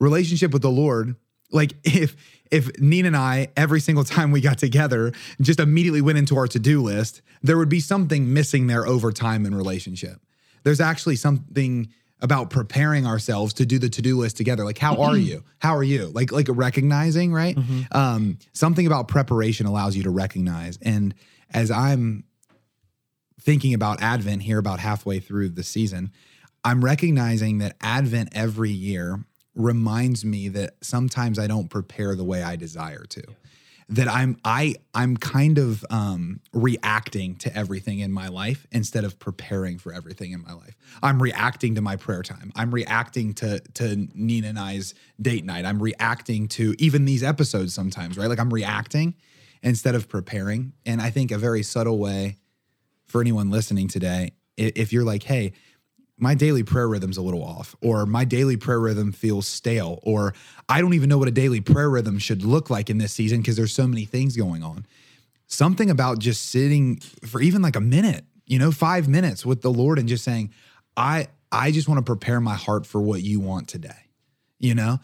Relationship 0.00 0.52
with 0.52 0.62
the 0.62 0.70
Lord 0.70 1.16
like 1.50 1.74
if 1.84 2.16
if 2.50 2.78
Nina 2.80 3.08
and 3.08 3.16
I 3.16 3.48
every 3.56 3.80
single 3.80 4.04
time 4.04 4.30
we 4.30 4.40
got 4.40 4.58
together 4.58 5.12
just 5.40 5.60
immediately 5.60 6.00
went 6.00 6.18
into 6.18 6.36
our 6.36 6.46
to-do 6.46 6.82
list, 6.82 7.22
there 7.42 7.58
would 7.58 7.68
be 7.68 7.80
something 7.80 8.32
missing 8.32 8.66
there 8.66 8.86
over 8.86 9.12
time 9.12 9.46
in 9.46 9.54
relationship. 9.54 10.20
There's 10.62 10.80
actually 10.80 11.16
something 11.16 11.88
about 12.20 12.50
preparing 12.50 13.06
ourselves 13.06 13.52
to 13.54 13.66
do 13.66 13.78
the 13.78 13.88
to-do 13.90 14.18
list 14.18 14.36
together. 14.36 14.64
Like 14.64 14.78
how 14.78 15.02
are 15.02 15.16
you? 15.16 15.44
How 15.58 15.76
are 15.76 15.84
you? 15.84 16.06
Like 16.06 16.32
like 16.32 16.46
recognizing, 16.50 17.32
right? 17.32 17.56
Um 17.92 18.38
something 18.52 18.86
about 18.86 19.08
preparation 19.08 19.66
allows 19.66 19.96
you 19.96 20.04
to 20.04 20.10
recognize 20.10 20.78
and 20.82 21.14
as 21.50 21.70
I'm 21.70 22.24
thinking 23.40 23.74
about 23.74 24.02
Advent 24.02 24.42
here 24.42 24.58
about 24.58 24.80
halfway 24.80 25.20
through 25.20 25.50
the 25.50 25.62
season, 25.62 26.10
I'm 26.64 26.84
recognizing 26.84 27.58
that 27.58 27.76
Advent 27.80 28.30
every 28.32 28.70
year 28.70 29.24
reminds 29.56 30.24
me 30.24 30.48
that 30.50 30.74
sometimes 30.82 31.38
I 31.38 31.46
don't 31.46 31.68
prepare 31.68 32.14
the 32.14 32.24
way 32.24 32.42
I 32.42 32.54
desire 32.56 33.04
to. 33.04 33.22
That 33.88 34.08
I'm 34.08 34.36
I 34.44 34.74
I'm 34.94 35.16
kind 35.16 35.58
of 35.58 35.84
um, 35.90 36.40
reacting 36.52 37.36
to 37.36 37.56
everything 37.56 38.00
in 38.00 38.10
my 38.10 38.26
life 38.26 38.66
instead 38.72 39.04
of 39.04 39.18
preparing 39.20 39.78
for 39.78 39.92
everything 39.92 40.32
in 40.32 40.42
my 40.42 40.52
life. 40.52 40.76
I'm 41.04 41.22
reacting 41.22 41.76
to 41.76 41.80
my 41.80 41.94
prayer 41.94 42.24
time. 42.24 42.50
I'm 42.56 42.74
reacting 42.74 43.32
to 43.34 43.60
to 43.74 44.08
Nina 44.12 44.48
and 44.48 44.58
I's 44.58 44.94
date 45.22 45.44
night. 45.44 45.64
I'm 45.64 45.80
reacting 45.80 46.48
to 46.48 46.74
even 46.78 47.04
these 47.04 47.22
episodes 47.22 47.74
sometimes, 47.74 48.18
right? 48.18 48.28
Like 48.28 48.40
I'm 48.40 48.52
reacting 48.52 49.14
instead 49.62 49.94
of 49.94 50.08
preparing. 50.08 50.72
And 50.84 51.00
I 51.00 51.10
think 51.10 51.30
a 51.30 51.38
very 51.38 51.62
subtle 51.62 51.98
way 51.98 52.38
for 53.06 53.20
anyone 53.20 53.50
listening 53.50 53.86
today, 53.88 54.32
if 54.56 54.92
you're 54.92 55.04
like, 55.04 55.22
hey, 55.22 55.52
my 56.18 56.34
daily 56.34 56.62
prayer 56.62 56.88
rhythm's 56.88 57.16
a 57.16 57.22
little 57.22 57.42
off, 57.42 57.74
or 57.82 58.06
my 58.06 58.24
daily 58.24 58.56
prayer 58.56 58.80
rhythm 58.80 59.12
feels 59.12 59.46
stale, 59.46 60.00
or 60.02 60.34
I 60.68 60.80
don't 60.80 60.94
even 60.94 61.08
know 61.08 61.18
what 61.18 61.28
a 61.28 61.32
daily 61.32 61.60
prayer 61.60 61.90
rhythm 61.90 62.18
should 62.18 62.42
look 62.42 62.70
like 62.70 62.88
in 62.88 62.98
this 62.98 63.12
season 63.12 63.40
because 63.40 63.56
there's 63.56 63.72
so 63.72 63.86
many 63.86 64.04
things 64.04 64.36
going 64.36 64.62
on. 64.62 64.86
Something 65.46 65.90
about 65.90 66.18
just 66.18 66.46
sitting 66.46 66.96
for 67.24 67.40
even 67.40 67.62
like 67.62 67.76
a 67.76 67.80
minute, 67.80 68.24
you 68.46 68.58
know, 68.58 68.72
five 68.72 69.08
minutes 69.08 69.44
with 69.44 69.62
the 69.62 69.70
Lord 69.70 69.98
and 69.98 70.08
just 70.08 70.24
saying, 70.24 70.50
I 70.96 71.28
I 71.52 71.70
just 71.70 71.88
want 71.88 71.98
to 71.98 72.02
prepare 72.02 72.40
my 72.40 72.54
heart 72.54 72.86
for 72.86 73.00
what 73.00 73.22
you 73.22 73.38
want 73.38 73.68
today. 73.68 74.10
You 74.58 74.74
know? 74.74 74.98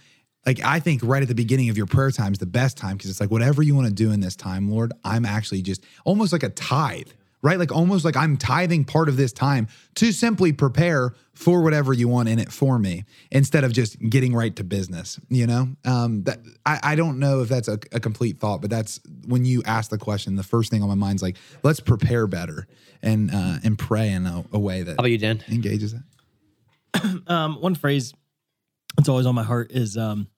Like 0.44 0.60
I 0.64 0.80
think 0.80 1.02
right 1.04 1.22
at 1.22 1.28
the 1.28 1.34
beginning 1.34 1.68
of 1.68 1.76
your 1.76 1.86
prayer 1.86 2.10
time 2.10 2.32
is 2.32 2.38
the 2.38 2.46
best 2.46 2.76
time 2.76 2.96
because 2.96 3.10
it's 3.10 3.20
like 3.20 3.30
whatever 3.30 3.62
you 3.62 3.76
want 3.76 3.86
to 3.86 3.92
do 3.92 4.10
in 4.10 4.20
this 4.20 4.34
time, 4.34 4.68
Lord, 4.68 4.92
I'm 5.04 5.24
actually 5.24 5.62
just 5.62 5.84
almost 6.04 6.32
like 6.32 6.42
a 6.42 6.48
tithe 6.48 7.08
right? 7.42 7.58
Like 7.58 7.72
almost 7.72 8.04
like 8.04 8.16
I'm 8.16 8.36
tithing 8.36 8.84
part 8.84 9.08
of 9.08 9.16
this 9.16 9.32
time 9.32 9.68
to 9.96 10.12
simply 10.12 10.52
prepare 10.52 11.14
for 11.34 11.62
whatever 11.62 11.92
you 11.92 12.06
want 12.08 12.28
in 12.28 12.38
it 12.38 12.52
for 12.52 12.78
me 12.78 13.04
instead 13.30 13.64
of 13.64 13.72
just 13.72 13.98
getting 13.98 14.34
right 14.34 14.54
to 14.56 14.64
business, 14.64 15.18
you 15.28 15.46
know? 15.46 15.68
Um, 15.84 16.22
that 16.24 16.38
I, 16.64 16.78
I 16.82 16.94
don't 16.94 17.18
know 17.18 17.40
if 17.40 17.48
that's 17.48 17.68
a, 17.68 17.78
a 17.90 18.00
complete 18.00 18.38
thought, 18.38 18.60
but 18.60 18.70
that's 18.70 19.00
when 19.26 19.44
you 19.44 19.62
ask 19.66 19.90
the 19.90 19.98
question, 19.98 20.36
the 20.36 20.42
first 20.42 20.70
thing 20.70 20.82
on 20.82 20.88
my 20.88 20.94
mind 20.94 21.16
is 21.16 21.22
like, 21.22 21.36
let's 21.62 21.80
prepare 21.80 22.26
better 22.26 22.66
and 23.02 23.34
uh, 23.34 23.56
and 23.64 23.78
pray 23.78 24.10
in 24.10 24.26
a, 24.26 24.44
a 24.52 24.58
way 24.58 24.82
that 24.82 24.92
How 24.92 24.94
about 24.94 25.10
you, 25.10 25.18
Dan? 25.18 25.42
engages 25.50 25.94
it. 25.94 26.02
um, 27.26 27.60
one 27.60 27.74
phrase 27.74 28.14
that's 28.96 29.08
always 29.08 29.26
on 29.26 29.34
my 29.34 29.42
heart 29.42 29.72
is 29.72 29.96
um, 29.96 30.28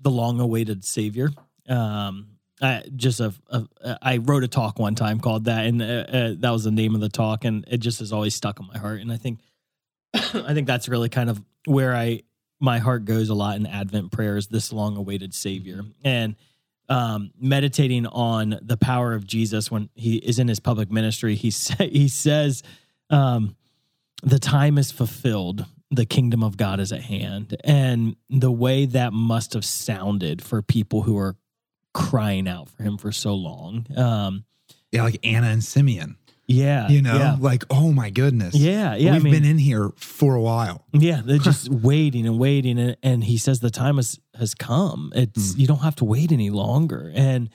the 0.00 0.10
long-awaited 0.10 0.84
Savior. 0.84 1.30
Um, 1.68 2.31
I 2.62 2.84
just 2.94 3.20
a, 3.20 3.34
a 3.50 3.98
I 4.00 4.18
wrote 4.18 4.44
a 4.44 4.48
talk 4.48 4.78
one 4.78 4.94
time 4.94 5.18
called 5.18 5.44
that, 5.46 5.66
and 5.66 5.82
uh, 5.82 5.84
uh, 5.84 6.34
that 6.38 6.50
was 6.50 6.64
the 6.64 6.70
name 6.70 6.94
of 6.94 7.00
the 7.00 7.08
talk, 7.08 7.44
and 7.44 7.64
it 7.68 7.78
just 7.78 7.98
has 7.98 8.12
always 8.12 8.34
stuck 8.34 8.60
in 8.60 8.66
my 8.68 8.78
heart. 8.78 9.00
And 9.00 9.12
I 9.12 9.16
think 9.16 9.40
I 10.14 10.54
think 10.54 10.66
that's 10.66 10.88
really 10.88 11.08
kind 11.08 11.28
of 11.28 11.42
where 11.66 11.94
I 11.94 12.22
my 12.60 12.78
heart 12.78 13.04
goes 13.04 13.28
a 13.28 13.34
lot 13.34 13.56
in 13.56 13.66
Advent 13.66 14.12
prayers. 14.12 14.46
This 14.46 14.72
long-awaited 14.72 15.34
Savior, 15.34 15.82
and 16.04 16.36
um, 16.88 17.32
meditating 17.40 18.06
on 18.06 18.58
the 18.62 18.76
power 18.76 19.12
of 19.12 19.26
Jesus 19.26 19.70
when 19.70 19.88
he 19.94 20.16
is 20.16 20.38
in 20.38 20.46
his 20.46 20.60
public 20.60 20.90
ministry. 20.90 21.34
He 21.34 21.50
say, 21.50 21.88
he 21.92 22.08
says. 22.08 22.62
Um, 23.10 23.56
the 24.22 24.38
time 24.38 24.78
is 24.78 24.92
fulfilled 24.92 25.66
the 25.90 26.06
kingdom 26.06 26.42
of 26.42 26.56
god 26.56 26.80
is 26.80 26.92
at 26.92 27.02
hand 27.02 27.56
and 27.64 28.16
the 28.30 28.52
way 28.52 28.86
that 28.86 29.12
must 29.12 29.52
have 29.52 29.64
sounded 29.64 30.40
for 30.40 30.62
people 30.62 31.02
who 31.02 31.18
are 31.18 31.36
crying 31.94 32.48
out 32.48 32.68
for 32.70 32.82
him 32.82 32.96
for 32.98 33.12
so 33.12 33.34
long. 33.34 33.86
Um 33.96 34.44
Yeah, 34.90 35.02
like 35.04 35.20
Anna 35.24 35.48
and 35.48 35.62
Simeon, 35.64 36.16
yeah 36.46 36.88
you 36.88 37.00
know, 37.02 37.16
yeah. 37.16 37.36
like, 37.40 37.64
oh 37.70 37.92
my 37.92 38.10
goodness. 38.10 38.54
Yeah, 38.54 38.94
yeah, 38.96 39.12
We've 39.14 39.24
mean- 39.24 39.32
been 39.34 39.44
in 39.44 39.58
here 39.58 39.90
for 39.96 40.34
a 40.34 40.40
while. 40.40 40.84
yeah 40.92 41.20
they're 41.24 41.38
just 41.52 41.68
waiting 41.70 42.26
and 42.26 42.38
waiting 42.38 42.78
and, 42.78 42.96
and 43.02 43.24
he 43.24 43.36
says 43.38 43.60
the 43.60 43.70
time 43.70 43.96
has 43.96 44.18
has 44.38 44.54
come. 44.54 45.12
It's 45.14 45.56
you 45.56 45.66
don't 45.66 45.80
have 45.82 45.96
to 45.96 46.04
wait 46.04 46.32
any 46.32 46.50
longer. 46.50 47.12
And 47.14 47.48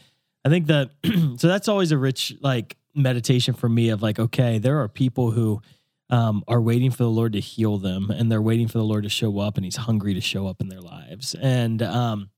i 0.45 0.49
think 0.49 0.67
that 0.67 0.91
so 1.37 1.47
that's 1.47 1.67
always 1.67 1.91
a 1.91 1.97
rich 1.97 2.33
like 2.41 2.77
meditation 2.95 3.53
for 3.53 3.67
me 3.69 3.89
of 3.89 4.01
like 4.01 4.17
okay 4.17 4.57
there 4.59 4.79
are 4.81 4.87
people 4.87 5.31
who 5.31 5.61
um, 6.09 6.41
are 6.47 6.61
waiting 6.61 6.89
for 6.89 7.03
the 7.03 7.09
lord 7.09 7.33
to 7.33 7.39
heal 7.39 7.77
them 7.77 8.09
and 8.09 8.31
they're 8.31 8.41
waiting 8.41 8.67
for 8.67 8.77
the 8.77 8.83
lord 8.85 9.03
to 9.03 9.09
show 9.09 9.39
up 9.39 9.57
and 9.57 9.65
he's 9.65 9.75
hungry 9.75 10.13
to 10.13 10.21
show 10.21 10.47
up 10.47 10.61
in 10.61 10.69
their 10.69 10.79
lives. 10.79 11.35
And 11.35 11.81
um 11.81 12.29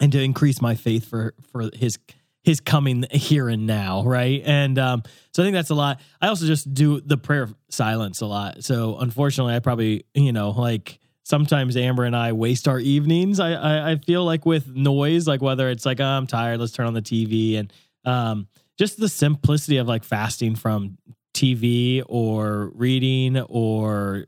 and 0.00 0.12
to 0.12 0.22
increase 0.22 0.60
my 0.60 0.74
faith 0.74 1.08
for 1.08 1.34
for 1.52 1.70
his 1.74 1.98
his 2.42 2.60
coming 2.60 3.04
here 3.10 3.48
and 3.48 3.66
now 3.66 4.04
right? 4.04 4.42
And 4.44 4.78
um 4.78 5.02
so 5.32 5.42
i 5.42 5.46
think 5.46 5.54
that's 5.54 5.70
a 5.70 5.74
lot. 5.74 6.00
I 6.20 6.28
also 6.28 6.46
just 6.46 6.72
do 6.72 7.00
the 7.00 7.16
prayer 7.16 7.42
of 7.42 7.54
silence 7.70 8.20
a 8.20 8.26
lot. 8.26 8.64
So 8.64 8.96
unfortunately 8.98 9.54
i 9.54 9.60
probably 9.60 10.04
you 10.14 10.32
know 10.32 10.50
like 10.50 10.98
sometimes 11.28 11.76
amber 11.76 12.04
and 12.04 12.16
i 12.16 12.32
waste 12.32 12.66
our 12.66 12.80
evenings 12.80 13.38
i 13.38 13.52
i, 13.52 13.90
I 13.90 13.96
feel 13.96 14.24
like 14.24 14.46
with 14.46 14.74
noise 14.74 15.28
like 15.28 15.42
whether 15.42 15.68
it's 15.68 15.84
like 15.84 16.00
oh, 16.00 16.04
i'm 16.04 16.26
tired 16.26 16.58
let's 16.58 16.72
turn 16.72 16.86
on 16.86 16.94
the 16.94 17.02
tv 17.02 17.58
and 17.58 17.70
um 18.06 18.48
just 18.78 18.98
the 18.98 19.10
simplicity 19.10 19.76
of 19.76 19.86
like 19.86 20.04
fasting 20.04 20.54
from 20.54 20.96
tv 21.34 22.02
or 22.08 22.72
reading 22.74 23.38
or 23.38 24.24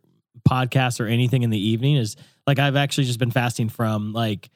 podcasts 0.47 1.01
or 1.01 1.07
anything 1.07 1.43
in 1.43 1.49
the 1.49 1.59
evening 1.59 1.97
is 1.97 2.17
like 2.47 2.59
i've 2.59 2.77
actually 2.77 3.05
just 3.05 3.19
been 3.19 3.31
fasting 3.31 3.71
from 3.71 4.13
like 4.13 4.51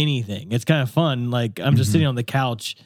anything. 0.00 0.52
It's 0.52 0.64
kind 0.64 0.82
of 0.82 0.90
fun. 0.90 1.30
Like 1.30 1.60
I'm 1.60 1.76
just 1.76 1.92
sitting 1.92 2.06
on 2.06 2.14
the 2.14 2.24
couch 2.24 2.76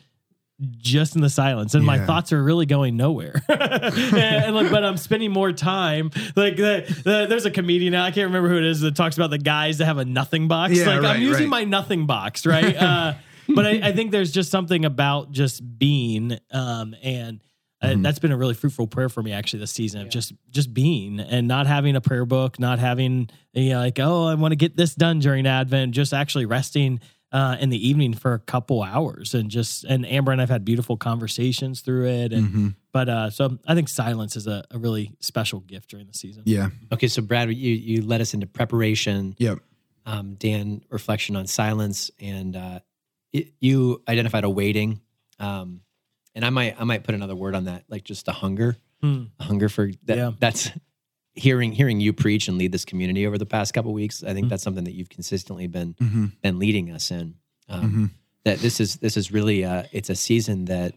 just 0.60 1.14
in 1.14 1.22
the 1.22 1.30
silence 1.30 1.74
and 1.74 1.86
my 1.86 2.04
thoughts 2.04 2.32
are 2.32 2.42
really 2.42 2.66
going 2.66 2.96
nowhere 2.96 3.40
and, 3.48 3.62
and, 3.62 4.54
like 4.56 4.68
but 4.72 4.84
i'm 4.84 4.96
spending 4.96 5.30
more 5.30 5.52
time 5.52 6.10
like 6.34 6.56
the, 6.56 6.84
the, 7.04 7.26
there's 7.28 7.46
a 7.46 7.50
comedian 7.50 7.94
i 7.94 8.10
can't 8.10 8.26
remember 8.26 8.48
who 8.48 8.56
it 8.56 8.64
is 8.64 8.80
that 8.80 8.96
talks 8.96 9.16
about 9.16 9.30
the 9.30 9.38
guys 9.38 9.78
that 9.78 9.84
have 9.84 9.98
a 9.98 10.04
nothing 10.04 10.48
box 10.48 10.72
Yeah, 10.74 10.86
like 10.86 11.02
right, 11.02 11.16
i'm 11.16 11.22
using 11.22 11.44
right. 11.44 11.62
my 11.62 11.64
nothing 11.64 12.06
box 12.06 12.44
right 12.44 12.74
uh, 12.82 13.14
but 13.48 13.66
I, 13.66 13.80
I 13.84 13.92
think 13.92 14.10
there's 14.10 14.32
just 14.32 14.50
something 14.50 14.84
about 14.84 15.30
just 15.30 15.78
being 15.78 16.36
um, 16.50 16.96
and 17.04 17.40
uh, 17.80 17.86
Mm-hmm. 17.88 18.02
that's 18.02 18.18
been 18.18 18.32
a 18.32 18.36
really 18.36 18.54
fruitful 18.54 18.86
prayer 18.88 19.08
for 19.08 19.22
me 19.22 19.32
actually 19.32 19.60
this 19.60 19.70
season 19.72 20.00
of 20.02 20.08
just 20.08 20.32
just 20.50 20.74
being 20.74 21.20
and 21.20 21.46
not 21.46 21.66
having 21.66 21.94
a 21.96 22.00
prayer 22.00 22.24
book 22.26 22.58
not 22.58 22.78
having 22.78 23.30
you 23.52 23.70
know 23.70 23.78
like 23.80 23.98
oh 24.00 24.26
i 24.26 24.34
want 24.34 24.50
to 24.52 24.56
get 24.56 24.76
this 24.76 24.94
done 24.94 25.20
during 25.20 25.46
advent 25.46 25.92
just 25.94 26.12
actually 26.12 26.44
resting 26.46 26.98
uh, 27.30 27.56
in 27.60 27.68
the 27.68 27.88
evening 27.88 28.14
for 28.14 28.32
a 28.32 28.38
couple 28.38 28.82
hours 28.82 29.34
and 29.34 29.50
just 29.50 29.84
and 29.84 30.04
amber 30.06 30.32
and 30.32 30.40
i've 30.42 30.48
had 30.48 30.64
beautiful 30.64 30.96
conversations 30.96 31.80
through 31.82 32.06
it 32.08 32.32
and 32.32 32.48
Mm-hmm. 32.48 32.68
but 32.90 33.08
uh 33.08 33.30
so 33.30 33.58
i 33.68 33.74
think 33.74 33.88
silence 33.88 34.34
is 34.34 34.46
a, 34.46 34.64
a 34.70 34.78
really 34.78 35.12
special 35.20 35.60
gift 35.60 35.90
during 35.90 36.06
the 36.06 36.14
season 36.14 36.42
Yeah. 36.46 36.70
Okay, 36.92 37.06
so 37.08 37.22
Brad, 37.22 37.48
you 37.52 37.74
you 37.74 38.02
led 38.02 38.20
us 38.20 38.34
into 38.34 38.46
preparation. 38.46 39.34
Yep. 39.38 39.58
Um, 40.06 40.34
Dan, 40.36 40.80
reflection 40.88 41.36
on 41.36 41.46
silence, 41.46 42.10
and 42.18 42.56
uh, 42.56 42.80
y- 43.34 43.52
you 43.60 44.02
identified 44.08 44.44
a 44.44 44.48
waiting, 44.50 45.02
um, 45.38 45.82
and 46.38 46.44
I 46.44 46.50
might 46.50 46.80
I 46.80 46.84
might 46.84 47.02
put 47.02 47.14
another 47.16 47.34
word 47.34 47.54
on 47.56 47.64
that, 47.64 47.82
like 47.88 48.04
just 48.04 48.28
a 48.28 48.32
hunger, 48.32 48.76
Hmm. 49.02 49.24
a 49.40 49.44
hunger 49.44 49.68
for 49.68 49.90
that. 50.04 50.16
Yeah. 50.16 50.30
That's 50.38 50.70
hearing 51.34 51.72
hearing 51.72 51.98
you 52.00 52.12
preach 52.12 52.46
and 52.48 52.56
lead 52.58 52.70
this 52.72 52.84
community 52.84 53.26
over 53.26 53.36
the 53.38 53.46
past 53.46 53.74
couple 53.74 53.92
weeks. 53.92 54.22
I 54.22 54.34
think 54.34 54.46
Mhm. 54.46 54.50
that's 54.50 54.62
something 54.62 54.84
that 54.84 54.94
you've 54.94 55.08
consistently 55.08 55.66
been 55.66 55.94
Mm-hmm. 55.94 56.26
been 56.42 56.58
leading 56.60 56.90
us 56.92 57.10
in. 57.10 57.34
Um, 57.68 57.82
Mm-hmm. 57.82 58.04
That 58.44 58.58
this 58.60 58.78
is 58.80 58.96
this 58.96 59.16
is 59.16 59.32
really 59.32 59.64
uh 59.64 59.84
it's 59.92 60.10
a 60.10 60.14
season 60.14 60.66
that 60.66 60.94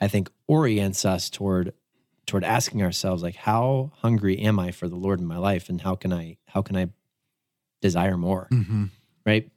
I 0.00 0.08
think 0.08 0.30
orients 0.46 1.04
us 1.06 1.30
toward 1.30 1.72
toward 2.26 2.44
asking 2.44 2.82
ourselves 2.82 3.22
like 3.22 3.34
how 3.36 3.92
hungry 3.96 4.38
am 4.38 4.58
I 4.60 4.70
for 4.72 4.88
the 4.88 4.96
Lord 4.96 5.18
in 5.20 5.26
my 5.26 5.38
life 5.38 5.68
and 5.70 5.80
how 5.80 5.94
can 5.96 6.12
I 6.12 6.36
how 6.46 6.60
can 6.62 6.76
I 6.76 6.86
desire 7.80 8.16
more 8.18 8.48
Mm-hmm. 8.52 8.84
right? 9.26 9.50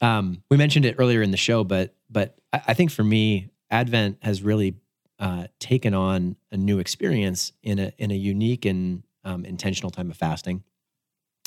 Um, 0.00 0.42
we 0.50 0.56
mentioned 0.56 0.84
it 0.84 0.94
earlier 0.98 1.22
in 1.22 1.30
the 1.32 1.36
show, 1.36 1.64
but 1.64 1.94
but 2.08 2.36
I, 2.52 2.62
I 2.68 2.74
think 2.74 2.90
for 2.92 3.02
me, 3.04 3.48
Advent 3.70 4.18
has 4.22 4.42
really 4.42 4.74
uh, 5.18 5.46
taken 5.58 5.94
on 5.94 6.36
a 6.52 6.56
new 6.56 6.78
experience 6.78 7.52
in 7.62 7.78
a 7.78 7.92
in 7.98 8.10
a 8.10 8.14
unique 8.14 8.64
and 8.64 9.02
um, 9.24 9.44
intentional 9.44 9.90
time 9.90 10.10
of 10.10 10.16
fasting. 10.16 10.62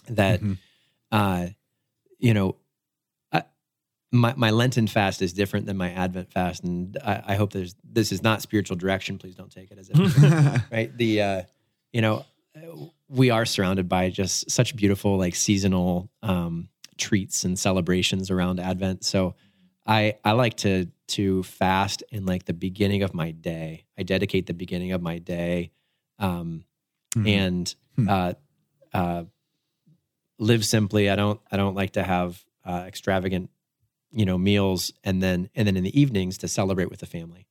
That 0.08 0.42
Mhm. 0.42 0.58
uh, 1.12 1.48
you 2.20 2.34
know, 2.34 2.58
I, 3.32 3.44
my 4.12 4.34
my 4.36 4.52
Lenten 4.52 4.88
fast 4.88 5.22
is 5.22 5.34
different 5.34 5.66
than 5.66 5.78
my 5.78 5.92
Advent 5.92 6.32
fast, 6.32 6.64
and 6.64 6.98
I, 7.04 7.24
I 7.28 7.36
hope 7.36 7.54
there's 7.54 7.76
this 7.84 8.12
is 8.12 8.22
not 8.22 8.42
spiritual 8.42 8.78
direction. 8.78 9.18
Please 9.18 9.36
don't 9.36 9.52
take 9.52 9.72
it 9.72 9.78
as 9.78 9.90
it 9.90 10.62
right 10.72 10.96
the 10.98 11.22
uh 11.22 11.42
you 11.94 12.02
know 12.02 12.26
we 13.08 13.30
are 13.30 13.46
surrounded 13.46 13.88
by 13.88 14.10
just 14.10 14.52
such 14.52 14.76
beautiful 14.76 15.18
like 15.18 15.36
seasonal 15.36 16.10
um 16.22 16.68
treats 16.98 17.46
and 17.46 17.58
celebrations 17.58 18.30
around 18.30 18.60
advent 18.60 19.04
so 19.04 19.34
i 19.86 20.14
i 20.24 20.32
like 20.32 20.56
to 20.56 20.88
to 21.08 21.44
fast 21.44 22.04
in 22.12 22.26
like 22.26 22.46
the 22.46 22.54
beginning 22.54 23.04
of 23.04 23.14
my 23.14 23.32
day 23.32 23.86
i 23.98 24.04
dedicate 24.04 24.46
the 24.46 24.54
beginning 24.54 24.92
of 24.92 25.02
my 25.02 25.18
day 25.20 25.72
um 26.20 26.64
Mhm. 27.16 27.28
and 27.28 27.76
Hmm. 27.96 28.10
uh 28.10 28.34
uh 28.94 29.24
live 30.40 30.66
simply 30.66 31.10
i 31.10 31.16
don't 31.16 31.40
i 31.52 31.58
don't 31.58 31.76
like 31.76 31.92
to 31.94 32.04
have 32.04 32.44
uh 32.66 32.84
extravagant 32.88 33.50
you 34.12 34.26
know 34.26 34.38
meals 34.38 34.92
and 35.04 35.22
then 35.22 35.50
and 35.56 35.68
then 35.68 35.78
in 35.78 35.84
the 35.84 36.00
evenings 36.00 36.38
to 36.40 36.48
celebrate 36.48 36.90
with 36.90 37.00
the 37.00 37.06
family 37.06 37.48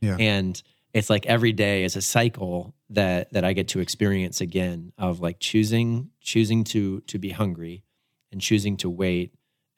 Yeah. 0.00 0.16
and 0.18 0.62
it's 0.92 1.08
like 1.08 1.24
every 1.26 1.52
day 1.52 1.84
is 1.84 1.96
a 1.96 2.02
cycle 2.02 2.74
that 2.90 3.32
that 3.32 3.44
I 3.44 3.54
get 3.54 3.68
to 3.68 3.80
experience 3.80 4.42
again 4.42 4.92
of 4.98 5.20
like 5.20 5.38
choosing 5.40 6.10
choosing 6.20 6.64
to 6.64 7.00
to 7.06 7.18
be 7.18 7.30
hungry 7.30 7.84
and 8.30 8.40
choosing 8.42 8.76
to 8.78 8.90
wait 8.90 9.32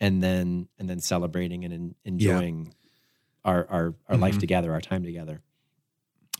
and 0.04 0.22
then 0.22 0.68
and 0.78 0.86
then 0.90 1.00
celebrating 1.00 1.64
and 1.64 1.72
en- 1.74 1.94
enjoying 2.04 2.74
our 3.44 3.60
our 3.74 3.94
our 4.08 4.16
life 4.24 4.36
Mhm. 4.36 4.40
together, 4.44 4.72
our 4.72 4.80
time 4.80 5.02
together. 5.04 5.36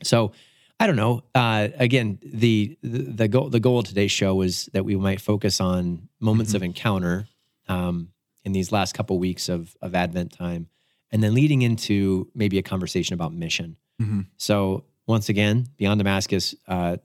So 0.02 0.32
I 0.80 0.86
don't 0.86 0.96
know. 0.96 1.22
Uh, 1.34 1.68
again, 1.78 2.18
the, 2.24 2.76
the 2.82 2.98
the 3.20 3.28
goal 3.28 3.48
the 3.48 3.60
goal 3.60 3.78
of 3.78 3.86
today's 3.86 4.10
show 4.12 4.34
was 4.34 4.68
that 4.72 4.84
we 4.84 4.96
might 4.96 5.20
focus 5.20 5.60
on 5.60 6.08
moments 6.20 6.52
Mhm. 6.52 6.56
of 6.56 6.62
encounter 6.62 7.28
um, 7.68 8.08
in 8.44 8.52
these 8.52 8.70
last 8.72 8.92
couple 8.94 9.18
weeks 9.18 9.48
of 9.48 9.76
of 9.80 9.94
Advent 9.94 10.32
time, 10.32 10.66
and 11.10 11.22
then 11.22 11.32
leading 11.34 11.62
into 11.62 12.28
maybe 12.34 12.58
a 12.58 12.62
conversation 12.62 13.14
about 13.14 13.32
mission. 13.32 13.76
Mhm. 14.02 14.26
So 14.36 14.84
once 15.06 15.28
again, 15.28 15.66
beyond 15.76 15.98
Damascus, 16.00 16.54
uh, 16.66 16.96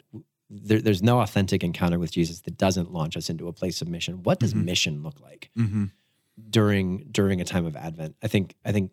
there, 0.49 0.81
there's 0.81 1.03
no 1.03 1.19
authentic 1.21 1.63
encounter 1.63 1.99
with 1.99 2.11
Jesus 2.11 2.41
that 2.41 2.57
doesn't 2.57 2.91
launch 2.91 3.15
us 3.15 3.29
into 3.29 3.47
a 3.47 3.53
place 3.53 3.81
of 3.83 3.87
mission. 3.87 4.23
What 4.23 4.39
does 4.39 4.53
Mhm. 4.53 4.63
mission 4.65 5.03
look 5.03 5.19
like 5.21 5.51
Mm-hmm. 5.57 5.85
During 6.49 7.07
during 7.11 7.41
a 7.41 7.45
time 7.45 7.65
of 7.65 7.75
Advent? 7.75 8.15
I 8.21 8.27
think 8.27 8.55
I 8.65 8.71
think 8.71 8.91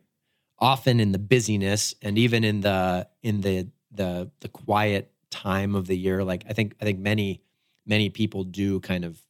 often 0.59 1.01
in 1.01 1.13
the 1.13 1.19
busyness 1.19 1.95
and 2.03 2.19
even 2.19 2.45
in 2.45 2.61
the 2.61 3.09
in 3.23 3.41
the 3.41 3.69
the 3.91 4.31
the 4.41 4.49
quiet 4.49 5.13
time 5.31 5.75
of 5.75 5.87
the 5.87 5.97
year, 5.97 6.25
like 6.25 6.45
I 6.49 6.53
think 6.53 6.75
I 6.81 6.85
think 6.85 6.99
many 6.99 7.43
many 7.85 8.11
people 8.11 8.45
do 8.45 8.81
kind 8.81 9.05
of 9.05 9.21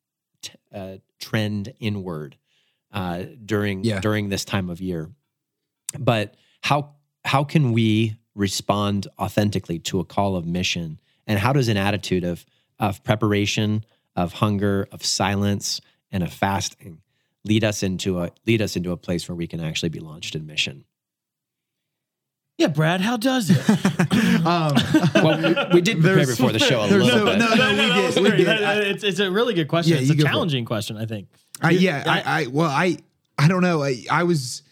t- 0.42 0.55
uh, 0.72 0.96
trend 1.18 1.72
inward 1.79 2.37
uh, 2.92 3.24
during 3.44 3.85
Yeah. 3.85 4.00
during 4.00 4.29
this 4.29 4.44
time 4.44 4.70
of 4.70 4.81
year. 4.81 5.11
But 5.98 6.35
how 6.62 6.94
how 7.24 7.44
can 7.44 7.72
we 7.72 8.16
respond 8.35 9.09
authentically 9.18 9.79
to 9.81 10.00
a 10.00 10.05
call 10.05 10.37
of 10.37 10.46
mission? 10.46 11.00
And 11.26 11.38
how 11.38 11.52
does 11.52 11.68
an 11.68 11.76
attitude 11.76 12.24
of 12.24 12.44
of 12.79 13.02
preparation, 13.02 13.85
of 14.14 14.35
hunger, 14.35 14.87
of 14.92 15.05
silence, 15.05 15.81
and 16.11 16.22
of 16.22 16.33
fasting 16.33 17.00
lead 17.46 17.64
us 17.64 17.82
into 17.82 18.20
a 18.20 18.30
lead 18.46 18.61
us 18.62 18.76
into 18.76 18.92
a 18.92 18.96
place 18.96 19.28
where 19.28 19.37
we 19.37 19.46
can 19.46 19.61
actually 19.61 19.88
be 19.90 20.00
launched 20.00 20.35
in 20.35 20.46
mission? 20.46 20.85
Yeah, 22.59 22.68
Brad, 22.68 23.02
how 23.02 23.16
does 23.18 23.50
it? 23.50 23.59
um, 24.46 24.74
Well, 25.14 25.37
we, 25.70 25.74
we 25.74 25.80
did 25.82 25.98
prepare 26.00 26.14
There's- 26.16 26.30
before 26.30 26.52
the 26.52 26.59
show 26.59 26.85
a 26.85 26.87
little 26.87 27.06
so- 27.09 27.24
bit. 27.26 27.38
no, 27.38 27.54
no, 27.54 27.70
we 27.70 27.76
did, 28.12 28.22
we 28.22 28.44
did. 28.44 28.48
I- 28.48 28.74
it's, 28.80 29.04
it's 29.04 29.18
a 29.20 29.30
really 29.30 29.52
good 29.54 29.68
question. 29.68 29.94
Yeah, 29.94 30.00
it's 30.00 30.11
a 30.11 30.14
go 30.14 30.22
for 30.22 30.28
it. 30.28 30.30
challenging 30.32 30.64
question, 30.64 30.96
I 30.96 31.04
think. 31.06 31.28
I, 31.61 31.70
yeah, 31.72 32.02
I, 32.06 32.42
I, 32.42 32.46
well, 32.46 32.70
I, 32.70 32.96
I 33.38 33.48
don't 33.48 33.61
know. 33.62 33.82
I, 33.82 34.04
I 34.11 34.22
was, 34.22 34.62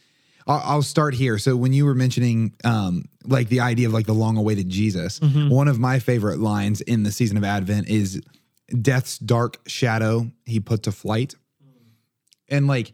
I'll, 0.47 0.63
I'll 0.65 0.83
start 0.83 1.13
here. 1.15 1.37
So 1.39 1.57
when 1.57 1.75
you 1.75 1.85
were 1.85 1.95
mentioning, 1.95 2.55
um, 2.65 3.05
like 3.25 3.49
the 3.51 3.61
idea 3.61 3.87
of 3.87 3.93
like 3.93 4.07
the 4.07 4.15
long-awaited 4.15 4.69
Jesus, 4.71 5.21
Mm-hmm. 5.21 5.51
one 5.51 5.69
of 5.69 5.79
my 5.79 5.99
favorite 5.99 6.39
lines 6.39 6.81
in 6.81 7.03
the 7.03 7.13
season 7.13 7.37
of 7.37 7.45
Advent 7.45 7.89
is, 7.89 8.21
"Death's 8.81 9.19
dark 9.19 9.59
shadow 9.67 10.31
he 10.47 10.59
put 10.61 10.83
to 10.85 10.93
flight," 10.93 11.35
and 12.49 12.67
like, 12.67 12.93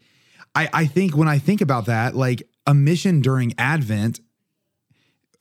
I, 0.55 0.69
I 0.73 0.87
think 0.87 1.17
when 1.17 1.29
I 1.29 1.39
think 1.39 1.61
about 1.61 1.87
that, 1.87 2.15
like 2.15 2.43
a 2.67 2.75
mission 2.75 3.21
during 3.21 3.55
Advent, 3.59 4.21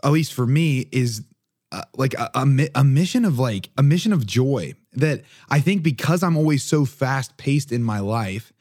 at 0.03 0.11
least 0.11 0.33
for 0.33 0.45
me, 0.45 0.87
is 0.91 1.23
uh, 1.71 1.83
like 1.95 2.13
a, 2.13 2.29
a, 2.35 2.69
a 2.75 2.83
mission 2.83 3.25
of 3.25 3.37
like 3.37 3.69
a 3.77 3.83
mission 3.83 4.13
of 4.13 4.25
joy 4.25 4.73
that 4.93 5.23
I 5.49 5.59
think 5.59 5.83
because 5.83 6.23
I'm 6.23 6.37
always 6.37 6.63
so 6.63 6.85
fast 6.85 7.37
paced 7.37 7.71
in 7.71 7.83
my 7.83 7.99
life, 7.99 8.51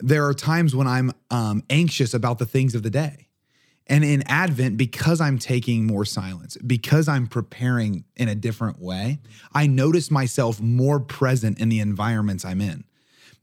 there 0.00 0.26
are 0.26 0.34
times 0.34 0.74
when 0.74 0.86
I'm 0.86 1.12
um, 1.30 1.64
anxious 1.70 2.14
about 2.14 2.38
the 2.38 2.46
things 2.46 2.74
of 2.74 2.82
the 2.82 2.90
day. 2.90 3.28
And 3.88 4.04
in 4.04 4.22
Advent, 4.28 4.76
because 4.76 5.20
I'm 5.20 5.38
taking 5.38 5.86
more 5.86 6.04
silence, 6.04 6.58
because 6.58 7.08
I'm 7.08 7.26
preparing 7.26 8.04
in 8.16 8.28
a 8.28 8.34
different 8.34 8.80
way, 8.80 9.18
I 9.52 9.66
notice 9.66 10.10
myself 10.10 10.60
more 10.60 11.00
present 11.00 11.58
in 11.58 11.70
the 11.70 11.80
environments 11.80 12.44
I'm 12.44 12.60
in. 12.60 12.84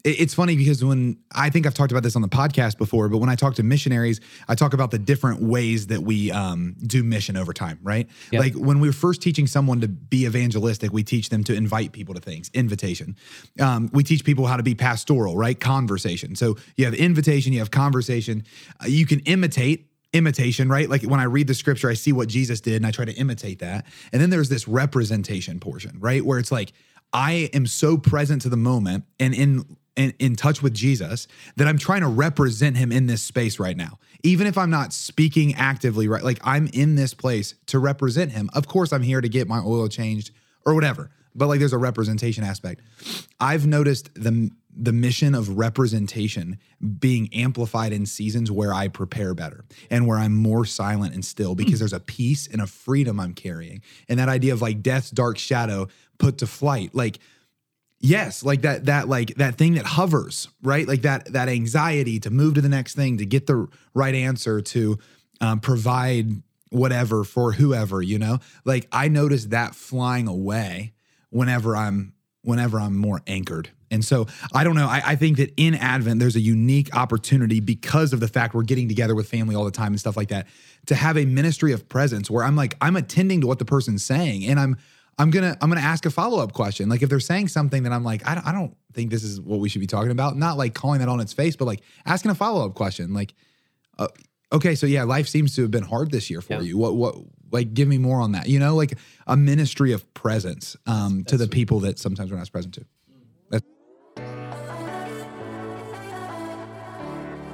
It- 0.05 0.19
It's 0.21 0.33
funny 0.33 0.55
because 0.55 0.83
when 0.85 1.17
I 1.33 1.49
think 1.49 1.65
I've 1.65 1.73
talked 1.73 1.91
about 1.91 2.03
this 2.03 2.15
on 2.15 2.21
the 2.21 2.29
podcast 2.29 2.77
before, 2.77 3.09
but 3.09 3.17
when 3.17 3.29
I 3.29 3.35
talk 3.35 3.55
to 3.55 3.63
missionaries, 3.63 4.21
I 4.47 4.55
talk 4.55 4.73
about 4.73 4.91
the 4.91 4.99
different 4.99 5.41
ways 5.41 5.87
that 5.87 6.03
we 6.03 6.31
um, 6.31 6.75
do 6.85 7.03
mission 7.03 7.35
over 7.35 7.51
time, 7.53 7.79
right? 7.83 8.07
Yep. 8.31 8.39
Like 8.41 8.53
when 8.53 8.79
we're 8.79 8.93
first 8.93 9.21
teaching 9.21 9.47
someone 9.47 9.81
to 9.81 9.87
be 9.87 10.25
evangelistic, 10.25 10.93
we 10.93 11.03
teach 11.03 11.29
them 11.29 11.43
to 11.45 11.53
invite 11.55 11.91
people 11.91 12.13
to 12.13 12.21
things, 12.21 12.49
invitation. 12.53 13.15
Um, 13.59 13.89
we 13.93 14.03
teach 14.03 14.23
people 14.23 14.45
how 14.45 14.57
to 14.57 14.63
be 14.63 14.75
pastoral, 14.75 15.35
right? 15.37 15.59
Conversation. 15.59 16.35
So 16.35 16.55
you 16.77 16.85
have 16.85 16.93
invitation, 16.93 17.51
you 17.51 17.59
have 17.59 17.71
conversation. 17.71 18.43
Uh, 18.81 18.85
you 18.87 19.05
can 19.05 19.19
imitate 19.21 19.89
imitation, 20.13 20.69
right? 20.69 20.87
Like 20.89 21.01
when 21.03 21.19
I 21.19 21.23
read 21.25 21.47
the 21.47 21.53
scripture, 21.55 21.89
I 21.89 21.93
see 21.95 22.13
what 22.13 22.29
Jesus 22.29 22.61
did 22.61 22.75
and 22.75 22.85
I 22.85 22.91
try 22.91 23.05
to 23.05 23.13
imitate 23.13 23.59
that. 23.59 23.85
And 24.13 24.21
then 24.21 24.29
there's 24.29 24.49
this 24.49 24.67
representation 24.67 25.59
portion, 25.59 25.97
right? 25.99 26.23
Where 26.23 26.39
it's 26.39 26.51
like, 26.51 26.71
I 27.11 27.49
am 27.53 27.65
so 27.67 27.97
present 27.97 28.41
to 28.43 28.49
the 28.49 28.57
moment 28.57 29.03
and 29.19 29.33
in, 29.33 29.65
in 29.95 30.13
in 30.19 30.35
touch 30.35 30.61
with 30.61 30.73
Jesus 30.73 31.27
that 31.55 31.67
I'm 31.67 31.77
trying 31.77 32.01
to 32.01 32.07
represent 32.07 32.77
him 32.77 32.91
in 32.91 33.07
this 33.07 33.21
space 33.21 33.59
right 33.59 33.77
now. 33.77 33.99
Even 34.23 34.47
if 34.47 34.57
I'm 34.57 34.69
not 34.69 34.93
speaking 34.93 35.53
actively, 35.55 36.07
right? 36.07 36.23
Like 36.23 36.39
I'm 36.43 36.67
in 36.67 36.95
this 36.95 37.13
place 37.13 37.55
to 37.67 37.79
represent 37.79 38.31
him. 38.31 38.49
Of 38.53 38.67
course, 38.67 38.91
I'm 38.91 39.03
here 39.03 39.21
to 39.21 39.29
get 39.29 39.47
my 39.47 39.59
oil 39.59 39.87
changed 39.87 40.31
or 40.65 40.73
whatever. 40.73 41.11
But 41.35 41.47
like 41.47 41.59
there's 41.59 41.73
a 41.73 41.77
representation 41.77 42.43
aspect. 42.43 42.81
I've 43.39 43.67
noticed 43.67 44.09
the 44.15 44.51
the 44.77 44.91
mission 44.91 45.33
of 45.33 45.57
representation 45.57 46.59
being 46.99 47.33
amplified 47.33 47.93
in 47.93 48.05
seasons 48.05 48.51
where 48.51 48.73
I 48.73 48.89
prepare 48.89 49.33
better 49.33 49.63
and 49.89 50.05
where 50.05 50.17
I'm 50.17 50.35
more 50.35 50.65
silent 50.65 51.13
and 51.13 51.23
still 51.23 51.51
hmm. 51.51 51.57
because 51.57 51.79
there's 51.79 51.93
a 51.93 51.99
peace 51.99 52.47
and 52.47 52.61
a 52.61 52.67
freedom 52.67 53.19
I'm 53.19 53.33
carrying. 53.33 53.81
And 54.09 54.19
that 54.19 54.29
idea 54.29 54.53
of 54.53 54.61
like 54.61 54.81
death's 54.81 55.11
dark 55.11 55.37
shadow 55.37 55.87
put 56.17 56.37
to 56.39 56.47
flight. 56.47 56.93
Like 56.93 57.19
yes 57.99 58.43
like 58.43 58.61
that 58.61 58.85
that 58.85 59.07
like 59.07 59.35
that 59.35 59.55
thing 59.55 59.75
that 59.75 59.85
hovers 59.85 60.47
right? 60.61 60.87
Like 60.87 61.03
that 61.03 61.31
that 61.33 61.49
anxiety 61.49 62.19
to 62.21 62.29
move 62.29 62.55
to 62.55 62.61
the 62.61 62.69
next 62.69 62.95
thing 62.95 63.17
to 63.17 63.25
get 63.25 63.47
the 63.47 63.67
right 63.93 64.15
answer 64.15 64.61
to 64.61 64.99
um, 65.41 65.59
provide 65.59 66.41
whatever 66.69 67.23
for 67.23 67.53
whoever 67.53 68.01
you 68.01 68.19
know? 68.19 68.39
Like 68.65 68.87
i 68.91 69.07
notice 69.07 69.45
that 69.45 69.75
flying 69.75 70.27
away 70.27 70.93
whenever 71.29 71.75
i'm 71.75 72.13
whenever 72.41 72.79
i'm 72.79 72.97
more 72.97 73.21
anchored. 73.27 73.69
And 73.91 74.03
so 74.03 74.27
i 74.53 74.63
don't 74.63 74.75
know 74.75 74.87
I, 74.87 75.01
I 75.05 75.15
think 75.15 75.37
that 75.37 75.53
in 75.57 75.75
advent 75.75 76.19
there's 76.19 76.35
a 76.35 76.41
unique 76.41 76.95
opportunity 76.95 77.59
because 77.59 78.13
of 78.13 78.19
the 78.19 78.27
fact 78.27 78.53
we're 78.53 78.63
getting 78.63 78.89
together 78.89 79.15
with 79.15 79.29
family 79.29 79.55
all 79.55 79.63
the 79.63 79.71
time 79.71 79.93
and 79.93 79.99
stuff 79.99 80.17
like 80.17 80.29
that 80.29 80.47
to 80.87 80.95
have 80.95 81.17
a 81.17 81.25
ministry 81.25 81.71
of 81.71 81.87
presence 81.87 82.29
where 82.29 82.43
i'm 82.43 82.55
like 82.55 82.75
i'm 82.81 82.95
attending 82.95 83.41
to 83.41 83.47
what 83.47 83.59
the 83.59 83.65
person's 83.65 84.03
saying 84.03 84.45
and 84.45 84.59
i'm 84.59 84.75
I'm 85.17 85.31
gonna 85.31 85.57
I'm 85.61 85.69
gonna 85.69 85.81
ask 85.81 86.05
a 86.05 86.09
follow 86.11 86.39
up 86.43 86.53
question. 86.53 86.89
Like 86.89 87.01
if 87.01 87.09
they're 87.09 87.19
saying 87.19 87.47
something 87.47 87.83
that 87.83 87.93
I'm 87.93 88.03
like 88.03 88.27
I 88.27 88.35
don't, 88.35 88.47
I 88.47 88.51
don't 88.51 88.75
think 88.93 89.11
this 89.11 89.23
is 89.23 89.39
what 89.39 89.59
we 89.59 89.69
should 89.69 89.81
be 89.81 89.87
talking 89.87 90.11
about. 90.11 90.35
Not 90.37 90.57
like 90.57 90.73
calling 90.73 90.99
that 90.99 91.07
on 91.09 91.19
its 91.19 91.31
face, 91.33 91.55
but 91.55 91.65
like 91.65 91.81
asking 92.05 92.31
a 92.31 92.35
follow 92.35 92.65
up 92.65 92.73
question. 92.75 93.13
Like, 93.13 93.33
uh, 93.97 94.07
Okay, 94.51 94.75
so 94.75 94.85
yeah, 94.85 95.03
life 95.03 95.27
seems 95.27 95.55
to 95.55 95.63
have 95.63 95.71
been 95.71 95.83
hard 95.83 96.11
this 96.11 96.29
year 96.29 96.39
for 96.39 96.53
Yeah. 96.53 96.61
you. 96.61 96.77
What 96.77 96.95
what 96.95 97.15
like 97.51 97.73
give 97.73 97.87
me 97.87 97.97
more 97.97 98.19
on 98.21 98.33
that. 98.33 98.47
You 98.47 98.59
know, 98.59 98.75
like 98.75 98.97
a 99.25 99.35
ministry 99.37 99.91
of 99.91 100.11
presence 100.13 100.75
um 100.85 101.23
to 101.25 101.37
the 101.37 101.47
people 101.47 101.79
that 101.81 101.97
sometimes 101.97 102.31
we're 102.31 102.37
not 102.37 102.51
present 102.51 102.73
to. 102.75 102.85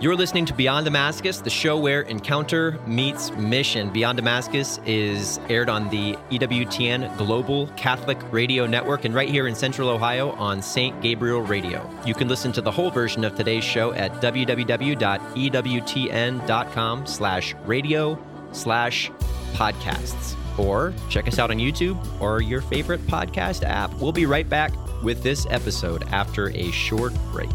You're 0.01 0.15
listening 0.15 0.45
to 0.47 0.53
Beyond 0.55 0.85
Damascus, 0.85 1.41
the 1.41 1.51
show 1.51 1.77
where 1.77 2.01
encounter 2.01 2.79
meets 2.87 3.29
mission. 3.33 3.91
Beyond 3.91 4.15
Damascus 4.17 4.79
is 4.83 5.39
aired 5.47 5.69
on 5.69 5.89
the 5.89 6.13
EWTN 6.31 7.15
Global 7.19 7.67
Catholic 7.77 8.17
Radio 8.33 8.65
Network 8.65 9.05
and 9.05 9.13
right 9.13 9.29
here 9.29 9.45
in 9.45 9.53
Central 9.53 9.89
Ohio 9.89 10.31
on 10.31 10.59
St. 10.59 10.99
Gabriel 11.03 11.43
Radio. 11.43 11.87
You 12.03 12.15
can 12.15 12.27
listen 12.27 12.51
to 12.53 12.61
the 12.61 12.71
whole 12.71 12.89
version 12.89 13.23
of 13.23 13.35
today's 13.35 13.63
show 13.63 13.93
at 13.93 14.11
www.ewtn.com 14.13 14.95
slash 17.05 17.55
radio 17.65 18.17
slash 18.53 19.11
podcasts. 19.53 20.35
Or 20.57 20.95
check 21.09 21.27
us 21.27 21.37
out 21.37 21.51
on 21.51 21.57
YouTube 21.57 22.19
or 22.19 22.41
your 22.41 22.61
favorite 22.61 23.01
podcast 23.01 23.63
app. 23.63 23.93
We'll 23.99 24.11
be 24.11 24.25
right 24.25 24.49
back 24.49 24.73
with 25.03 25.21
this 25.21 25.45
episode 25.51 26.05
after 26.07 26.49
a 26.49 26.71
short 26.71 27.13
break. 27.31 27.51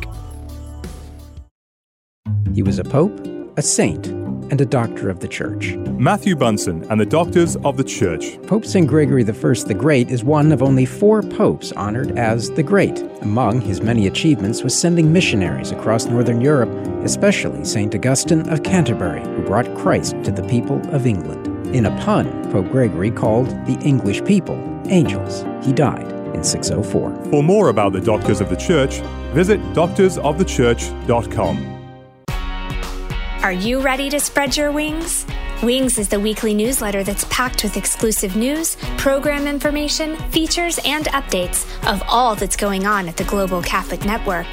He 2.54 2.62
was 2.62 2.78
a 2.78 2.84
pope, 2.84 3.26
a 3.56 3.62
saint, 3.62 4.12
and 4.50 4.60
a 4.60 4.66
doctor 4.66 5.08
of 5.08 5.20
the 5.20 5.28
church. 5.28 5.74
Matthew 5.98 6.36
Bunson 6.36 6.84
and 6.90 7.00
the 7.00 7.06
Doctors 7.06 7.56
of 7.56 7.76
the 7.76 7.84
Church. 7.84 8.40
Pope 8.42 8.64
St. 8.64 8.86
Gregory 8.86 9.22
I 9.22 9.32
the 9.32 9.76
Great 9.76 10.10
is 10.10 10.22
one 10.24 10.52
of 10.52 10.62
only 10.62 10.86
four 10.86 11.22
popes 11.22 11.72
honored 11.72 12.16
as 12.18 12.50
the 12.50 12.62
Great. 12.62 13.02
Among 13.22 13.60
his 13.60 13.80
many 13.80 14.06
achievements 14.06 14.62
was 14.62 14.78
sending 14.78 15.12
missionaries 15.12 15.72
across 15.72 16.06
Northern 16.06 16.40
Europe, 16.40 16.70
especially 17.04 17.64
St. 17.64 17.92
Augustine 17.94 18.48
of 18.48 18.62
Canterbury, 18.62 19.22
who 19.22 19.42
brought 19.42 19.74
Christ 19.76 20.22
to 20.24 20.30
the 20.30 20.44
people 20.44 20.80
of 20.94 21.06
England. 21.06 21.46
In 21.74 21.86
a 21.86 22.04
pun, 22.04 22.52
Pope 22.52 22.70
Gregory 22.70 23.10
called 23.10 23.48
the 23.66 23.76
English 23.82 24.24
people 24.24 24.56
angels. 24.88 25.44
He 25.64 25.72
died 25.72 26.12
in 26.34 26.44
604. 26.44 27.30
For 27.30 27.42
more 27.42 27.70
about 27.70 27.92
the 27.92 28.00
Doctors 28.00 28.40
of 28.40 28.48
the 28.50 28.56
Church, 28.56 29.00
visit 29.32 29.60
doctorsofthechurch.com. 29.72 31.75
Are 33.46 33.52
you 33.52 33.80
ready 33.80 34.10
to 34.10 34.18
spread 34.18 34.56
your 34.56 34.72
wings? 34.72 35.24
Wings 35.62 35.98
is 35.98 36.08
the 36.08 36.18
weekly 36.18 36.52
newsletter 36.52 37.04
that's 37.04 37.24
packed 37.30 37.62
with 37.62 37.76
exclusive 37.76 38.34
news, 38.34 38.76
program 38.98 39.46
information, 39.46 40.16
features, 40.30 40.80
and 40.84 41.06
updates 41.10 41.64
of 41.88 42.02
all 42.08 42.34
that's 42.34 42.56
going 42.56 42.86
on 42.88 43.06
at 43.06 43.16
the 43.16 43.22
Global 43.22 43.62
Catholic 43.62 44.04
Network. 44.04 44.48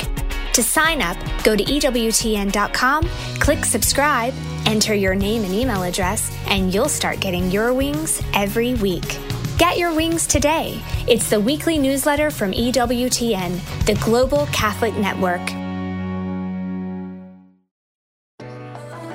To 0.54 0.62
sign 0.62 1.02
up, 1.02 1.18
go 1.44 1.56
to 1.56 1.64
EWTN.com, 1.64 3.10
click 3.40 3.66
subscribe, 3.66 4.36
enter 4.68 4.94
your 4.94 5.16
name 5.16 5.44
and 5.44 5.56
email 5.56 5.82
address, 5.82 6.32
and 6.46 6.72
you'll 6.72 6.88
start 6.88 7.20
getting 7.20 7.50
your 7.50 7.74
wings 7.74 8.22
every 8.36 8.76
week. 8.76 9.20
Get 9.58 9.80
your 9.80 9.96
wings 9.96 10.28
today. 10.28 10.80
It's 11.08 11.32
the 11.32 11.40
weekly 11.40 11.80
newsletter 11.80 12.30
from 12.30 12.52
EWTN, 12.52 13.86
the 13.88 13.96
Global 14.06 14.46
Catholic 14.52 14.94
Network. 14.98 15.63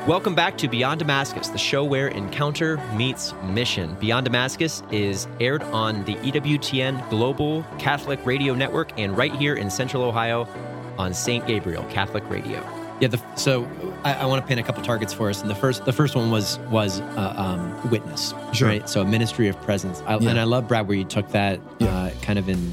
Welcome 0.09 0.35
back 0.35 0.57
to 0.59 0.69
Beyond 0.69 1.01
Damascus, 1.01 1.49
the 1.49 1.59
show 1.59 1.85
where 1.85 2.09
encounter 2.09 2.79
meets 2.95 3.35
mission. 3.45 3.95
Beyond 4.01 4.25
Damascus 4.25 4.83
is 4.91 5.29
aired 5.39 5.63
on 5.65 6.03
the 6.07 6.15
EWTN 6.15 7.11
Global 7.11 7.63
Catholic 7.79 8.25
Radio 8.25 8.55
Network 8.55 8.99
and 8.99 9.15
right 9.19 9.35
here 9.35 9.55
in 9.57 9.69
Central 9.69 10.03
Ohio 10.03 10.49
on 10.97 11.13
St. 11.13 11.47
Gabriel 11.47 11.85
Catholic 11.91 12.27
Radio. 12.31 12.65
Yeah. 13.03 13.09
The, 13.09 13.21
so 13.37 13.69
I, 14.03 14.15
I 14.15 14.25
want 14.25 14.43
to 14.43 14.49
pin 14.49 14.59
a 14.59 14.63
couple 14.63 14.83
targets 14.83 15.13
for 15.13 15.29
us, 15.29 15.43
and 15.43 15.51
the 15.51 15.55
first 15.55 15.85
the 15.85 15.93
first 15.93 16.17
one 16.17 16.31
was 16.31 16.59
was 16.71 17.01
uh, 17.03 17.35
um, 17.37 17.91
witness, 17.91 18.33
Sure. 18.55 18.67
right? 18.67 18.89
So 18.89 19.03
a 19.03 19.05
ministry 19.05 19.47
of 19.49 19.61
presence, 19.61 20.03
I, 20.07 20.17
Yeah. 20.17 20.31
and 20.31 20.41
I 20.41 20.45
love 20.45 20.67
Brad 20.69 20.89
where 20.89 20.97
you 20.97 21.05
took 21.05 21.29
that 21.33 21.61
uh, 21.83 22.13
kind 22.23 22.39
of 22.39 22.49
in 22.49 22.73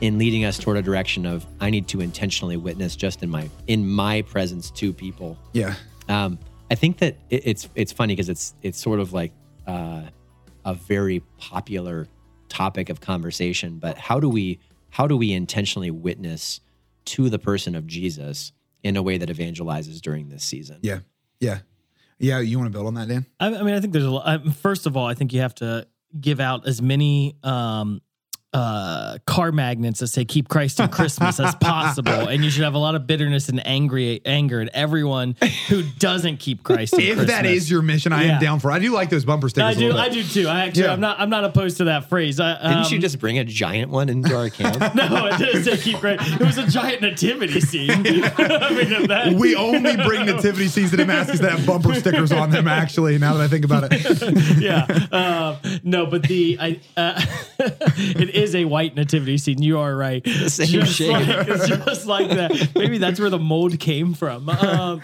in 0.00 0.16
leading 0.16 0.46
us 0.46 0.56
toward 0.56 0.78
a 0.78 0.82
direction 0.82 1.26
of 1.26 1.44
I 1.60 1.68
need 1.68 1.86
to 1.88 2.00
intentionally 2.00 2.56
witness 2.56 2.96
just 2.96 3.22
in 3.22 3.28
my 3.28 3.50
in 3.66 3.86
my 3.86 4.22
presence 4.22 4.70
to 4.70 4.94
people. 4.94 5.36
yeah. 5.52 5.74
Um, 6.08 6.38
I 6.72 6.74
think 6.74 6.98
that 6.98 7.16
it, 7.28 7.42
it's 7.46 7.68
it's 7.74 7.92
funny 7.92 8.14
because 8.14 8.30
it's 8.30 8.54
it's 8.62 8.80
sort 8.80 8.98
of 8.98 9.12
like 9.12 9.32
uh, 9.66 10.02
a 10.64 10.72
very 10.74 11.20
popular 11.36 12.08
topic 12.48 12.88
of 12.88 13.00
conversation. 13.00 13.78
But 13.78 13.98
how 13.98 14.18
do 14.18 14.28
we 14.28 14.58
how 14.88 15.06
do 15.06 15.16
we 15.16 15.32
intentionally 15.32 15.90
witness 15.90 16.60
to 17.04 17.28
the 17.28 17.38
person 17.38 17.74
of 17.74 17.86
Jesus 17.86 18.52
in 18.82 18.96
a 18.96 19.02
way 19.02 19.18
that 19.18 19.28
evangelizes 19.28 20.00
during 20.00 20.30
this 20.30 20.44
season? 20.44 20.78
Yeah. 20.82 21.00
Yeah. 21.40 21.58
Yeah, 22.18 22.38
you 22.40 22.56
want 22.58 22.72
to 22.72 22.72
build 22.72 22.86
on 22.86 22.94
that, 22.94 23.08
Dan? 23.08 23.26
I, 23.40 23.46
I 23.48 23.62
mean, 23.62 23.74
I 23.74 23.80
think 23.80 23.92
there's 23.92 24.04
a 24.04 24.10
lot. 24.10 24.26
I- 24.26 24.50
First 24.52 24.86
of 24.86 24.96
all, 24.96 25.06
I 25.06 25.14
think 25.14 25.32
you 25.32 25.40
have 25.40 25.54
to 25.56 25.86
give 26.20 26.40
out 26.40 26.66
as 26.66 26.80
many 26.80 27.36
um, 27.42 28.00
uh, 28.52 29.18
car 29.26 29.50
magnets 29.52 30.00
that 30.00 30.08
say 30.08 30.24
"Keep 30.24 30.48
Christ 30.48 30.78
in 30.80 30.88
Christmas" 30.88 31.40
as 31.40 31.54
possible, 31.54 32.12
and 32.12 32.44
you 32.44 32.50
should 32.50 32.64
have 32.64 32.74
a 32.74 32.78
lot 32.78 32.94
of 32.94 33.06
bitterness 33.06 33.48
and 33.48 33.64
angry 33.66 34.20
anger 34.26 34.60
at 34.60 34.68
everyone 34.74 35.36
who 35.68 35.82
doesn't 35.98 36.38
keep 36.38 36.62
Christ. 36.62 36.92
In 36.94 37.00
If 37.00 37.06
Christmas. 37.16 37.26
that 37.28 37.46
is 37.46 37.70
your 37.70 37.82
mission, 37.82 38.12
I 38.12 38.24
Yeah. 38.24 38.34
am 38.34 38.40
down 38.40 38.60
for. 38.60 38.70
it. 38.70 38.74
I 38.74 38.78
do 38.78 38.92
like 38.92 39.08
those 39.10 39.24
bumper 39.24 39.48
stickers. 39.48 39.68
I 39.68 39.72
a 39.72 39.74
do, 39.74 39.86
little 39.86 40.00
I 40.00 40.08
do 40.10 40.22
too. 40.22 40.48
I 40.48 40.66
actually, 40.66 40.82
Yeah. 40.84 40.92
I'm 40.92 41.00
not, 41.00 41.18
I'm 41.18 41.30
not 41.30 41.44
opposed 41.44 41.78
to 41.78 41.84
that 41.84 42.08
phrase. 42.08 42.38
I, 42.40 42.54
Didn't 42.60 42.90
you 42.90 42.96
um, 42.98 43.00
just 43.02 43.18
bring 43.18 43.38
a 43.38 43.44
giant 43.44 43.90
one 43.90 44.08
into 44.08 44.36
our 44.36 44.50
camp? 44.50 44.76
No, 44.94 45.26
it 45.26 45.38
didn't 45.38 45.64
say 45.64 45.76
keep 45.78 45.96
Christ. 45.98 46.22
It 46.40 46.40
was 46.46 46.58
a 46.58 46.66
giant 46.66 47.00
nativity 47.02 47.60
scene. 47.60 47.90
I 47.90 48.02
mean, 48.04 49.06
that, 49.08 49.34
We 49.34 49.56
only 49.56 49.96
bring 49.96 50.26
nativity 50.26 50.68
scenes 50.68 50.90
to 50.90 50.96
Damascus 50.98 51.40
that 51.40 51.52
have 51.52 51.66
bumper 51.66 51.94
stickers 51.94 52.30
on 52.32 52.50
them. 52.50 52.68
Actually, 52.68 53.18
now 53.18 53.34
that 53.34 53.42
I 53.42 53.48
think 53.48 53.64
about 53.64 53.84
it, 53.90 54.58
yeah. 54.60 54.86
Um, 55.10 55.80
no, 55.82 56.06
but 56.06 56.22
the 56.24 56.58
I 56.60 56.80
uh, 56.96 57.20
it 57.58 58.34
is 58.42 58.54
a 58.54 58.64
white 58.64 58.94
nativity 58.94 59.38
scene. 59.38 59.62
You 59.62 59.78
are 59.78 59.96
right. 59.96 60.22
The 60.24 60.50
same 60.50 60.84
shape. 60.84 61.12
Like, 61.12 61.48
it's 61.48 61.68
just 61.84 62.06
like 62.06 62.28
that. 62.30 62.72
Maybe 62.74 62.98
that's 62.98 63.20
where 63.20 63.30
the 63.30 63.38
mold 63.38 63.78
came 63.78 64.14
from. 64.14 64.48
Um, 64.48 65.02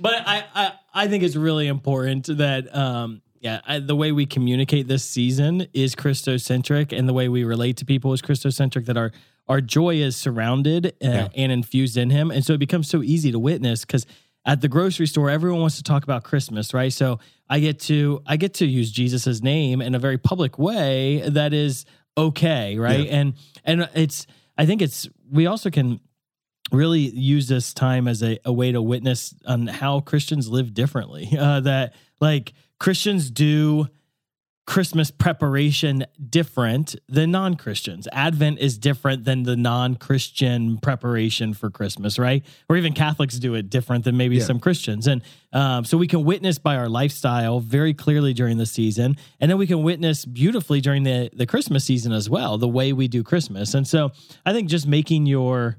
but 0.00 0.14
I, 0.26 0.44
I 0.54 0.72
I 0.94 1.08
think 1.08 1.24
it's 1.24 1.36
really 1.36 1.66
important 1.66 2.26
that 2.38 2.74
um 2.74 3.22
yeah 3.40 3.60
I, 3.66 3.78
the 3.78 3.96
way 3.96 4.12
we 4.12 4.26
communicate 4.26 4.88
this 4.88 5.04
season 5.04 5.66
is 5.72 5.94
Christocentric, 5.94 6.96
and 6.96 7.08
the 7.08 7.14
way 7.14 7.28
we 7.28 7.44
relate 7.44 7.78
to 7.78 7.84
people 7.84 8.12
is 8.12 8.22
Christocentric. 8.22 8.86
That 8.86 8.96
our 8.96 9.12
our 9.48 9.60
joy 9.60 9.96
is 9.96 10.16
surrounded 10.16 10.94
uh, 11.02 11.28
and 11.34 11.50
infused 11.50 11.96
in 11.96 12.10
Him, 12.10 12.30
and 12.30 12.44
so 12.44 12.52
it 12.52 12.58
becomes 12.58 12.88
so 12.88 13.02
easy 13.02 13.32
to 13.32 13.38
witness 13.38 13.84
because 13.84 14.06
at 14.44 14.60
the 14.60 14.68
grocery 14.68 15.06
store 15.06 15.28
everyone 15.30 15.60
wants 15.60 15.76
to 15.76 15.82
talk 15.82 16.04
about 16.04 16.22
christmas 16.22 16.72
right 16.72 16.92
so 16.92 17.18
i 17.50 17.58
get 17.58 17.78
to 17.78 18.22
i 18.26 18.36
get 18.36 18.54
to 18.54 18.66
use 18.66 18.90
jesus's 18.90 19.42
name 19.42 19.82
in 19.82 19.94
a 19.94 19.98
very 19.98 20.16
public 20.16 20.58
way 20.58 21.22
that 21.28 21.52
is 21.52 21.84
okay 22.18 22.76
right? 22.78 23.08
And 23.08 23.34
and 23.64 23.88
it's 23.94 24.26
i 24.56 24.66
think 24.66 24.82
it's 24.82 25.08
we 25.30 25.46
also 25.46 25.70
can 25.70 26.00
really 26.72 27.00
use 27.00 27.48
this 27.48 27.72
time 27.72 28.06
as 28.06 28.22
a, 28.22 28.38
a 28.44 28.52
way 28.52 28.72
to 28.72 28.82
witness 28.82 29.34
on 29.46 29.66
how 29.66 30.00
christians 30.00 30.48
live 30.48 30.74
differently. 30.74 31.28
Uh, 31.38 31.60
that 31.60 31.94
like 32.20 32.52
christians 32.80 33.30
do 33.30 33.86
Christmas 34.68 35.10
preparation 35.10 36.04
different 36.28 36.94
than 37.08 37.30
non 37.30 37.54
Christians. 37.56 38.06
Advent 38.12 38.58
is 38.58 38.76
different 38.76 39.24
than 39.24 39.44
the 39.44 39.56
non 39.56 39.94
Christian 39.94 40.76
preparation 40.76 41.54
for 41.54 41.70
Christmas, 41.70 42.18
right? 42.18 42.44
Or 42.68 42.76
even 42.76 42.92
Catholics 42.92 43.38
do 43.38 43.54
it 43.54 43.70
different 43.70 44.04
than 44.04 44.18
maybe 44.18 44.36
Yeah. 44.36 44.44
some 44.44 44.60
Christians. 44.60 45.06
And 45.06 45.22
um, 45.54 45.86
so 45.86 45.96
we 45.96 46.06
can 46.06 46.22
witness 46.22 46.58
by 46.58 46.76
our 46.76 46.86
lifestyle 46.90 47.60
very 47.60 47.94
clearly 47.94 48.34
during 48.34 48.58
the 48.58 48.66
season. 48.66 49.16
And 49.40 49.50
then 49.50 49.56
we 49.56 49.66
can 49.66 49.82
witness 49.82 50.26
beautifully 50.26 50.82
during 50.82 51.02
the, 51.02 51.30
the 51.32 51.46
Christmas 51.46 51.86
season 51.86 52.12
as 52.12 52.28
well, 52.28 52.58
the 52.58 52.68
way 52.68 52.92
we 52.92 53.08
do 53.08 53.22
Christmas. 53.22 53.72
And 53.72 53.88
so 53.88 54.12
I 54.44 54.52
think 54.52 54.68
just 54.68 54.86
making 54.86 55.24
your 55.24 55.78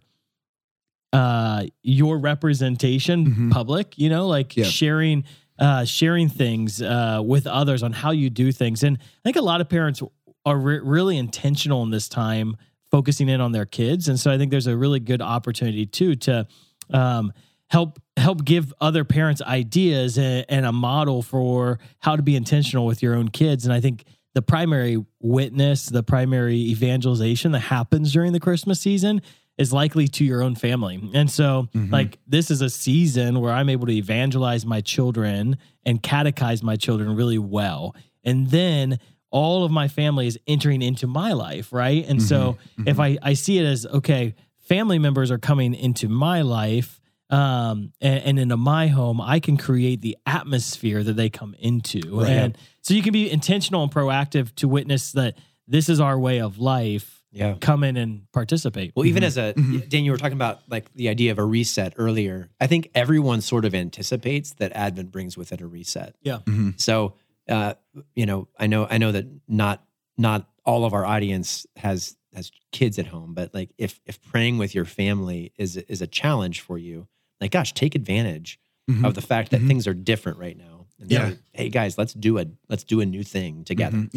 uh 1.12 1.66
your 1.82 2.20
representation 2.20 3.50
public 3.50 3.98
you 3.98 4.10
know 4.10 4.28
like 4.28 4.56
Yeah. 4.56 4.66
sharing 4.66 5.24
uh 5.60 5.86
sharing 5.86 6.30
things 6.30 6.82
uh 6.82 7.22
with 7.24 7.45
others 7.47 7.84
on 7.84 7.91
how 7.91 8.12
you 8.12 8.30
do 8.30 8.51
things. 8.51 8.84
And 8.84 8.97
i 8.99 9.22
think 9.24 9.36
a 9.36 9.41
lot 9.41 9.62
of 9.62 9.70
parents 9.70 10.01
are 10.45 10.57
re- 10.57 10.80
really 10.80 11.18
intentional 11.18 11.84
in 11.84 11.89
this 11.89 12.10
time 12.10 12.55
focusing 12.91 13.30
in 13.30 13.39
on 13.39 13.51
their 13.51 13.66
kids. 13.66 14.07
And 14.07 14.20
so 14.20 14.32
i 14.32 14.38
think 14.38 14.51
there's 14.51 14.68
a 14.68 14.78
really 14.78 14.99
good 14.99 15.22
opportunity 15.22 15.86
too 15.86 16.16
to 16.16 16.47
um 16.91 17.34
help 17.70 17.99
help 18.18 18.43
give 18.43 18.74
other 18.82 19.03
parents 19.03 19.41
ideas 19.41 20.18
and, 20.18 20.45
and 20.49 20.66
a 20.66 20.72
model 20.72 21.22
for 21.22 21.80
how 21.99 22.16
to 22.16 22.24
be 22.24 22.36
intentional 22.36 22.86
with 22.86 23.03
your 23.03 23.16
own 23.16 23.30
kids. 23.30 23.66
And 23.66 23.74
i 23.74 23.80
think 23.80 24.05
the 24.36 24.41
primary 24.41 25.03
witness 25.20 25.88
the 25.88 26.03
primary 26.03 26.55
evangelization 26.55 27.51
that 27.51 27.60
happens 27.60 28.14
during 28.14 28.32
the 28.32 28.39
christmas 28.39 28.80
season 28.80 29.22
is 29.60 29.72
likely 29.74 30.07
to 30.07 30.24
your 30.24 30.41
own 30.41 30.55
family. 30.55 30.99
And 31.14 31.30
so, 31.30 31.68
mm-hmm. 31.76 31.91
like, 31.91 32.18
this 32.26 32.49
is 32.49 32.62
a 32.62 32.70
season 32.70 33.41
where 33.41 33.53
I'm 33.53 33.70
able 33.70 33.86
to 33.88 33.93
evangelize 33.93 34.66
my 34.66 34.80
children 34.82 35.57
and 35.86 36.01
catechize 36.01 36.64
my 36.64 36.78
children 36.78 37.16
really 37.16 37.38
well. 37.38 37.93
And 38.24 38.49
then 38.49 38.99
all 39.30 39.66
of 39.66 39.72
my 39.72 39.89
family 39.89 40.28
is 40.28 40.39
entering 40.47 40.82
into 40.82 41.05
my 41.05 41.34
life, 41.34 41.72
right? 41.74 42.07
And 42.07 42.24
so, 42.24 42.53
mm-hmm. 42.53 42.82
Mm-hmm. 42.82 42.88
if 42.88 42.99
I, 42.99 43.18
I 43.22 43.34
see 43.34 43.60
it 43.60 43.66
as 43.66 43.86
okay, 43.86 44.34
family 44.60 44.97
members 44.97 45.30
are 45.30 45.38
coming 45.38 45.76
into 45.76 46.07
my 46.07 46.41
life, 46.41 46.99
um, 47.30 47.91
and, 48.01 48.24
and 48.24 48.39
into 48.39 48.57
my 48.57 48.88
home, 48.88 49.22
I 49.22 49.39
can 49.39 49.57
create 49.57 50.01
the 50.01 50.18
atmosphere 50.26 51.03
that 51.03 51.14
they 51.14 51.30
come 51.30 51.53
into, 51.60 52.22
Right. 52.22 52.30
and 52.30 52.57
so 52.82 52.93
you 52.93 53.03
can 53.03 53.14
be 53.14 53.30
intentional 53.30 53.84
and 53.84 53.91
proactive 53.91 54.55
to 54.55 54.68
witness 54.68 55.12
that 55.12 55.36
this 55.68 55.89
is 55.89 55.99
our 55.99 56.18
way 56.18 56.39
of 56.39 56.57
life. 56.57 57.18
Yeah. 57.32 57.56
come 57.62 57.84
in 57.84 57.96
and 57.98 58.24
participate. 58.32 58.92
Well, 58.96 59.06
even 59.06 59.24
as 59.24 59.38
a 59.38 59.54
Dan, 59.54 60.04
you 60.04 60.12
were 60.12 60.18
talking 60.18 60.34
about 60.38 60.62
like 60.70 60.92
the 60.94 61.10
idea 61.10 61.32
of 61.32 61.38
a 61.38 61.46
reset 61.46 61.94
earlier. 61.98 62.50
I 62.60 62.66
think 62.68 62.90
everyone 62.96 63.42
sort 63.42 63.66
of 63.66 63.76
anticipates 63.76 64.54
that 64.56 64.72
Advent 64.74 65.12
brings 65.12 65.38
with 65.38 65.52
it 65.52 65.62
a 65.62 65.68
reset. 65.68 66.16
Yeah. 66.24 66.40
So, 66.78 67.14
uh, 67.48 67.76
you 68.16 68.26
know, 68.26 68.48
I 68.58 68.68
know, 68.68 68.88
I 68.90 68.98
know 68.98 69.12
that 69.12 69.26
not 69.48 69.84
not 70.18 70.50
all 70.66 70.86
of 70.86 70.94
our 70.94 71.06
audience 71.06 71.66
has 71.78 72.18
has 72.36 72.52
kids 72.72 72.98
at 73.00 73.08
home, 73.08 73.34
but 73.34 73.54
like 73.54 73.70
if 73.78 74.00
if 74.06 74.22
praying 74.22 74.58
with 74.58 74.74
your 74.76 74.86
family 74.86 75.52
is 75.58 75.78
is 75.78 76.02
a 76.02 76.08
challenge 76.08 76.62
for 76.62 76.78
you, 76.78 77.08
like 77.42 77.52
gosh, 77.52 77.74
take 77.74 77.96
advantage 77.96 78.60
Mhm. 78.90 79.06
of 79.06 79.14
the 79.14 79.22
fact 79.22 79.52
that 79.52 79.62
things 79.62 79.86
are 79.88 79.94
different 79.94 80.40
right 80.40 80.58
now. 80.58 80.88
And 81.00 81.12
Yeah. 81.12 81.30
say, 81.30 81.38
hey 81.54 81.70
guys, 81.70 81.96
let's 81.98 82.14
do 82.14 82.40
a 82.40 82.46
let's 82.70 82.84
do 82.84 83.02
a 83.02 83.06
new 83.06 83.24
thing 83.24 83.64
together. 83.64 83.98
Mhm. 83.98 84.10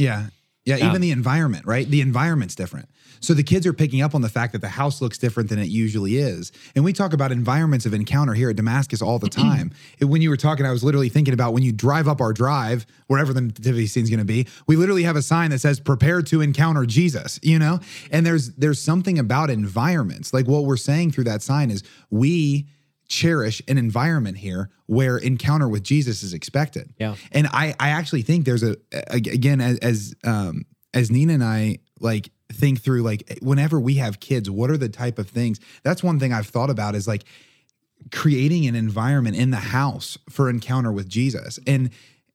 Yeah. 0.65 0.77
Yeah, 0.77 0.85
Um, 0.85 0.91
even 0.91 1.01
the 1.01 1.11
environment, 1.11 1.67
right? 1.67 1.89
The 1.89 2.01
environment's 2.01 2.55
different. 2.55 2.89
So 3.21 3.35
the 3.35 3.43
kids 3.43 3.67
are 3.67 3.73
picking 3.73 4.03
up 4.03 4.15
on 4.15 4.21
the 4.23 4.29
fact 4.29 4.53
that 4.53 4.61
the 4.61 4.69
house 4.69 5.01
looks 5.01 5.17
different 5.17 5.49
than 5.49 5.59
it 5.61 5.69
usually 5.69 6.17
is. 6.19 6.51
And 6.75 6.85
we 6.85 6.93
talk 6.93 7.13
about 7.13 7.31
environments 7.31 7.87
of 7.87 7.95
encounter 7.95 8.35
here 8.35 8.51
at 8.51 8.57
Damascus 8.57 9.01
all 9.01 9.19
the 9.19 9.29
time. 9.43 9.71
And 10.01 10.11
when 10.11 10.23
you 10.23 10.31
were 10.31 10.37
talking, 10.37 10.67
I 10.67 10.73
was 10.73 10.83
literally 10.83 11.09
thinking 11.09 11.35
about 11.35 11.53
when 11.53 11.63
you 11.63 11.73
drive 11.73 12.09
up 12.09 12.21
our 12.21 12.33
drive, 12.33 12.85
wherever 13.07 13.33
the 13.33 13.41
nativity 13.43 13.87
scene's 13.87 14.11
going 14.11 14.19
to 14.19 14.25
be, 14.25 14.47
we 14.67 14.77
literally 14.77 15.05
have 15.05 15.17
a 15.17 15.23
sign 15.23 15.51
that 15.51 15.61
says 15.61 15.79
prepare 15.81 16.23
to 16.23 16.41
encounter 16.41 16.85
Jesus, 16.87 17.39
you 17.43 17.59
know? 17.59 17.79
And 18.11 18.27
there's 18.27 18.51
there's 18.55 18.81
something 18.81 19.19
about 19.19 19.51
environments. 19.51 20.33
Like 20.33 20.47
what 20.47 20.65
we're 20.65 20.77
saying 20.77 21.13
through 21.13 21.25
that 21.25 21.43
sign 21.43 21.71
is 21.71 21.83
we 22.11 22.67
cherish 23.13 23.61
an 23.69 23.77
environment 23.77 24.39
here 24.39 24.71
where 24.87 25.19
encounter 25.19 25.69
with 25.69 25.83
Jesus 25.83 26.23
is 26.23 26.33
expected. 26.33 26.95
Yeah. 26.99 27.15
And 27.31 27.47
I 27.49 27.75
I 27.79 27.91
actually 27.91 28.23
think 28.23 28.47
there's 28.47 28.63
a, 28.63 28.75
a- 28.91 29.05
again 29.11 29.61
as 29.61 29.79
as 29.81 30.15
um 30.25 30.65
as 30.95 31.11
Nina 31.11 31.35
and 31.35 31.45
I 31.45 31.79
like 32.01 32.31
think 32.51 32.81
through 32.81 33.03
like 33.03 33.39
whenever 33.43 33.79
we 33.79 33.95
have 33.97 34.19
kids, 34.19 34.49
what 34.49 34.71
are 34.71 34.79
the 34.79 34.89
type 34.89 35.19
of 35.19 35.29
things? 35.29 35.61
That's 35.83 36.03
one 36.03 36.19
thing 36.19 36.33
I've 36.33 36.47
thought 36.47 36.71
about 36.71 36.95
is 36.95 37.07
like 37.07 37.25
creating 38.11 38.67
an 38.67 38.75
environment 38.75 39.37
in 39.37 39.51
the 39.51 39.59
house 39.59 40.17
for 40.31 40.49
encounter 40.49 40.91
with 40.91 41.07
Jesus. 41.09 41.59
And 41.67 41.91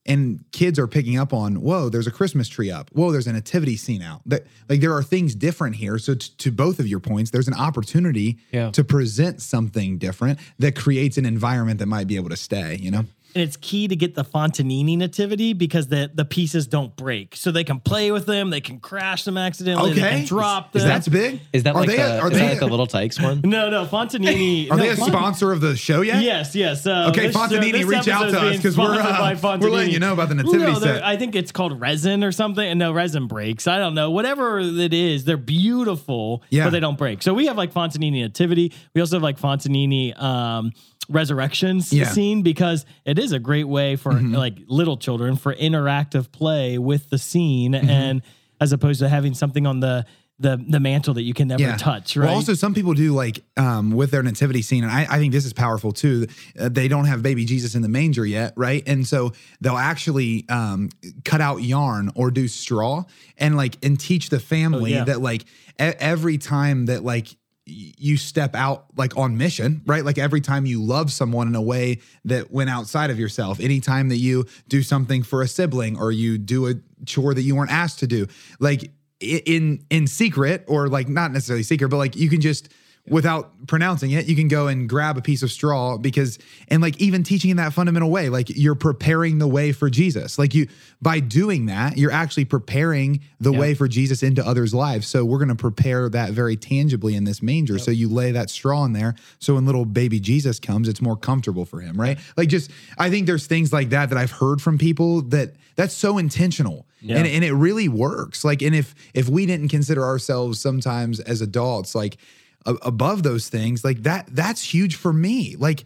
and 0.08 0.44
kids 0.52 0.80
are 0.80 0.88
picking 0.88 1.18
up 1.18 1.34
on, 1.34 1.62
whoa, 1.62 1.90
there's 1.90 2.08
a 2.08 2.12
Christmas 2.12 2.48
tree 2.48 2.72
up. 2.72 2.90
Whoa, 2.94 3.12
there's 3.12 3.28
a 3.28 3.34
nativity 3.34 3.76
scene 3.76 4.02
out. 4.02 4.22
That 4.26 4.46
like 4.70 4.80
there 4.82 4.94
are 4.94 5.04
things 5.04 5.36
different 5.36 5.76
here. 5.76 5.98
So 6.00 6.16
t- 6.16 6.30
to 6.38 6.52
both 6.52 6.80
of 6.80 6.88
your 6.88 7.00
points, 7.00 7.32
there's 7.32 7.48
an 7.48 7.54
opportunity 7.54 8.38
Yeah. 8.52 8.72
to 8.72 8.84
present 8.84 9.42
something 9.42 9.98
different 9.98 10.40
that 10.60 10.76
creates 10.76 11.18
an 11.18 11.26
environment 11.26 11.80
that 11.80 11.88
might 11.88 12.08
be 12.08 12.16
able 12.16 12.30
to 12.30 12.38
stay, 12.38 12.78
you 12.82 12.92
know? 12.92 13.06
And 13.36 13.44
it's 13.44 13.58
key 13.58 13.88
to 13.88 13.96
get 13.96 14.16
the 14.16 14.24
Fontanini 14.24 14.98
nativity 14.98 15.54
because 15.54 15.88
the 15.88 16.10
the 16.14 16.26
pieces 16.26 16.66
don't 16.66 16.96
break, 16.96 17.36
so 17.36 17.52
they 17.52 17.64
can 17.64 17.80
play 17.80 18.12
with 18.12 18.26
them, 18.26 18.50
they 18.50 18.62
can 18.62 18.80
crash 18.80 19.26
them 19.26 19.38
accidentally, 19.38 19.94
they 19.94 20.02
Okay. 20.02 20.18
can 20.20 20.26
drop 20.26 20.72
them. 20.72 20.82
Is 20.82 20.86
that 21.06 21.12
big? 21.12 21.40
Is 21.54 21.64
that 21.64 21.76
Are 21.76 21.82
like 21.82 21.90
they- 21.90 21.98
the, 21.98 22.20
are 22.20 22.28
is 22.32 22.34
that 22.34 22.40
they- 22.40 22.50
like 22.50 22.60
the 22.60 22.68
Little 22.68 22.88
Tikes 22.88 23.22
one? 23.22 23.42
no, 23.44 23.70
no, 23.70 23.86
Fontanini. 23.86 24.72
Are 24.72 24.78
no, 24.78 24.84
they 24.84 24.90
a 24.90 24.96
Font- 24.96 25.12
sponsor 25.12 25.52
of 25.52 25.62
the 25.62 25.76
show 25.76 26.02
yet? 26.02 26.24
Yes, 26.24 26.56
yes. 26.56 26.88
Uh, 26.88 27.08
Okay, 27.10 27.28
this 27.28 27.36
Fontanini, 27.36 27.72
this 27.74 27.86
reach 27.86 28.08
out 28.08 28.30
to 28.30 28.40
us, 28.40 28.50
being 28.50 28.62
'cause 28.62 28.78
we're, 28.78 28.86
sponsored 28.96 29.06
uh, 29.06 29.36
by 29.42 29.58
we're 29.58 29.70
letting 29.70 29.90
Fontanini. 29.90 29.92
you 29.94 30.00
know 30.00 30.14
about 30.14 30.30
the 30.30 30.36
nativity 30.36 30.64
no, 30.64 30.80
set. 30.80 31.04
I 31.04 31.16
think 31.18 31.36
it's 31.36 31.52
called 31.52 31.80
resin 31.80 32.24
or 32.24 32.32
something. 32.32 32.68
And 32.68 32.80
no, 32.80 32.92
resin 32.92 33.28
breaks. 33.28 33.68
I 33.68 33.78
don't 33.78 33.94
know. 33.94 34.10
Whatever 34.10 34.60
it 34.60 34.94
is, 34.94 35.26
they're 35.26 35.38
beautiful, 35.38 36.44
Yeah. 36.50 36.64
but 36.66 36.70
they 36.72 36.80
don't 36.80 36.98
break. 36.98 37.22
So 37.22 37.34
we 37.34 37.46
have 37.48 37.58
like 37.58 37.74
Fontanini 37.74 38.22
nativity. 38.22 38.74
We 38.96 39.02
also 39.02 39.18
have 39.18 39.24
like 39.24 39.40
Fontanini 39.40 40.20
um, 40.22 40.72
resurrections 41.10 41.92
Yeah. 41.94 42.06
Mm-hmm. 42.06 42.14
scene 42.14 42.42
because 42.42 42.86
it 43.06 43.18
is 43.20 43.32
a 43.32 43.40
great 43.40 43.68
way 43.68 43.96
for 43.96 44.14
like 44.14 44.58
little 44.68 44.98
children 44.98 45.36
for 45.36 45.54
interactive 45.56 46.32
play 46.32 46.78
with 46.78 47.10
the 47.10 47.18
scene 47.18 47.74
Mm-hmm. 47.74 47.90
and 47.90 48.22
as 48.60 48.72
opposed 48.72 49.00
to 49.02 49.10
having 49.10 49.34
something 49.36 49.68
on 49.68 49.80
the 49.82 50.06
the 50.40 50.64
the 50.70 50.80
mantle 50.80 51.16
that 51.16 51.24
you 51.24 51.34
can 51.34 51.48
never 51.48 51.76
touch. 51.78 52.16
Right. 52.16 52.28
Well, 52.28 52.36
also 52.36 52.54
some 52.54 52.76
people 52.76 52.94
do 52.94 53.12
like 53.14 53.44
um, 53.58 53.90
with 53.92 54.12
their 54.12 54.22
nativity 54.22 54.62
scene, 54.62 54.84
and 54.84 54.92
I, 54.94 55.08
I 55.10 55.18
think 55.18 55.34
this 55.34 55.46
is 55.46 55.54
powerful 55.54 55.92
too. 55.92 56.28
Uh, 56.60 56.70
they 56.70 56.88
don't 56.88 57.06
have 57.06 57.24
baby 57.24 57.44
Jesus 57.44 57.74
in 57.74 57.82
the 57.82 57.90
manger 57.90 58.24
yet, 58.24 58.54
right? 58.56 58.84
And 58.88 59.06
so 59.08 59.34
they'll 59.62 59.78
actually 59.78 60.46
um, 60.50 60.90
cut 61.26 61.42
out 61.42 61.64
yarn 61.64 62.12
or 62.14 62.30
do 62.30 62.48
straw 62.48 63.06
and 63.40 63.58
like 63.58 63.78
and 63.84 64.00
teach 64.00 64.30
the 64.30 64.40
family 64.40 64.92
yeah. 64.94 65.06
that 65.06 65.22
like 65.22 65.42
e- 65.44 65.98
every 66.00 66.38
time 66.38 66.86
that 66.86 67.04
like 67.04 67.36
you 67.68 68.16
step 68.16 68.56
out 68.56 68.86
like 68.96 69.18
on 69.18 69.38
mission, 69.38 69.82
right? 69.86 70.06
Like 70.06 70.18
every 70.18 70.42
time 70.42 70.66
you 70.66 70.82
love 70.82 71.12
someone 71.12 71.48
in 71.48 71.56
a 71.56 71.62
way 71.62 72.00
that 72.26 72.52
went 72.52 72.70
outside 72.70 73.10
of 73.10 73.20
yourself, 73.20 73.60
anytime 73.60 74.10
that 74.10 74.18
you 74.18 74.46
do 74.70 74.82
something 74.82 75.22
for 75.22 75.42
a 75.42 75.48
sibling 75.48 75.98
or 75.98 76.12
you 76.12 76.38
do 76.38 76.68
a 76.68 76.76
chore 77.06 77.34
that 77.34 77.42
you 77.42 77.56
weren't 77.56 77.72
asked 77.72 78.00
to 78.00 78.08
do, 78.08 78.28
like 78.60 78.92
in 79.20 79.84
in 79.90 80.08
secret 80.08 80.64
or 80.68 80.88
like 80.88 81.10
not 81.10 81.32
necessarily 81.32 81.64
secret, 81.64 81.90
but 81.90 81.98
like 81.98 82.16
you 82.16 82.30
can 82.30 82.40
just 82.40 82.70
without 83.10 83.68
pronouncing 83.68 84.12
it, 84.12 84.28
you 84.28 84.36
can 84.36 84.48
go 84.48 84.68
and 84.68 84.90
grab 84.90 85.18
a 85.18 85.22
piece 85.22 85.44
of 85.44 85.52
straw 85.52 85.98
because 85.98 86.38
and 86.68 86.82
like 86.82 87.00
even 87.00 87.24
teaching 87.24 87.50
in 87.50 87.58
that 87.58 87.74
fundamental 87.74 88.10
way, 88.10 88.30
like 88.30 88.50
you're 88.50 88.76
preparing 88.76 89.40
the 89.40 89.48
way 89.48 89.72
for 89.72 89.90
Jesus. 89.90 90.38
Like 90.38 90.54
you 90.54 90.68
by 91.02 91.20
doing 91.20 91.68
that, 91.68 91.98
you're 91.98 92.12
actually 92.12 92.46
preparing 92.46 93.22
the 93.40 93.52
way 93.54 93.74
for 93.74 93.88
Jesus 93.88 94.24
into 94.24 94.46
others' 94.46 94.74
lives. 94.74 95.08
So 95.08 95.24
we're 95.24 95.38
going 95.38 95.50
to 95.50 95.56
prepare 95.56 96.10
that 96.10 96.32
very 96.32 96.56
tangibly 96.56 97.16
in 97.16 97.24
this 97.24 97.42
manger. 97.42 97.80
So 97.80 97.92
you 97.92 98.10
lay 98.10 98.32
that 98.32 98.50
straw 98.50 98.84
in 98.86 98.94
there. 98.94 99.16
So 99.40 99.56
when 99.56 99.66
little 99.66 99.86
baby 99.86 100.20
Jesus 100.20 100.60
comes, 100.60 100.88
it's 100.88 101.02
more 101.02 101.16
comfortable 101.16 101.66
for 101.66 101.80
him, 101.80 102.00
right? 102.00 102.18
Like 102.36 102.50
just 102.50 102.72
I 102.98 103.10
think 103.10 103.28
there's 103.28 103.48
things 103.48 103.72
like 103.72 103.90
that 103.90 104.10
that 104.10 104.18
I've 104.18 104.32
heard 104.32 104.62
from 104.62 104.78
people 104.78 105.22
that 105.24 105.54
that's 105.76 105.94
so 105.94 106.18
intentional. 106.18 106.86
Yeah. 107.02 107.18
And, 107.18 107.28
and 107.28 107.46
it 107.46 107.54
really 107.54 107.88
works. 107.88 108.44
Like, 108.44 108.62
and 108.62 108.76
if 108.76 108.96
if 109.14 109.30
we 109.30 109.46
didn't 109.46 109.70
consider 109.70 110.04
ourselves 110.04 110.60
sometimes 110.60 111.20
as 111.20 111.42
adults, 111.42 111.94
like 111.94 112.18
above 112.66 113.24
those 113.24 113.50
things, 113.50 113.84
like 113.84 114.04
that, 114.04 114.28
that's 114.32 114.62
huge 114.74 114.96
for 114.96 115.14
me. 115.14 115.56
Like, 115.58 115.86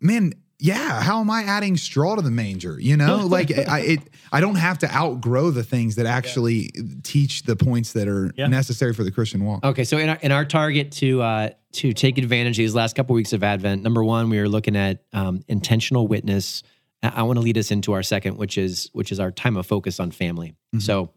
man, 0.00 0.32
yeah, 0.58 1.00
how 1.00 1.20
am 1.20 1.30
I 1.30 1.42
adding 1.44 1.76
straw 1.78 2.16
to 2.16 2.22
the 2.22 2.30
manger? 2.30 2.78
You 2.78 2.96
know, 2.96 3.26
like 3.26 3.50
I 3.56 3.80
it 3.80 4.00
I 4.30 4.40
don't 4.40 4.56
have 4.56 4.78
to 4.80 4.94
outgrow 4.94 5.50
the 5.50 5.62
things 5.64 5.96
that 5.96 6.06
actually 6.06 6.70
teach 7.02 7.42
the 7.44 7.56
points 7.56 7.94
that 7.94 8.08
are 8.08 8.30
Yeah. 8.36 8.46
necessary 8.46 8.92
for 8.92 9.02
the 9.02 9.10
Christian 9.10 9.44
walk. 9.44 9.64
Okay, 9.64 9.84
so 9.84 9.96
in 9.98 10.10
our, 10.10 10.18
in 10.20 10.32
our 10.32 10.44
target 10.44 10.92
to 10.92 11.22
uh, 11.22 11.50
to 11.72 11.92
take 11.94 12.18
advantage 12.18 12.58
of 12.58 12.62
these 12.62 12.74
last 12.74 12.94
couple 12.94 13.14
weeks 13.14 13.32
of 13.32 13.42
Advent, 13.42 13.82
number 13.82 14.04
one, 14.04 14.28
we 14.28 14.38
are 14.38 14.48
looking 14.48 14.76
at 14.76 15.02
um, 15.12 15.42
intentional 15.48 16.06
witness. 16.06 16.62
I, 17.02 17.08
I 17.16 17.22
want 17.22 17.38
to 17.38 17.42
lead 17.42 17.56
us 17.56 17.70
into 17.70 17.92
our 17.94 18.02
second, 18.02 18.36
which 18.36 18.58
is 18.58 18.90
which 18.92 19.12
is 19.12 19.18
our 19.20 19.30
time 19.30 19.56
of 19.56 19.66
focus 19.66 19.98
on 19.98 20.10
family. 20.10 20.54
So, 20.78 21.10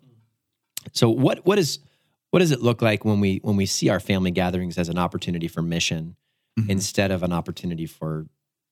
so 0.94 1.10
what 1.10 1.46
what 1.46 1.60
is 1.60 1.80
what 2.34 2.40
does 2.40 2.52
it 2.52 2.64
look 2.64 2.82
like 2.82 3.06
when 3.06 3.20
we 3.20 3.40
when 3.44 3.56
we 3.56 3.68
see 3.68 3.90
our 3.90 4.00
family 4.00 4.32
gatherings 4.32 4.80
as 4.80 4.90
an 4.90 4.98
opportunity 4.98 5.48
for 5.48 5.62
mission 5.62 6.16
instead 6.68 7.12
of 7.12 7.22
an 7.22 7.32
opportunity 7.32 7.86
for 7.86 8.26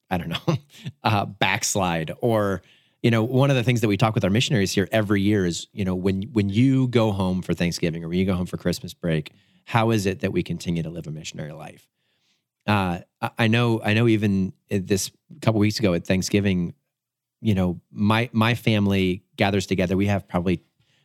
I 0.10 0.18
don't 0.18 0.30
know 0.30 0.56
uh, 1.04 1.26
backslide 1.26 2.12
or 2.22 2.64
you 3.04 3.12
know 3.12 3.24
one 3.24 3.52
of 3.52 3.56
the 3.56 3.64
things 3.64 3.82
that 3.82 3.88
we 3.88 3.98
talk 3.98 4.16
with 4.16 4.24
our 4.24 4.32
missionaries 4.32 4.72
here 4.72 4.90
every 4.92 5.22
year 5.22 5.46
is 5.46 5.68
you 5.74 5.86
know 5.86 5.94
when 5.94 6.24
when 6.34 6.50
you 6.50 6.88
go 6.88 7.12
home 7.12 7.44
for 7.44 7.54
Thanksgiving 7.54 8.04
or 8.04 8.10
when 8.10 8.18
you 8.18 8.26
go 8.26 8.34
home 8.34 8.48
for 8.48 8.58
Christmas 8.58 8.96
break, 8.96 9.32
how 9.66 9.92
is 9.92 10.08
it 10.08 10.22
that 10.22 10.32
we 10.34 10.42
continue 10.42 10.82
to 10.82 10.90
live 10.90 11.06
a 11.06 11.12
missionary 11.12 11.52
life? 11.52 11.88
Uh, 12.66 13.02
I- 13.22 13.32
I 13.38 13.48
know 13.48 13.80
I 13.84 13.94
know 13.94 14.08
even 14.08 14.54
this 14.72 15.12
couple 15.40 15.60
weeks 15.60 15.78
ago 15.78 15.94
at 15.94 16.08
Thanksgiving, 16.08 16.74
you 17.42 17.54
know 17.54 17.80
my 17.92 18.28
my 18.34 18.56
family 18.56 19.22
gathers 19.36 19.68
together. 19.68 19.96
We 19.96 20.08
have 20.08 20.28
probably 20.28 20.64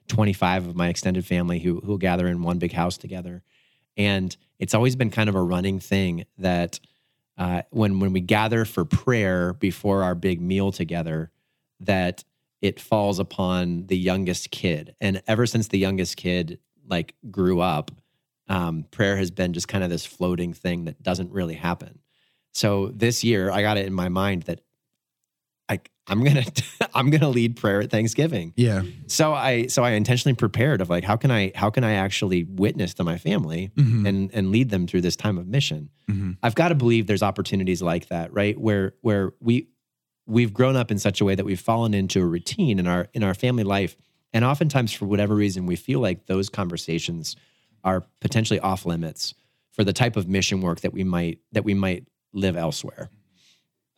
25 0.08 0.68
of 0.68 0.76
my 0.76 0.88
extended 0.88 1.24
family 1.24 1.58
who 1.58 1.80
who 1.80 1.98
gather 1.98 2.26
in 2.26 2.42
one 2.42 2.58
big 2.58 2.72
house 2.72 2.96
together. 2.96 3.42
And 3.96 4.36
it's 4.58 4.74
always 4.74 4.96
been 4.96 5.10
kind 5.10 5.28
of 5.28 5.34
a 5.34 5.42
running 5.42 5.80
thing 5.80 6.24
that 6.38 6.80
uh, 7.38 7.62
when 7.70 8.00
when 8.00 8.12
we 8.12 8.20
gather 8.20 8.64
for 8.64 8.84
prayer 8.84 9.52
before 9.52 10.02
our 10.02 10.14
big 10.14 10.40
meal 10.40 10.72
together, 10.72 11.30
that 11.80 12.24
it 12.62 12.80
falls 12.80 13.18
upon 13.18 13.86
the 13.86 13.96
youngest 13.96 14.50
kid. 14.50 14.94
And 15.00 15.22
ever 15.26 15.46
since 15.46 15.68
the 15.68 15.78
youngest 15.78 16.16
kid 16.16 16.58
like 16.88 17.14
grew 17.30 17.60
up, 17.60 17.90
um, 18.48 18.84
prayer 18.90 19.16
has 19.16 19.30
been 19.30 19.52
just 19.52 19.68
kind 19.68 19.84
of 19.84 19.90
this 19.90 20.06
floating 20.06 20.52
thing 20.52 20.84
that 20.84 21.02
doesn't 21.02 21.32
really 21.32 21.54
happen. 21.54 21.98
So 22.52 22.88
this 22.88 23.22
year, 23.22 23.50
I 23.50 23.60
got 23.60 23.76
it 23.76 23.86
in 23.86 23.92
my 23.92 24.08
mind 24.08 24.44
that 24.44 24.60
I'm 26.08 26.22
gonna 26.24 26.44
I'm 26.94 27.10
gonna 27.10 27.28
lead 27.28 27.56
prayer 27.56 27.80
at 27.82 27.90
Thanksgiving. 27.90 28.52
Yeah. 28.56 28.82
So 29.06 29.32
I 29.34 29.66
so 29.66 29.82
I 29.84 29.90
intentionally 29.92 30.34
prepared 30.34 30.80
of 30.80 30.88
like 30.90 31.04
how 31.04 31.16
can 31.16 31.30
I 31.30 31.52
how 31.54 31.70
can 31.70 31.84
I 31.84 31.92
actually 31.94 32.44
witness 32.44 32.94
to 32.94 33.04
my 33.04 33.18
family 33.18 33.70
Mhm. 33.76 34.06
and 34.08 34.30
and 34.32 34.50
lead 34.50 34.70
them 34.70 34.86
through 34.86 35.00
this 35.02 35.16
time 35.16 35.38
of 35.38 35.46
mission. 35.46 35.90
Mhm. 36.10 36.36
I've 36.42 36.54
got 36.54 36.68
to 36.68 36.74
believe 36.74 37.06
there's 37.06 37.22
opportunities 37.22 37.82
like 37.82 38.08
that, 38.08 38.32
right? 38.32 38.58
Where 38.58 38.94
where 39.02 39.32
we 39.40 39.68
we've 40.26 40.52
grown 40.52 40.76
up 40.76 40.90
in 40.90 40.98
such 40.98 41.20
a 41.20 41.24
way 41.24 41.34
that 41.34 41.44
we've 41.44 41.60
fallen 41.60 41.94
into 41.94 42.20
a 42.20 42.26
routine 42.26 42.78
in 42.78 42.86
our 42.86 43.08
in 43.12 43.22
our 43.22 43.34
family 43.34 43.64
life, 43.64 43.96
and 44.32 44.44
oftentimes 44.44 44.92
for 44.92 45.06
whatever 45.06 45.34
reason 45.34 45.66
we 45.66 45.76
feel 45.76 46.00
like 46.00 46.26
those 46.26 46.48
conversations 46.48 47.36
are 47.84 48.04
potentially 48.20 48.58
off 48.60 48.84
limits 48.86 49.34
for 49.72 49.84
the 49.84 49.92
type 49.92 50.16
of 50.16 50.26
mission 50.28 50.60
work 50.60 50.80
that 50.80 50.92
we 50.92 51.04
might 51.04 51.40
that 51.52 51.64
we 51.64 51.74
might 51.74 52.06
live 52.32 52.56
elsewhere. 52.56 53.08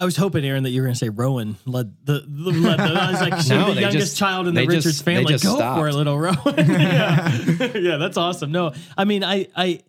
I 0.01 0.05
was 0.05 0.17
hoping, 0.17 0.45
Aaron, 0.45 0.63
that 0.63 0.71
you 0.71 0.81
were 0.81 0.87
going 0.87 0.95
to 0.95 0.99
say 0.99 1.09
Rowan 1.09 1.57
led 1.67 1.93
the. 2.05 2.25
the, 2.27 2.51
led 2.53 2.79
the 2.79 2.83
I 2.85 3.11
was 3.11 3.21
like, 3.21 3.33
No, 3.49 3.75
the 3.75 3.81
youngest 3.81 4.07
just- 4.11 4.17
child 4.17 4.47
in 4.47 4.55
the 4.55 4.65
Richards 4.67 4.85
just- 4.85 5.05
family. 5.05 5.33
Go 5.33 5.37
stopped. 5.39 5.81
for 5.81 5.89
it, 5.89 5.95
little 5.95 6.19
Rowan. 6.19 6.39
yeah. 6.57 7.33
yeah, 7.75 7.97
that's 7.97 8.17
awesome. 8.17 8.53
No, 8.53 8.73
I 8.97 9.05
mean, 9.05 9.25
I, 9.25 9.49
I, 9.57 9.81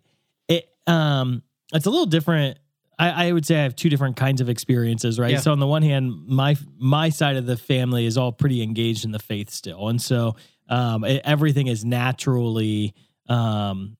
it, 0.48 0.68
um, 0.88 1.42
it's 1.72 1.86
a 1.86 1.90
little 1.90 2.06
different. 2.06 2.58
I, 2.98 3.28
I 3.28 3.32
would 3.32 3.46
say 3.46 3.56
I 3.58 3.62
have 3.62 3.76
two 3.76 3.88
different 3.88 4.16
kinds 4.16 4.40
of 4.40 4.48
experiences, 4.48 5.18
right? 5.18 5.32
Yeah. 5.32 5.38
So 5.40 5.52
on 5.52 5.60
the 5.60 5.66
one 5.66 5.82
hand, 5.82 6.26
my 6.26 6.56
my 6.76 7.08
side 7.08 7.36
of 7.36 7.46
the 7.46 7.56
family 7.56 8.04
is 8.04 8.18
all 8.18 8.32
pretty 8.32 8.62
engaged 8.62 9.04
in 9.04 9.12
the 9.12 9.18
faith 9.20 9.48
still, 9.50 9.88
and 9.88 10.02
so 10.02 10.34
um, 10.68 11.04
it- 11.04 11.22
everything 11.24 11.68
is 11.68 11.84
naturally 11.84 12.94
um, 13.28 13.96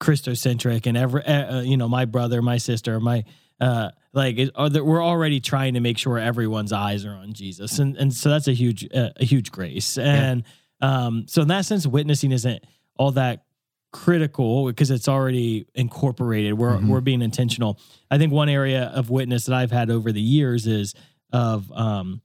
Christocentric, 0.00 0.86
and 0.86 0.96
every 0.96 1.24
uh, 1.24 1.60
you 1.60 1.76
know, 1.76 1.88
my 1.88 2.04
brother, 2.04 2.40
my 2.40 2.56
sister, 2.56 2.98
my 3.00 3.24
uh, 3.60 3.90
like 4.12 4.38
are 4.54 4.68
that 4.68 4.84
we're 4.84 5.04
already 5.04 5.40
trying 5.40 5.74
to 5.74 5.80
make 5.80 5.98
sure 5.98 6.18
everyone's 6.18 6.72
eyes 6.72 7.04
are 7.04 7.14
on 7.14 7.32
Jesus, 7.32 7.78
and 7.78 7.96
and 7.96 8.12
so 8.12 8.28
that's 8.28 8.48
a 8.48 8.52
huge 8.52 8.88
uh, 8.94 9.10
a 9.16 9.24
huge 9.24 9.52
grace, 9.52 9.98
and 9.98 10.44
um, 10.80 11.26
so 11.28 11.42
in 11.42 11.48
that 11.48 11.66
sense, 11.66 11.86
witnessing 11.86 12.32
isn't 12.32 12.64
all 12.96 13.12
that 13.12 13.44
critical 13.92 14.66
because 14.66 14.90
it's 14.90 15.08
already 15.08 15.66
incorporated. 15.74 16.54
We're 16.54 16.78
we're 16.86 17.00
being 17.00 17.22
intentional. 17.22 17.78
I 18.10 18.18
think 18.18 18.32
one 18.32 18.48
area 18.48 18.84
of 18.94 19.10
witness 19.10 19.46
that 19.46 19.54
I've 19.54 19.72
had 19.72 19.90
over 19.90 20.12
the 20.12 20.20
years 20.20 20.66
is 20.66 20.94
of 21.32 21.70
um, 21.72 22.22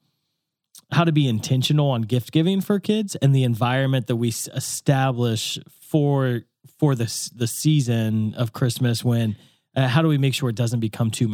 how 0.92 1.04
to 1.04 1.12
be 1.12 1.28
intentional 1.28 1.90
on 1.92 2.04
gift 2.04 2.32
giving 2.32 2.62
for 2.62 2.80
kids 2.80 3.16
and 3.16 3.36
the 3.36 3.44
environment 3.44 4.08
that 4.08 4.16
we 4.16 4.30
establish 4.30 5.60
for 5.82 6.42
for 6.80 6.96
the 6.96 7.32
the 7.36 7.48
season 7.48 8.34
of 8.36 8.54
Christmas 8.54 9.04
when 9.04 9.36
uh, 9.76 9.88
how 9.88 10.02
do 10.02 10.08
we 10.08 10.18
make 10.18 10.34
sure 10.34 10.50
it 10.50 10.56
doesn't 10.56 10.80
become 10.80 11.12
too 11.12 11.28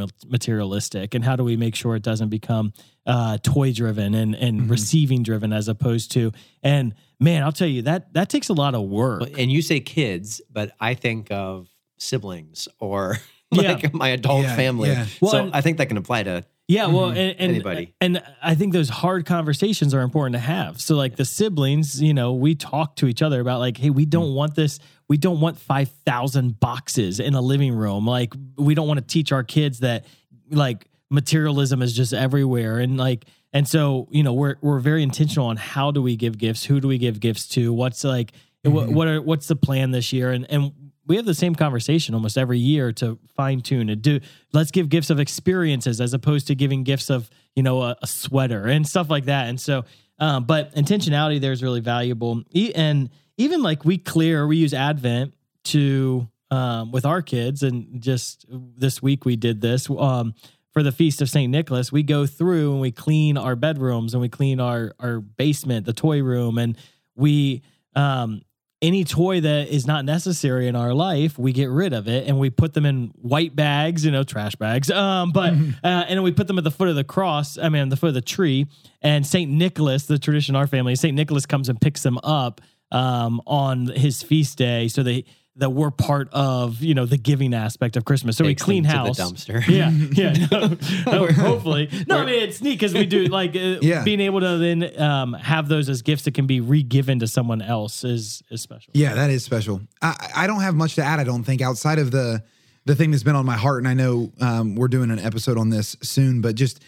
materialistic 0.45 1.13
and 1.13 1.23
how 1.23 1.35
do 1.35 1.43
we 1.43 1.55
make 1.57 1.75
sure 1.75 1.95
it 1.95 2.03
doesn't 2.03 2.29
become 2.29 2.73
uh, 3.05 3.37
toy 3.43 3.71
driven 3.73 4.13
and 4.13 4.35
and 4.35 4.69
receiving 4.69 5.23
driven 5.23 5.53
as 5.53 5.67
opposed 5.67 6.11
to 6.11 6.31
and 6.63 6.93
man 7.19 7.43
I'll 7.43 7.51
tell 7.51 7.67
you 7.67 7.83
that 7.83 8.13
that 8.13 8.29
takes 8.29 8.49
a 8.49 8.53
lot 8.53 8.73
of 8.75 8.83
work 8.83 9.23
And 9.37 9.51
you 9.51 9.61
say 9.61 9.79
kids, 9.79 10.41
but 10.51 10.71
I 10.79 10.93
think 10.95 11.31
of 11.31 11.67
siblings 11.97 12.67
or 12.79 13.17
Yeah. 13.53 13.73
like 13.73 13.93
my 13.93 14.07
adult 14.09 14.43
Yeah, 14.43 14.55
family. 14.55 14.89
yeah. 14.89 15.05
Well, 15.19 15.31
so 15.31 15.37
and- 15.43 15.53
I 15.53 15.59
think 15.61 15.77
that 15.79 15.87
can 15.89 15.97
apply 15.97 16.23
to 16.23 16.45
Yeah, 16.69 16.85
well, 16.87 17.09
and, 17.09 17.17
and 17.17 17.51
Anybody. 17.51 17.93
and 17.99 18.23
I 18.41 18.55
think 18.55 18.71
those 18.71 18.87
hard 18.87 19.25
conversations 19.25 19.93
are 19.93 19.99
important 20.01 20.35
to 20.35 20.39
have. 20.39 20.79
So, 20.79 20.95
like 20.95 21.17
the 21.17 21.25
siblings, 21.25 22.01
you 22.01 22.13
know, 22.13 22.31
we 22.31 22.55
talk 22.55 22.95
to 22.97 23.07
each 23.07 23.21
other 23.21 23.41
about 23.41 23.59
like, 23.59 23.75
hey, 23.77 23.89
we 23.89 24.05
don't 24.05 24.33
want 24.35 24.55
this. 24.55 24.79
We 25.11 25.17
don't 25.17 25.41
want 25.41 25.59
five 25.59 25.89
thousand 26.05 26.57
boxes 26.61 27.19
in 27.19 27.33
a 27.33 27.41
living 27.41 27.75
room. 27.75 28.07
Like, 28.07 28.33
we 28.55 28.75
don't 28.75 28.87
want 28.87 28.97
to 29.01 29.05
teach 29.05 29.33
our 29.33 29.43
kids 29.43 29.79
that 29.79 30.05
like 30.49 30.87
materialism 31.09 31.81
is 31.81 31.91
just 31.91 32.13
everywhere, 32.13 32.79
and 32.79 32.95
like, 32.95 33.25
and 33.51 33.67
so 33.67 34.07
you 34.09 34.23
know, 34.23 34.31
we're 34.31 34.55
we're 34.61 34.79
very 34.79 35.03
intentional 35.03 35.49
on 35.49 35.57
how 35.57 35.91
do 35.91 36.01
we 36.01 36.15
give 36.15 36.37
gifts, 36.37 36.63
who 36.63 36.79
do 36.79 36.87
we 36.87 36.97
give 36.97 37.19
gifts 37.19 37.49
to, 37.49 37.73
what's 37.73 38.05
like, 38.05 38.31
what, 38.63 38.87
what 38.87 39.09
are 39.09 39.21
what's 39.21 39.49
the 39.49 39.57
plan 39.57 39.91
this 39.91 40.13
year, 40.13 40.31
and 40.31 40.49
and 40.49 40.71
we 41.05 41.17
have 41.17 41.25
the 41.25 41.35
same 41.35 41.55
conversation 41.55 42.15
almost 42.15 42.37
every 42.37 42.59
year 42.59 42.93
to 42.93 43.19
fine 43.35 43.59
tune 43.59 43.89
and 43.89 44.01
do 44.01 44.21
let's 44.53 44.71
give 44.71 44.87
gifts 44.87 45.09
of 45.09 45.19
experiences 45.19 45.99
as 45.99 46.13
opposed 46.13 46.47
to 46.47 46.55
giving 46.55 46.85
gifts 46.85 47.09
of 47.09 47.29
you 47.53 47.63
know 47.63 47.81
a, 47.81 47.97
a 48.01 48.07
sweater 48.07 48.65
and 48.65 48.87
stuff 48.87 49.09
like 49.09 49.25
that. 49.25 49.49
And 49.49 49.59
so 49.59 49.83
um, 50.19 50.45
but 50.45 50.73
intentionality 50.73 51.41
there 51.41 51.51
is 51.51 51.61
really 51.61 51.81
valuable. 51.81 52.43
And 52.75 53.09
even 53.41 53.61
like 53.61 53.83
we 53.85 53.97
clear 53.97 54.47
we 54.47 54.57
use 54.57 54.73
advent 54.73 55.33
to 55.63 56.27
um, 56.49 56.91
with 56.91 57.05
our 57.05 57.21
kids 57.21 57.63
and 57.63 58.01
just 58.01 58.45
this 58.49 59.01
week 59.01 59.25
we 59.25 59.35
did 59.35 59.61
this 59.61 59.89
um, 59.89 60.33
for 60.71 60.83
the 60.83 60.91
feast 60.91 61.21
of 61.21 61.29
saint 61.29 61.51
nicholas 61.51 61.91
we 61.91 62.03
go 62.03 62.25
through 62.25 62.71
and 62.71 62.81
we 62.81 62.91
clean 62.91 63.37
our 63.37 63.55
bedrooms 63.55 64.13
and 64.13 64.21
we 64.21 64.29
clean 64.29 64.59
our 64.59 64.93
our 64.99 65.19
basement 65.19 65.85
the 65.85 65.93
toy 65.93 66.21
room 66.21 66.57
and 66.57 66.77
we 67.15 67.61
um 67.95 68.41
any 68.81 69.03
toy 69.03 69.39
that 69.39 69.67
is 69.67 69.85
not 69.85 70.05
necessary 70.05 70.67
in 70.67 70.75
our 70.75 70.93
life, 70.93 71.37
we 71.37 71.51
get 71.51 71.69
rid 71.69 71.93
of 71.93 72.07
it 72.07 72.27
and 72.27 72.39
we 72.39 72.49
put 72.49 72.73
them 72.73 72.85
in 72.85 73.11
white 73.21 73.55
bags, 73.55 74.03
you 74.03 74.11
know, 74.11 74.23
trash 74.23 74.55
bags. 74.55 74.89
Um, 74.89 75.31
but 75.31 75.53
uh, 75.83 76.05
and 76.07 76.23
we 76.23 76.31
put 76.31 76.47
them 76.47 76.57
at 76.57 76.63
the 76.63 76.71
foot 76.71 76.87
of 76.87 76.95
the 76.95 77.03
cross. 77.03 77.57
I 77.59 77.69
mean, 77.69 77.89
the 77.89 77.95
foot 77.95 78.07
of 78.07 78.13
the 78.15 78.21
tree. 78.21 78.65
And 79.01 79.25
Saint 79.25 79.51
Nicholas, 79.51 80.07
the 80.07 80.17
tradition 80.17 80.55
in 80.55 80.59
our 80.59 80.67
family, 80.67 80.95
Saint 80.95 81.15
Nicholas 81.15 81.45
comes 81.45 81.69
and 81.69 81.79
picks 81.79 82.01
them 82.01 82.17
up 82.23 82.59
um, 82.91 83.41
on 83.47 83.87
his 83.87 84.21
feast 84.23 84.57
day, 84.57 84.87
so 84.87 85.03
they 85.03 85.25
that 85.57 85.71
we're 85.71 85.91
part 85.91 86.29
of 86.31 86.81
you 86.81 86.93
know 86.93 87.05
the 87.05 87.17
giving 87.17 87.53
aspect 87.53 87.97
of 87.97 88.05
Christmas. 88.05 88.37
So 88.37 88.45
Takes 88.45 88.61
we 88.61 88.65
clean 88.65 88.83
them 88.83 88.91
to 88.91 88.97
house. 88.97 89.17
the 89.17 89.23
dumpster. 89.23 89.67
Yeah, 89.67 89.89
yeah. 89.89 90.71
No, 91.11 91.25
no, 91.25 91.31
hopefully, 91.33 91.89
no. 92.07 92.19
I 92.19 92.25
mean, 92.25 92.41
it's 92.41 92.61
neat 92.61 92.75
because 92.79 92.93
we 92.93 93.05
do 93.05 93.25
like 93.39 93.55
uh, 93.55 93.79
Yeah. 93.81 94.03
being 94.03 94.21
able 94.21 94.39
to 94.39 94.57
then 94.57 94.99
um, 95.01 95.33
have 95.33 95.67
those 95.67 95.89
as 95.89 96.01
gifts 96.01 96.23
that 96.23 96.33
can 96.33 96.47
be 96.47 96.61
re-given 96.61 97.19
to 97.19 97.27
someone 97.27 97.61
else 97.61 98.03
is 98.05 98.41
is 98.49 98.61
special. 98.61 98.91
Yeah, 98.93 99.13
that 99.15 99.29
is 99.29 99.43
special. 99.43 99.81
I, 100.01 100.31
I 100.37 100.47
don't 100.47 100.61
have 100.61 100.73
much 100.75 100.95
to 100.95 101.03
add. 101.03 101.19
I 101.19 101.25
don't 101.25 101.43
think 101.43 101.61
outside 101.61 101.99
of 101.99 102.11
the 102.11 102.43
the 102.85 102.95
thing 102.95 103.11
that's 103.11 103.23
been 103.23 103.35
on 103.35 103.45
my 103.45 103.57
heart, 103.57 103.79
and 103.79 103.87
I 103.87 103.93
know 103.93 104.31
um, 104.39 104.75
we're 104.75 104.87
doing 104.87 105.11
an 105.11 105.19
episode 105.19 105.57
on 105.57 105.69
this 105.69 105.95
soon, 106.01 106.41
but 106.41 106.55
just 106.55 106.81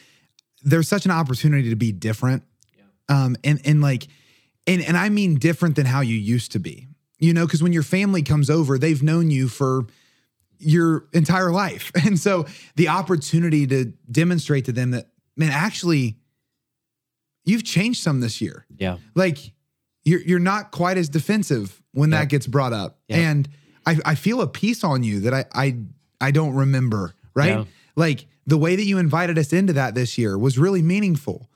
there's 0.64 0.88
such 0.88 1.04
an 1.06 1.12
opportunity 1.12 1.70
to 1.70 1.76
be 1.76 1.92
different, 1.92 2.44
um, 3.10 3.36
and 3.44 3.60
and 3.66 3.82
like, 3.82 4.08
and 4.68 4.82
and 4.82 4.98
I 4.98 5.10
mean 5.10 5.36
different 5.36 5.76
than 5.76 5.86
how 5.86 6.02
you 6.02 6.16
used 6.16 6.52
to 6.54 6.60
be. 6.60 6.88
You 7.20 7.34
know, 7.34 7.46
because 7.46 7.64
when 7.64 7.72
your 7.74 7.84
family 7.84 8.22
comes 8.22 8.50
over, 8.50 8.78
they've 8.78 9.02
known 9.02 9.32
you 9.32 9.48
for 9.48 9.86
your 10.60 11.06
entire 11.14 11.52
life, 11.52 11.92
and 12.06 12.20
so 12.20 12.46
the 12.76 12.90
opportunity 12.90 13.66
to 13.68 13.94
demonstrate 14.12 14.66
to 14.66 14.72
them 14.72 14.92
that 14.92 15.08
man, 15.38 15.50
actually, 15.52 16.18
you've 17.46 17.64
changed 17.64 18.02
some 18.02 18.20
this 18.22 18.40
year 18.42 18.66
yeah. 18.78 18.98
like 19.16 19.38
you're 20.04 20.22
you're 20.22 20.40
not 20.40 20.72
quite 20.72 20.98
as 20.98 21.10
defensive 21.10 21.82
when 21.94 22.12
Yeah. 22.12 22.20
that 22.20 22.30
gets 22.30 22.48
brought 22.48 22.72
up 22.74 23.00
Yeah. 23.08 23.18
and 23.32 23.50
I, 23.86 23.98
I 24.06 24.16
feel 24.16 24.42
a 24.42 24.48
peace 24.48 24.84
on 24.84 25.04
you 25.04 25.22
that 25.22 25.34
I 25.34 25.46
I 25.54 25.78
I 26.22 26.32
don't 26.32 26.54
remember 26.54 27.14
right 27.34 27.50
Yeah. 27.50 27.64
like 27.96 28.28
the 28.48 28.58
way 28.58 28.76
that 28.78 28.84
you 28.86 28.98
invited 28.98 29.38
us 29.38 29.52
into 29.54 29.74
that 29.74 29.94
this 29.96 30.18
year 30.18 30.38
was 30.38 30.58
really 30.58 30.82
meaningful 30.82 31.50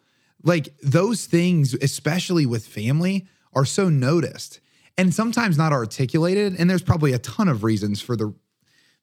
like 0.48 0.70
those 0.82 1.26
things 1.26 1.76
especially 1.76 2.46
with 2.46 2.66
family 2.66 3.28
are 3.54 3.66
so 3.66 3.90
noticed 3.90 4.60
and 4.98 5.14
sometimes 5.14 5.58
not 5.58 5.72
articulated 5.72 6.56
and 6.58 6.70
there's 6.70 6.82
probably 6.82 7.14
a 7.14 7.20
ton 7.20 7.48
of 7.48 7.64
reasons 7.64 8.02
for 8.02 8.16
the 8.16 8.34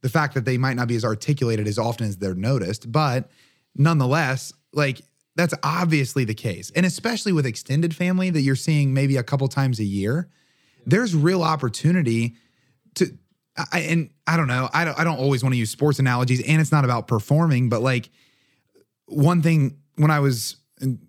the 0.05 0.11
fact 0.11 0.35
that 0.35 0.45
they 0.45 0.59
might 0.59 0.75
not 0.75 0.87
be 0.87 0.97
as 0.97 1.05
articulated 1.05 1.67
as 1.67 1.79
often 1.79 2.07
as 2.07 2.19
they're 2.19 2.35
noticed, 2.35 2.93
but 2.93 3.31
nonetheless, 3.75 4.53
like 4.75 5.01
that's 5.35 5.55
obviously 5.63 6.27
the 6.27 6.35
case. 6.35 6.71
And 6.77 6.85
especially 6.85 7.33
with 7.33 7.47
extended 7.47 7.97
family 7.97 8.29
that 8.29 8.43
you're 8.43 8.55
seeing 8.55 8.93
maybe 8.93 9.17
a 9.17 9.23
couple 9.23 9.49
times 9.49 9.81
a 9.81 9.85
year, 9.85 10.29
there's 10.85 11.17
real 11.17 11.43
opportunity 11.43 12.37
to 12.97 13.17
I, 13.73 13.81
and 13.81 14.11
I 14.27 14.37
don't 14.37 14.47
know, 14.47 14.69
I 14.75 14.85
don't 14.85 14.99
I 14.99 15.05
don't 15.05 15.19
always 15.19 15.43
want 15.43 15.55
to 15.55 15.59
use 15.59 15.71
sports 15.71 15.99
analogies 15.99 16.47
and 16.47 16.61
it's 16.61 16.71
not 16.71 16.85
about 16.85 17.09
performing, 17.09 17.71
but 17.71 17.81
like 17.81 18.11
one 19.07 19.41
thing 19.41 19.79
when 19.97 20.11
I 20.11 20.21
was 20.21 20.57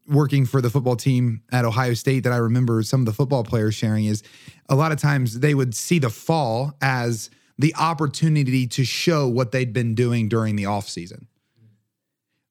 working 0.08 0.46
for 0.46 0.62
the 0.62 0.70
football 0.70 0.96
team 0.96 1.42
at 1.52 1.66
Ohio 1.66 1.94
State 1.94 2.24
that 2.24 2.34
I 2.34 2.38
remember 2.38 2.84
some 2.84 3.02
of 3.02 3.06
the 3.06 3.14
football 3.14 3.44
players 3.44 3.76
sharing 3.76 4.06
is 4.06 4.24
a 4.70 4.76
lot 4.76 4.92
of 4.92 5.00
times 5.00 5.40
they 5.40 5.56
would 5.56 5.74
see 5.74 6.00
the 6.00 6.10
fall 6.10 6.74
as 6.82 7.30
the 7.58 7.74
opportunity 7.76 8.68
to 8.68 8.84
show 8.84 9.28
what 9.28 9.52
they'd 9.52 9.74
been 9.74 9.96
doing 9.96 10.30
during 10.30 10.56
the 10.56 10.64
offseason. 10.64 11.26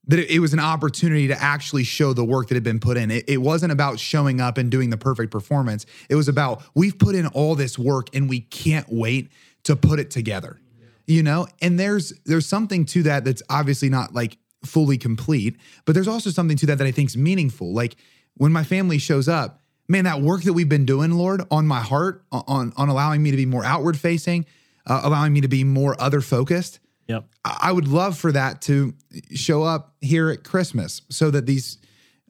That 0.07 0.19
it, 0.31 0.41
was 0.41 0.53
an 0.53 0.61
opportunity 0.61 1.29
to 1.29 1.43
actually 1.43 1.85
show 1.85 2.13
the 2.13 2.25
work 2.25 2.49
that 2.49 2.55
had 2.55 2.63
been 2.63 2.81
put 2.81 2.99
in. 2.99 3.11
It, 3.11 3.25
it 3.27 3.39
wasn't 3.39 3.73
about 3.73 3.99
showing 3.99 4.39
up 4.39 4.59
and 4.59 4.71
doing 4.71 4.91
the 4.91 4.99
perfect 4.99 5.31
performance. 5.31 5.87
It 6.11 6.15
was 6.15 6.29
about 6.29 6.63
we've 6.75 6.99
put 6.99 7.15
in 7.15 7.27
all 7.29 7.55
this 7.55 7.79
work 7.79 8.15
and 8.15 8.29
we 8.29 8.41
can't 8.41 8.87
wait 8.91 9.31
to 9.63 9.77
put 9.77 9.99
it 9.99 10.11
together. 10.11 10.61
You 11.07 11.23
know, 11.23 11.47
and 11.63 11.79
there's 11.79 12.13
there's 12.25 12.47
something 12.47 12.85
to 12.87 13.03
that 13.05 13.25
that's 13.25 13.43
obviously 13.49 13.89
not 13.89 14.15
like 14.15 14.37
fully 14.67 14.99
complete, 14.99 15.57
but 15.85 15.95
there's 15.95 16.09
also 16.09 16.31
something 16.31 16.57
to 16.59 16.67
that 16.67 16.79
that 16.79 16.87
I 16.87 16.91
think 16.91 17.11
is 17.11 17.17
meaningful. 17.17 17.73
Like 17.73 17.97
when 18.35 18.53
my 18.53 18.65
family 18.65 18.99
shows 18.99 19.29
up, 19.29 19.63
man, 19.89 20.05
that 20.05 20.21
work 20.21 20.43
that 20.43 20.53
we've 20.53 20.69
been 20.69 20.87
doing, 20.87 21.13
Lord, 21.13 21.43
on 21.51 21.67
my 21.67 21.81
heart, 21.81 22.25
on 22.33 22.73
on 22.77 22.89
allowing 22.89 23.23
me 23.23 23.31
to 23.31 23.37
be 23.37 23.47
more 23.47 23.65
outward 23.65 23.99
facing, 23.99 24.47
uh, 24.87 25.01
allowing 25.05 25.33
me 25.33 25.41
to 25.43 25.49
be 25.49 25.65
more 25.65 26.01
other 26.01 26.21
focused. 26.21 26.81
Yep. 27.09 27.27
I 27.45 27.59
I 27.63 27.73
would 27.73 27.89
love 27.89 28.17
for 28.17 28.33
that 28.33 28.63
to 28.63 28.95
show 29.33 29.63
up 29.63 29.95
here 30.01 30.31
at 30.31 30.45
Christmas, 30.45 31.03
so 31.11 31.31
that 31.31 31.47
these 31.47 31.79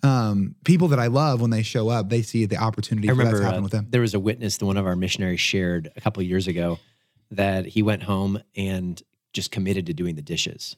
um, 0.05 0.55
people 0.64 0.89
that 0.89 0.99
I 0.99 1.07
love, 1.07 1.41
when 1.41 1.51
they 1.51 1.62
show 1.62 1.89
up, 1.89 2.11
they 2.11 2.22
see 2.22 2.45
the 2.45 2.59
opportunity 2.59 3.09
I 3.09 3.12
for 3.12 3.16
that 3.16 3.20
remember 3.22 3.39
to 3.41 3.45
happen 3.45 3.61
uh, 3.61 3.62
with 3.62 3.72
them. 3.72 3.87
there 3.89 4.03
was 4.03 4.14
a 4.14 4.20
witness 4.20 4.59
that 4.59 4.66
one 4.66 4.76
of 4.76 4.87
our 4.87 4.97
missionaries 4.97 5.41
shared 5.41 5.91
a 5.97 6.01
couple 6.01 6.20
of 6.20 6.28
years 6.28 6.47
ago 6.47 6.78
that 7.30 7.64
he 7.66 7.82
went 7.82 8.03
home 8.03 8.43
and 8.55 9.03
just 9.32 9.51
committed 9.51 9.87
to 9.87 9.95
doing 9.95 10.14
the 10.14 10.22
dishes, 10.22 10.76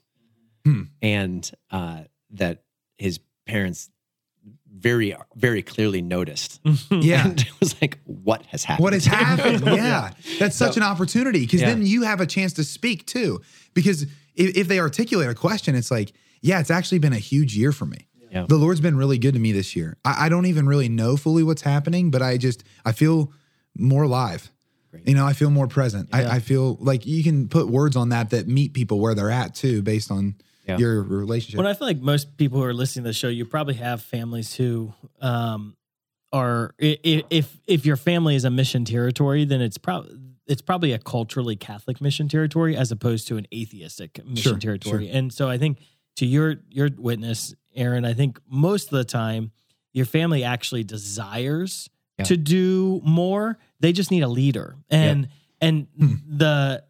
Hmm. 0.66 0.82
and 1.00 1.48
uh, 1.70 2.00
that 2.30 2.64
his 2.98 3.20
parents 3.46 3.88
very 4.68 5.14
very 5.36 5.62
clearly 5.62 6.02
noticed. 6.02 6.60
Yeah. 6.90 7.24
and 7.28 7.40
it 7.40 7.60
was 7.60 7.80
like, 7.80 7.98
what 8.04 8.44
has 8.46 8.64
happened? 8.64 8.82
What 8.84 8.92
has 8.92 9.04
happened? 9.06 9.64
yeah. 9.66 10.10
That's 10.40 10.56
such 10.56 10.76
an 10.76 10.82
opportunity 10.82 11.40
because 11.40 11.60
Yeah. 11.60 11.68
then 11.70 11.86
you 11.86 12.02
have 12.02 12.20
a 12.20 12.26
chance 12.26 12.52
to 12.54 12.64
speak 12.64 13.06
too. 13.06 13.40
Because 13.74 14.02
if, 14.34 14.56
if 14.56 14.68
they 14.68 14.80
articulate 14.80 15.30
a 15.30 15.34
question, 15.34 15.74
it's 15.76 15.90
like, 15.90 16.12
yeah, 16.42 16.58
it's 16.60 16.70
actually 16.70 16.98
been 16.98 17.12
a 17.12 17.18
huge 17.18 17.56
year 17.56 17.70
for 17.72 17.86
me. 17.86 18.08
Yeah. 18.30 18.44
The 18.48 18.56
Lord's 18.56 18.80
been 18.80 18.96
really 18.96 19.18
good 19.18 19.34
to 19.34 19.40
me 19.40 19.52
this 19.52 19.76
year. 19.76 19.96
I, 20.04 20.26
I 20.26 20.28
don't 20.28 20.46
even 20.46 20.66
really 20.66 20.88
know 20.88 21.16
fully 21.16 21.42
what's 21.44 21.62
happening, 21.62 22.10
but 22.10 22.22
I 22.22 22.36
just, 22.36 22.64
I 22.84 22.90
feel 22.92 23.32
more 23.78 24.02
alive. 24.02 24.50
You 25.04 25.14
know, 25.14 25.26
I 25.26 25.34
feel 25.34 25.50
more 25.50 25.66
present. 25.68 26.08
I, 26.12 26.24
I 26.36 26.38
feel 26.40 26.76
like 26.80 27.04
you 27.06 27.22
can 27.22 27.48
put 27.48 27.68
words 27.68 27.96
on 27.96 28.08
that 28.10 28.30
that 28.30 28.48
meet 28.48 28.72
people 28.72 28.98
where 28.98 29.14
they're 29.14 29.30
at 29.30 29.54
too, 29.54 29.82
based 29.82 30.10
on 30.10 30.34
Yeah. 30.66 30.78
your 30.78 31.02
relationship. 31.02 31.58
When 31.58 31.66
I 31.66 31.74
feel 31.74 31.86
like 31.86 31.98
most 32.00 32.36
people 32.36 32.58
who 32.58 32.64
are 32.64 32.74
listening 32.74 33.04
to 33.04 33.08
the 33.10 33.14
show, 33.14 33.28
you 33.28 33.44
probably 33.44 33.74
have 33.74 34.02
families 34.02 34.54
who 34.54 34.92
um, 35.20 35.76
are 36.32 36.74
if 36.78 37.56
if 37.66 37.86
your 37.86 37.96
family 37.96 38.34
is 38.34 38.44
a 38.44 38.50
mission 38.50 38.84
territory, 38.84 39.44
then 39.44 39.60
it's 39.60 39.78
probably 39.78 40.16
it's 40.46 40.62
probably 40.62 40.92
a 40.92 40.98
culturally 40.98 41.56
Catholic 41.56 42.00
mission 42.00 42.28
territory 42.28 42.76
as 42.76 42.90
opposed 42.92 43.26
to 43.28 43.36
an 43.36 43.46
atheistic 43.54 44.18
mission 44.24 44.52
Sure, 44.52 44.58
territory. 44.58 45.08
And 45.10 45.32
so 45.32 45.48
I 45.48 45.58
think 45.58 45.78
to 46.16 46.26
your 46.26 46.56
your 46.70 46.88
witness, 46.96 47.54
Aaron, 47.74 48.04
I 48.04 48.12
think 48.14 48.40
most 48.48 48.86
of 48.86 48.98
the 48.98 49.04
time 49.04 49.50
your 49.92 50.06
family 50.06 50.44
actually 50.44 50.84
desires 50.84 51.88
Yeah. 52.18 52.24
to 52.26 52.36
do 52.36 53.00
more. 53.04 53.58
They 53.80 53.92
just 53.92 54.10
need 54.10 54.22
a 54.22 54.28
leader. 54.28 54.76
And 54.90 55.28
and 55.60 55.86
Hmm. 55.98 56.14
the 56.28 56.82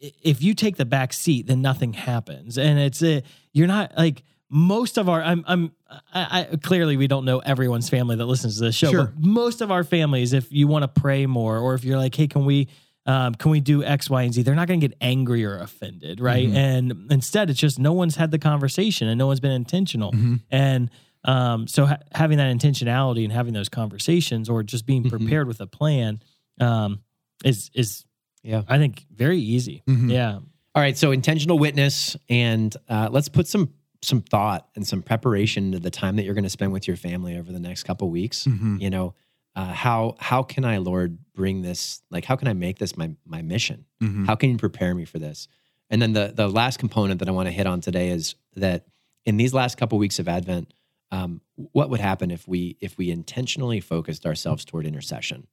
if 0.00 0.42
you 0.42 0.54
take 0.54 0.76
the 0.76 0.84
back 0.84 1.12
seat, 1.12 1.46
then 1.46 1.62
nothing 1.62 1.92
happens. 1.92 2.58
And 2.58 2.78
it's 2.78 3.02
a, 3.02 3.22
you're 3.52 3.66
not 3.68 3.96
like 3.96 4.22
most 4.48 4.98
of 4.98 5.08
our, 5.08 5.22
I'm, 5.22 5.44
I'm, 5.46 5.72
I, 6.12 6.46
I 6.52 6.56
clearly 6.56 6.96
we 6.96 7.06
don't 7.06 7.24
know 7.24 7.38
everyone's 7.38 7.88
family 7.88 8.16
that 8.16 8.26
listens 8.26 8.58
to 8.58 8.64
this 8.64 8.74
show, 8.74 8.90
Sure. 8.90 9.04
but 9.04 9.18
most 9.24 9.60
of 9.60 9.70
our 9.70 9.84
families, 9.84 10.32
if 10.32 10.50
you 10.52 10.66
want 10.66 10.82
to 10.82 11.00
pray 11.00 11.26
more, 11.26 11.58
or 11.58 11.74
if 11.74 11.84
you're 11.84 11.98
like, 11.98 12.14
Hey, 12.14 12.26
can 12.26 12.44
we, 12.44 12.68
um, 13.06 13.34
can 13.34 13.50
we 13.50 13.60
do 13.60 13.84
X, 13.84 14.10
Y, 14.10 14.22
and 14.22 14.34
Z? 14.34 14.42
They're 14.42 14.54
not 14.54 14.66
going 14.68 14.80
to 14.80 14.88
get 14.88 14.96
angry 15.00 15.44
or 15.44 15.56
offended. 15.58 16.20
Right. 16.20 16.48
Mm-hmm. 16.48 16.56
And 16.56 17.12
instead 17.12 17.48
it's 17.50 17.58
just 17.60 17.78
no 17.78 17.92
one's 17.92 18.16
had 18.16 18.30
the 18.30 18.38
conversation 18.38 19.08
and 19.08 19.18
no 19.18 19.26
one's 19.28 19.40
been 19.40 19.52
intentional. 19.52 20.12
Mm-hmm. 20.12 20.36
And, 20.50 20.90
um, 21.24 21.66
so 21.68 21.86
ha- 21.86 21.98
having 22.12 22.38
that 22.38 22.54
intentionality 22.56 23.24
and 23.24 23.32
having 23.32 23.52
those 23.52 23.68
conversations 23.68 24.48
or 24.48 24.62
just 24.62 24.86
being 24.86 25.02
Mm-hmm. 25.04 25.16
prepared 25.16 25.46
with 25.46 25.60
a 25.60 25.66
plan, 25.66 26.20
um, 26.60 27.00
is, 27.44 27.70
is, 27.74 28.04
Yeah. 28.42 28.62
I 28.68 28.78
think 28.78 29.04
very 29.14 29.38
easy. 29.38 29.82
Mm-hmm. 29.86 30.10
Yeah. 30.10 30.38
All 30.74 30.80
right, 30.82 30.96
so 30.96 31.10
intentional 31.10 31.58
witness, 31.58 32.16
and 32.28 32.74
uh, 32.88 33.08
let's 33.10 33.28
put 33.28 33.48
some 33.48 33.74
some 34.02 34.22
thought 34.22 34.66
and 34.76 34.86
some 34.86 35.02
preparation 35.02 35.72
to 35.72 35.78
the 35.78 35.90
time 35.90 36.16
that 36.16 36.22
you're 36.24 36.32
going 36.34 36.44
to 36.44 36.48
spend 36.50 36.72
with 36.72 36.86
your 36.88 36.96
family 36.96 37.36
over 37.36 37.52
the 37.52 37.60
next 37.60 37.82
couple 37.82 38.08
weeks. 38.08 38.44
Mhm. 38.46 38.80
You 38.80 38.88
know, 38.88 39.14
uh, 39.56 39.72
how 39.72 40.14
how 40.20 40.42
can 40.44 40.64
I, 40.64 40.78
Lord, 40.78 41.18
bring 41.34 41.60
this? 41.62 42.02
Like, 42.10 42.24
how 42.24 42.36
can 42.36 42.46
I 42.48 42.52
make 42.52 42.78
this 42.78 42.96
my 42.96 43.10
my 43.26 43.42
mission? 43.42 43.84
Mhm. 44.02 44.26
How 44.26 44.36
can 44.36 44.50
you 44.50 44.56
prepare 44.58 44.94
me 44.94 45.04
for 45.04 45.18
this? 45.18 45.48
And 45.90 46.00
then 46.00 46.12
the 46.12 46.32
the 46.34 46.48
last 46.48 46.78
component 46.78 47.18
that 47.18 47.28
I 47.28 47.32
want 47.32 47.48
to 47.48 47.52
hit 47.52 47.66
on 47.66 47.80
today 47.80 48.10
is 48.10 48.36
that 48.54 48.86
in 49.26 49.36
these 49.36 49.52
last 49.52 49.76
couple 49.76 49.98
weeks 49.98 50.18
of 50.20 50.28
Advent, 50.28 50.72
um, 51.10 51.40
what 51.56 51.90
would 51.90 52.00
happen 52.00 52.30
if 52.30 52.46
we 52.46 52.76
if 52.80 52.96
we 52.96 53.10
intentionally 53.10 53.80
focused 53.80 54.24
ourselves 54.24 54.64
toward 54.64 54.86
intercession? 54.86 55.48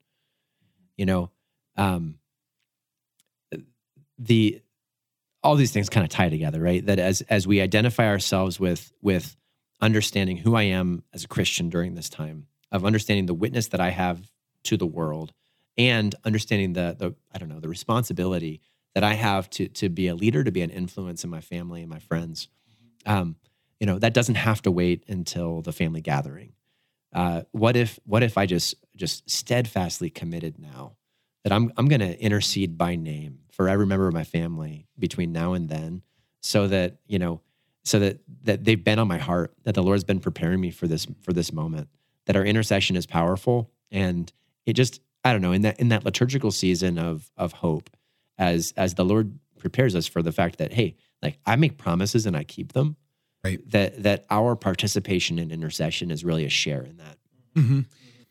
You 0.95 1.07
know, 1.07 1.31
um, 1.75 2.19
the 4.17 4.61
all 5.43 5.55
these 5.55 5.71
things 5.71 5.89
kind 5.89 6.03
of 6.03 6.09
tie 6.09 6.29
together, 6.29 6.59
right? 6.61 6.85
That 6.85 6.99
as 6.99 7.21
as 7.21 7.47
we 7.47 7.61
identify 7.61 8.07
ourselves 8.07 8.59
with 8.59 8.91
with 9.01 9.35
understanding 9.79 10.37
who 10.37 10.55
I 10.55 10.63
am 10.63 11.03
as 11.13 11.23
a 11.23 11.27
Christian 11.27 11.69
during 11.69 11.95
this 11.95 12.09
time, 12.09 12.47
of 12.71 12.85
understanding 12.85 13.27
the 13.27 13.33
witness 13.33 13.67
that 13.69 13.79
I 13.79 13.89
have 13.89 14.31
to 14.63 14.77
the 14.77 14.85
world, 14.85 15.33
and 15.77 16.13
understanding 16.25 16.73
the 16.73 16.95
the 16.97 17.15
I 17.33 17.37
don't 17.37 17.49
know 17.49 17.59
the 17.59 17.69
responsibility 17.69 18.61
that 18.95 19.03
I 19.03 19.13
have 19.13 19.49
to 19.51 19.67
to 19.67 19.89
be 19.89 20.07
a 20.07 20.15
leader, 20.15 20.43
to 20.43 20.51
be 20.51 20.61
an 20.61 20.69
influence 20.69 21.23
in 21.23 21.29
my 21.29 21.41
family 21.41 21.81
and 21.81 21.89
my 21.89 21.99
friends. 21.99 22.47
Um, 23.05 23.35
you 23.79 23.85
know 23.85 23.99
that 23.99 24.13
doesn't 24.13 24.35
have 24.35 24.61
to 24.63 24.71
wait 24.71 25.03
until 25.07 25.61
the 25.61 25.71
family 25.71 26.01
gathering. 26.01 26.53
Uh, 27.13 27.43
what 27.51 27.75
if 27.75 27.99
what 28.05 28.23
if 28.23 28.37
I 28.37 28.45
just 28.45 28.75
just 28.95 29.29
steadfastly 29.29 30.09
committed 30.09 30.59
now 30.59 30.97
that 31.43 31.53
I'm 31.53 31.71
I'm 31.77 31.87
going 31.87 32.01
to 32.01 32.19
intercede 32.19 32.77
by 32.77 32.95
name 32.95 33.39
for 33.57 33.67
every 33.67 33.85
member 33.87 34.07
of 34.07 34.13
my 34.13 34.23
family 34.23 34.87
between 34.97 35.33
now 35.33 35.53
and 35.53 35.67
then, 35.67 36.03
so 36.41 36.67
that 36.67 36.97
you 37.07 37.17
know, 37.19 37.41
so 37.83 37.99
that 37.99 38.19
that 38.43 38.63
they've 38.63 38.83
been 38.83 38.99
on 38.99 39.07
my 39.07 39.17
heart, 39.17 39.53
that 39.63 39.73
the 39.75 39.83
Lord's 39.83 40.03
been 40.03 40.19
preparing 40.19 40.61
me 40.61 40.71
for 40.71 40.87
this 40.87 41.07
for 41.21 41.33
this 41.33 41.51
moment, 41.51 41.89
that 42.27 42.35
our 42.35 42.45
intercession 42.45 42.95
is 42.95 43.05
powerful, 43.07 43.71
and 43.91 44.31
it 44.65 44.73
just 44.73 45.01
I 45.25 45.33
don't 45.33 45.41
know 45.41 45.51
in 45.51 45.63
that 45.63 45.79
in 45.79 45.89
that 45.89 46.05
liturgical 46.05 46.51
season 46.51 46.97
of 46.99 47.29
of 47.35 47.51
hope, 47.51 47.89
as 48.37 48.73
as 48.77 48.93
the 48.93 49.03
Lord 49.03 49.37
prepares 49.59 49.95
us 49.95 50.05
for 50.05 50.21
the 50.21 50.31
fact 50.31 50.59
that 50.59 50.71
hey, 50.71 50.95
like 51.23 51.39
I 51.45 51.55
make 51.55 51.77
promises 51.77 52.27
and 52.27 52.37
I 52.37 52.43
keep 52.43 52.73
them, 52.73 52.95
Right. 53.43 53.59
That 53.71 54.03
that 54.03 54.25
our 54.29 54.55
participation 54.55 55.39
in 55.39 55.51
intercession 55.51 56.11
is 56.11 56.23
really 56.23 56.45
a 56.45 56.49
share 56.49 56.83
in 56.83 56.97
that. 56.97 57.17
Mhm. 57.55 57.85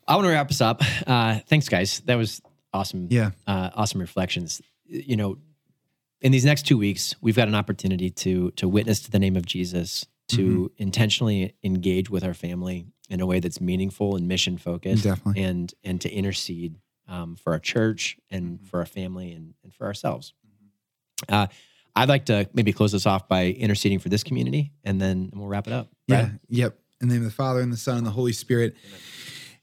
I 0.07 0.15
want 0.15 0.27
to 0.27 0.31
wrap 0.31 0.51
us 0.51 0.61
up. 0.61 0.83
Uh, 1.07 1.41
thanks, 1.49 1.69
guys. 1.69 2.01
That 2.07 2.15
was 2.15 2.41
awesome. 2.73 3.09
Yeah. 3.11 3.31
Uh, 3.47 3.71
awesome 3.75 4.01
reflections. 4.01 4.63
You 4.89 5.17
know, 5.17 5.39
in 6.21 6.33
these 6.33 6.45
next 6.45 6.63
two 6.67 6.79
weeks, 6.79 7.15
we've 7.21 7.37
got 7.37 7.49
an 7.49 7.55
opportunity 7.55 8.11
to 8.11 8.51
to 8.53 8.69
witness 8.69 9.01
to 9.01 9.11
the 9.11 9.19
name 9.19 9.37
of 9.37 9.47
Jesus, 9.47 10.07
to 10.29 10.73
intentionally 10.77 11.55
engage 11.63 12.11
with 12.11 12.25
our 12.25 12.35
family 12.35 12.87
in 13.09 13.21
a 13.21 13.27
way 13.27 13.41
that's 13.41 13.61
meaningful 13.61 14.17
and 14.17 14.27
mission 14.27 14.59
focused, 14.59 15.05
Definitely. 15.05 15.43
and 15.43 15.75
and 15.85 16.01
to 16.01 16.11
intercede 16.11 16.79
um, 17.09 17.37
for 17.37 17.53
our 17.53 17.59
church 17.59 18.17
and 18.31 18.61
for 18.67 18.81
our 18.81 18.87
family 18.87 19.33
and, 19.33 19.55
and 19.63 19.73
for 19.73 19.87
ourselves. 19.87 20.35
Uh, 21.29 21.47
I'd 21.95 22.09
like 22.09 22.27
to 22.27 22.49
maybe 22.53 22.73
close 22.73 22.93
this 22.93 23.07
off 23.07 23.29
by 23.29 23.47
interceding 23.47 23.99
for 23.99 24.09
this 24.09 24.23
community, 24.23 24.73
and 24.85 25.01
then 25.01 25.31
we'll 25.35 25.49
wrap 25.49 25.67
it 25.67 25.73
up. 25.73 25.89
Yeah. 26.07 26.31
Yep. 26.49 26.79
In 27.01 27.09
the 27.09 27.15
name 27.15 27.23
of 27.23 27.31
the 27.31 27.35
Father 27.35 27.61
and 27.61 27.73
the 27.73 27.77
Son 27.77 27.99
and 27.99 28.07
the 28.07 28.11
Holy 28.11 28.33
Spirit. 28.33 28.75
Amen. 28.87 29.01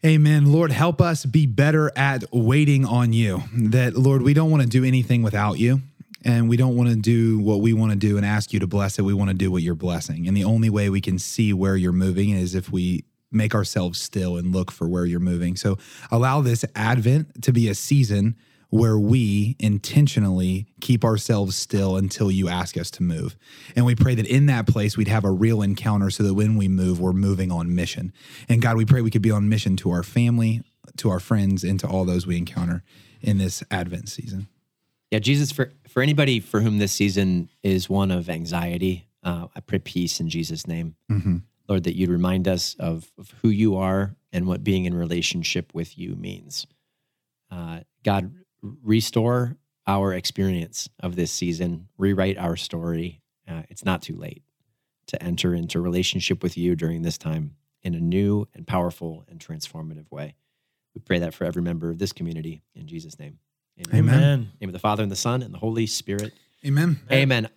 Lord, 0.03 0.71
help 0.71 1.01
us 1.01 1.25
be 1.25 1.45
better 1.45 1.91
at 1.95 2.25
waiting 2.33 2.85
on 2.85 3.13
you. 3.13 3.43
That, 3.55 3.95
Lord, 3.95 4.21
we 4.21 4.33
don't 4.33 4.51
want 4.51 4.63
to 4.63 4.69
do 4.69 4.83
anything 4.83 5.23
without 5.23 5.59
you. 5.59 5.81
And 6.25 6.47
we 6.47 6.55
don't 6.55 6.75
want 6.75 6.89
to 6.89 6.95
do 6.95 7.39
what 7.39 7.59
we 7.59 7.73
want 7.73 7.91
to 7.91 7.97
do 7.97 8.15
and 8.17 8.25
ask 8.25 8.53
you 8.53 8.59
to 8.59 8.67
bless 8.67 8.97
it. 8.97 9.01
We 9.01 9.13
want 9.13 9.29
to 9.29 9.33
do 9.33 9.51
what 9.51 9.61
you're 9.61 9.75
blessing. 9.75 10.27
And 10.27 10.37
the 10.37 10.45
only 10.45 10.69
way 10.69 10.89
we 10.89 11.01
can 11.01 11.19
see 11.19 11.51
where 11.51 11.75
you're 11.75 11.91
moving 11.91 12.29
is 12.29 12.55
if 12.55 12.71
we 12.71 13.03
make 13.31 13.53
ourselves 13.53 13.99
still 13.99 14.37
and 14.37 14.53
look 14.53 14.71
for 14.71 14.87
where 14.87 15.05
you're 15.05 15.19
moving. 15.19 15.55
So 15.55 15.77
allow 16.11 16.41
this 16.41 16.63
Advent 16.75 17.43
to 17.43 17.51
be 17.51 17.67
a 17.67 17.75
season 17.75 18.35
where 18.73 18.97
we 18.97 19.55
intentionally 19.59 20.65
keep 20.81 21.05
ourselves 21.05 21.55
still 21.55 21.95
until 21.95 22.31
you 22.31 22.49
ask 22.49 22.75
us 22.75 22.89
to 22.89 23.03
move. 23.03 23.37
And 23.75 23.85
we 23.85 23.93
pray 23.93 24.15
that 24.15 24.25
in 24.25 24.47
that 24.47 24.65
place 24.65 24.97
we'd 24.97 25.09
have 25.09 25.23
a 25.23 25.29
real 25.29 25.61
encounter 25.61 26.09
so 26.09 26.23
that 26.23 26.33
when 26.33 26.57
we 26.57 26.67
move, 26.67 26.99
we're 26.99 27.13
moving 27.13 27.51
on 27.51 27.75
mission. 27.75 28.11
And 28.49 28.63
God, 28.63 28.75
we 28.75 28.83
pray 28.83 29.01
we 29.01 29.11
could 29.11 29.21
be 29.21 29.29
on 29.29 29.47
mission 29.47 29.77
to 29.77 29.91
our 29.91 30.01
family, 30.01 30.63
to 30.97 31.11
our 31.11 31.19
friends, 31.19 31.63
and 31.63 31.79
to 31.81 31.87
all 31.87 32.03
those 32.03 32.25
we 32.25 32.35
encounter 32.35 32.83
in 33.21 33.37
this 33.37 33.63
Advent 33.69 34.09
season. 34.09 34.47
Yeah, 35.11 35.19
Jesus, 35.19 35.51
for, 35.51 35.71
for 35.87 36.01
anybody 36.01 36.39
for 36.39 36.59
whom 36.59 36.79
this 36.79 36.93
season 36.93 37.49
is 37.61 37.87
one 37.87 38.09
of 38.09 38.27
anxiety, 38.27 39.05
uh, 39.21 39.49
I 39.55 39.59
pray 39.59 39.77
peace 39.77 40.19
in 40.19 40.29
Jesus' 40.29 40.65
name. 40.65 40.95
Mm-hmm. 41.11 41.37
Lord, 41.69 41.83
that 41.83 41.95
you'd 41.95 42.09
remind 42.09 42.47
us 42.47 42.75
of, 42.79 43.11
of 43.19 43.35
who 43.43 43.49
you 43.49 43.75
are 43.75 44.15
and 44.31 44.47
what 44.47 44.63
being 44.63 44.85
in 44.85 44.95
relationship 44.95 45.75
with 45.75 45.95
you 45.95 46.15
means. 46.15 46.65
Uh, 47.51 47.81
God, 48.03 48.33
restore 48.63 49.57
our 49.85 50.13
experience 50.13 50.89
of 51.01 51.15
this 51.15 51.31
season, 51.31 51.87
rewrite 51.97 52.37
our 52.37 52.55
story. 52.55 53.21
Uh, 53.47 53.63
it's 53.69 53.83
not 53.83 54.01
too 54.01 54.15
late 54.15 54.43
to 55.07 55.21
enter 55.21 55.53
into 55.53 55.81
relationship 55.81 56.41
with 56.41 56.57
you 56.57 56.75
during 56.75 57.01
this 57.01 57.17
time 57.17 57.55
in 57.81 57.93
a 57.93 57.99
new 57.99 58.47
and 58.55 58.65
powerful 58.65 59.25
and 59.27 59.39
transformative 59.39 60.09
way. 60.09 60.35
We 60.95 61.01
pray 61.01 61.19
that 61.19 61.33
for 61.33 61.43
every 61.43 61.61
member 61.61 61.89
of 61.89 61.97
this 61.99 62.13
community 62.13 62.63
in 62.75 62.87
Jesus' 62.87 63.19
name. 63.19 63.39
Amen. 63.93 63.99
Amen. 64.13 64.51
name 64.61 64.69
of 64.69 64.73
the 64.73 64.79
Father 64.79 65.03
and 65.03 65.11
the 65.11 65.15
Son 65.17 65.41
and 65.41 65.53
the 65.53 65.57
Holy 65.57 65.87
Spirit. 65.87 66.33
Amen. 66.65 66.99
Amen. 67.11 67.49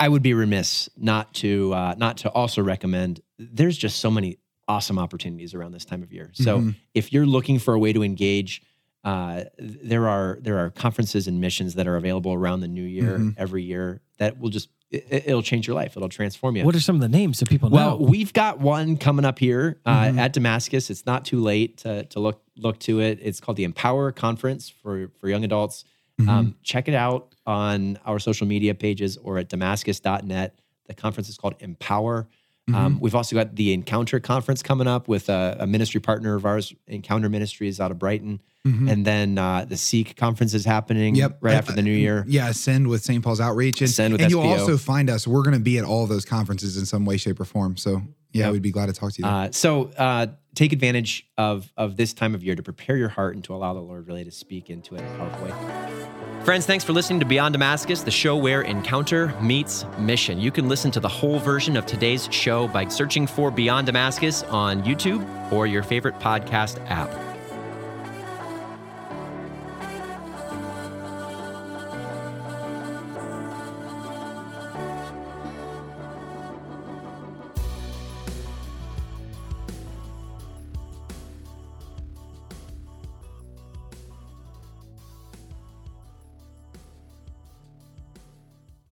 I 0.00 0.08
would 0.08 0.22
be 0.22 0.32
remiss 0.32 0.88
not 0.96 1.34
to 1.34 1.72
uh, 1.74 1.94
not 1.98 2.18
to 2.18 2.30
also 2.30 2.62
recommend. 2.62 3.20
There's 3.38 3.76
just 3.76 3.98
so 3.98 4.10
many 4.10 4.38
awesome 4.66 4.98
opportunities 4.98 5.52
around 5.54 5.72
this 5.72 5.84
time 5.84 6.02
of 6.02 6.12
year. 6.12 6.30
So 6.32 6.60
Mhm. 6.60 6.76
if 6.94 7.12
you're 7.12 7.26
looking 7.26 7.58
for 7.58 7.74
a 7.74 7.78
way 7.78 7.92
to 7.92 8.02
engage, 8.02 8.62
uh, 9.04 9.44
there 9.58 10.08
are 10.08 10.38
there 10.40 10.58
are 10.58 10.70
conferences 10.70 11.26
and 11.28 11.40
missions 11.40 11.74
that 11.74 11.86
are 11.86 11.96
available 11.96 12.32
around 12.32 12.60
the 12.60 12.68
new 12.68 12.82
year 12.84 13.18
Mhm. 13.18 13.34
every 13.36 13.62
year 13.62 14.00
that 14.18 14.38
will 14.38 14.50
just 14.50 14.68
it, 14.90 15.24
it'll 15.26 15.42
change 15.42 15.66
your 15.66 15.74
life. 15.76 15.96
It'll 15.96 16.08
transform 16.08 16.56
you. 16.56 16.64
What 16.64 16.74
are 16.76 16.80
some 16.80 16.94
of 16.94 17.00
the 17.02 17.08
names 17.08 17.38
so 17.38 17.46
people 17.46 17.68
Well, 17.68 17.90
know? 17.90 17.96
Well, 17.96 18.08
we've 18.10 18.32
got 18.32 18.60
one 18.60 18.96
coming 18.96 19.24
up 19.24 19.38
here 19.40 19.80
uh, 19.84 20.04
Mhm. 20.04 20.18
at 20.18 20.32
Damascus. 20.32 20.88
It's 20.88 21.04
not 21.04 21.24
too 21.24 21.40
late 21.40 21.78
to, 21.78 22.04
to 22.04 22.20
look 22.20 22.42
look 22.56 22.78
to 22.80 23.00
it. 23.00 23.18
It's 23.20 23.40
called 23.40 23.56
the 23.56 23.64
Empower 23.64 24.12
Conference 24.12 24.68
for 24.68 25.10
for 25.18 25.28
young 25.28 25.44
adults. 25.44 25.84
Mm-hmm. 26.20 26.30
Um, 26.30 26.54
check 26.62 26.86
it 26.88 26.94
out 26.94 27.34
on 27.44 27.98
our 28.06 28.18
social 28.20 28.46
media 28.46 28.74
pages 28.74 29.16
or 29.16 29.36
at 29.38 29.48
damascus.net. 29.48 30.54
The 30.86 30.94
conference 30.94 31.28
is 31.28 31.36
called 31.36 31.56
Empower. 31.60 32.28
Um, 32.72 32.98
we've 32.98 33.14
also 33.14 33.36
got 33.36 33.56
the 33.56 33.74
Encounter 33.74 34.20
Conference 34.20 34.62
coming 34.62 34.86
up 34.86 35.06
with 35.06 35.28
a, 35.28 35.56
a 35.60 35.66
ministry 35.66 36.00
partner 36.00 36.34
of 36.34 36.46
ours, 36.46 36.72
Encounter 36.86 37.28
Ministries 37.28 37.78
out 37.80 37.90
of 37.90 37.98
Brighton. 37.98 38.40
And 38.66 39.04
then 39.04 39.36
uh, 39.36 39.66
the 39.66 39.76
Seek 39.76 40.16
Conference 40.16 40.54
is 40.54 40.64
happening 40.64 41.14
Yep. 41.16 41.36
right 41.42 41.54
Uh, 41.54 41.58
after 41.58 41.72
the 41.72 41.82
new 41.82 41.92
year. 41.92 42.24
Yeah, 42.26 42.50
Send 42.52 42.88
with 42.88 43.02
St. 43.04 43.22
Paul's 43.22 43.38
Outreach. 43.40 43.82
And, 43.82 43.90
Send 43.90 44.12
with 44.14 44.22
and 44.22 44.30
you'll 44.30 44.40
also 44.42 44.78
find 44.78 45.10
us. 45.10 45.26
We're 45.26 45.42
going 45.42 45.52
to 45.52 45.60
be 45.60 45.76
at 45.76 45.84
all 45.84 46.06
those 46.06 46.24
conferences 46.24 46.78
in 46.78 46.86
some 46.86 47.04
way, 47.04 47.18
shape, 47.18 47.38
or 47.38 47.44
form. 47.44 47.76
So, 47.76 48.00
yeah, 48.32 48.44
Yep. 48.46 48.52
we'd 48.52 48.62
be 48.62 48.70
glad 48.70 48.86
to 48.86 48.94
talk 48.94 49.12
to 49.12 49.20
you. 49.20 49.28
Uh, 49.28 49.50
so 49.52 49.90
uh, 49.98 50.28
take 50.54 50.72
advantage 50.72 51.26
of 51.36 51.72
of 51.76 51.96
this 51.96 52.12
time 52.12 52.34
of 52.34 52.42
year 52.42 52.54
to 52.54 52.62
prepare 52.62 52.96
your 52.96 53.08
heart 53.08 53.34
and 53.34 53.44
to 53.44 53.54
allow 53.54 53.74
the 53.74 53.80
Lord 53.80 54.06
really 54.06 54.24
to 54.24 54.30
speak 54.30 54.70
into 54.70 54.94
it 54.94 55.00
in 55.00 55.06
a 55.06 55.16
powerful 55.16 55.46
way. 55.46 56.04
Friends, 56.44 56.66
thanks 56.66 56.84
for 56.84 56.92
listening 56.92 57.20
to 57.20 57.26
Beyond 57.26 57.54
Damascus, 57.54 58.02
the 58.02 58.10
show 58.10 58.36
where 58.36 58.62
encounter 58.62 59.28
meets 59.40 59.86
mission. 59.98 60.38
You 60.38 60.50
can 60.50 60.68
listen 60.68 60.90
to 60.90 61.00
the 61.00 61.08
whole 61.08 61.38
version 61.38 61.74
of 61.74 61.86
today's 61.86 62.28
show 62.30 62.68
by 62.68 62.86
searching 62.88 63.26
for 63.26 63.50
Beyond 63.50 63.86
Damascus 63.86 64.42
on 64.44 64.82
YouTube 64.82 65.24
or 65.50 65.66
your 65.66 65.82
favorite 65.82 66.18
podcast 66.18 66.78
app. 66.90 67.33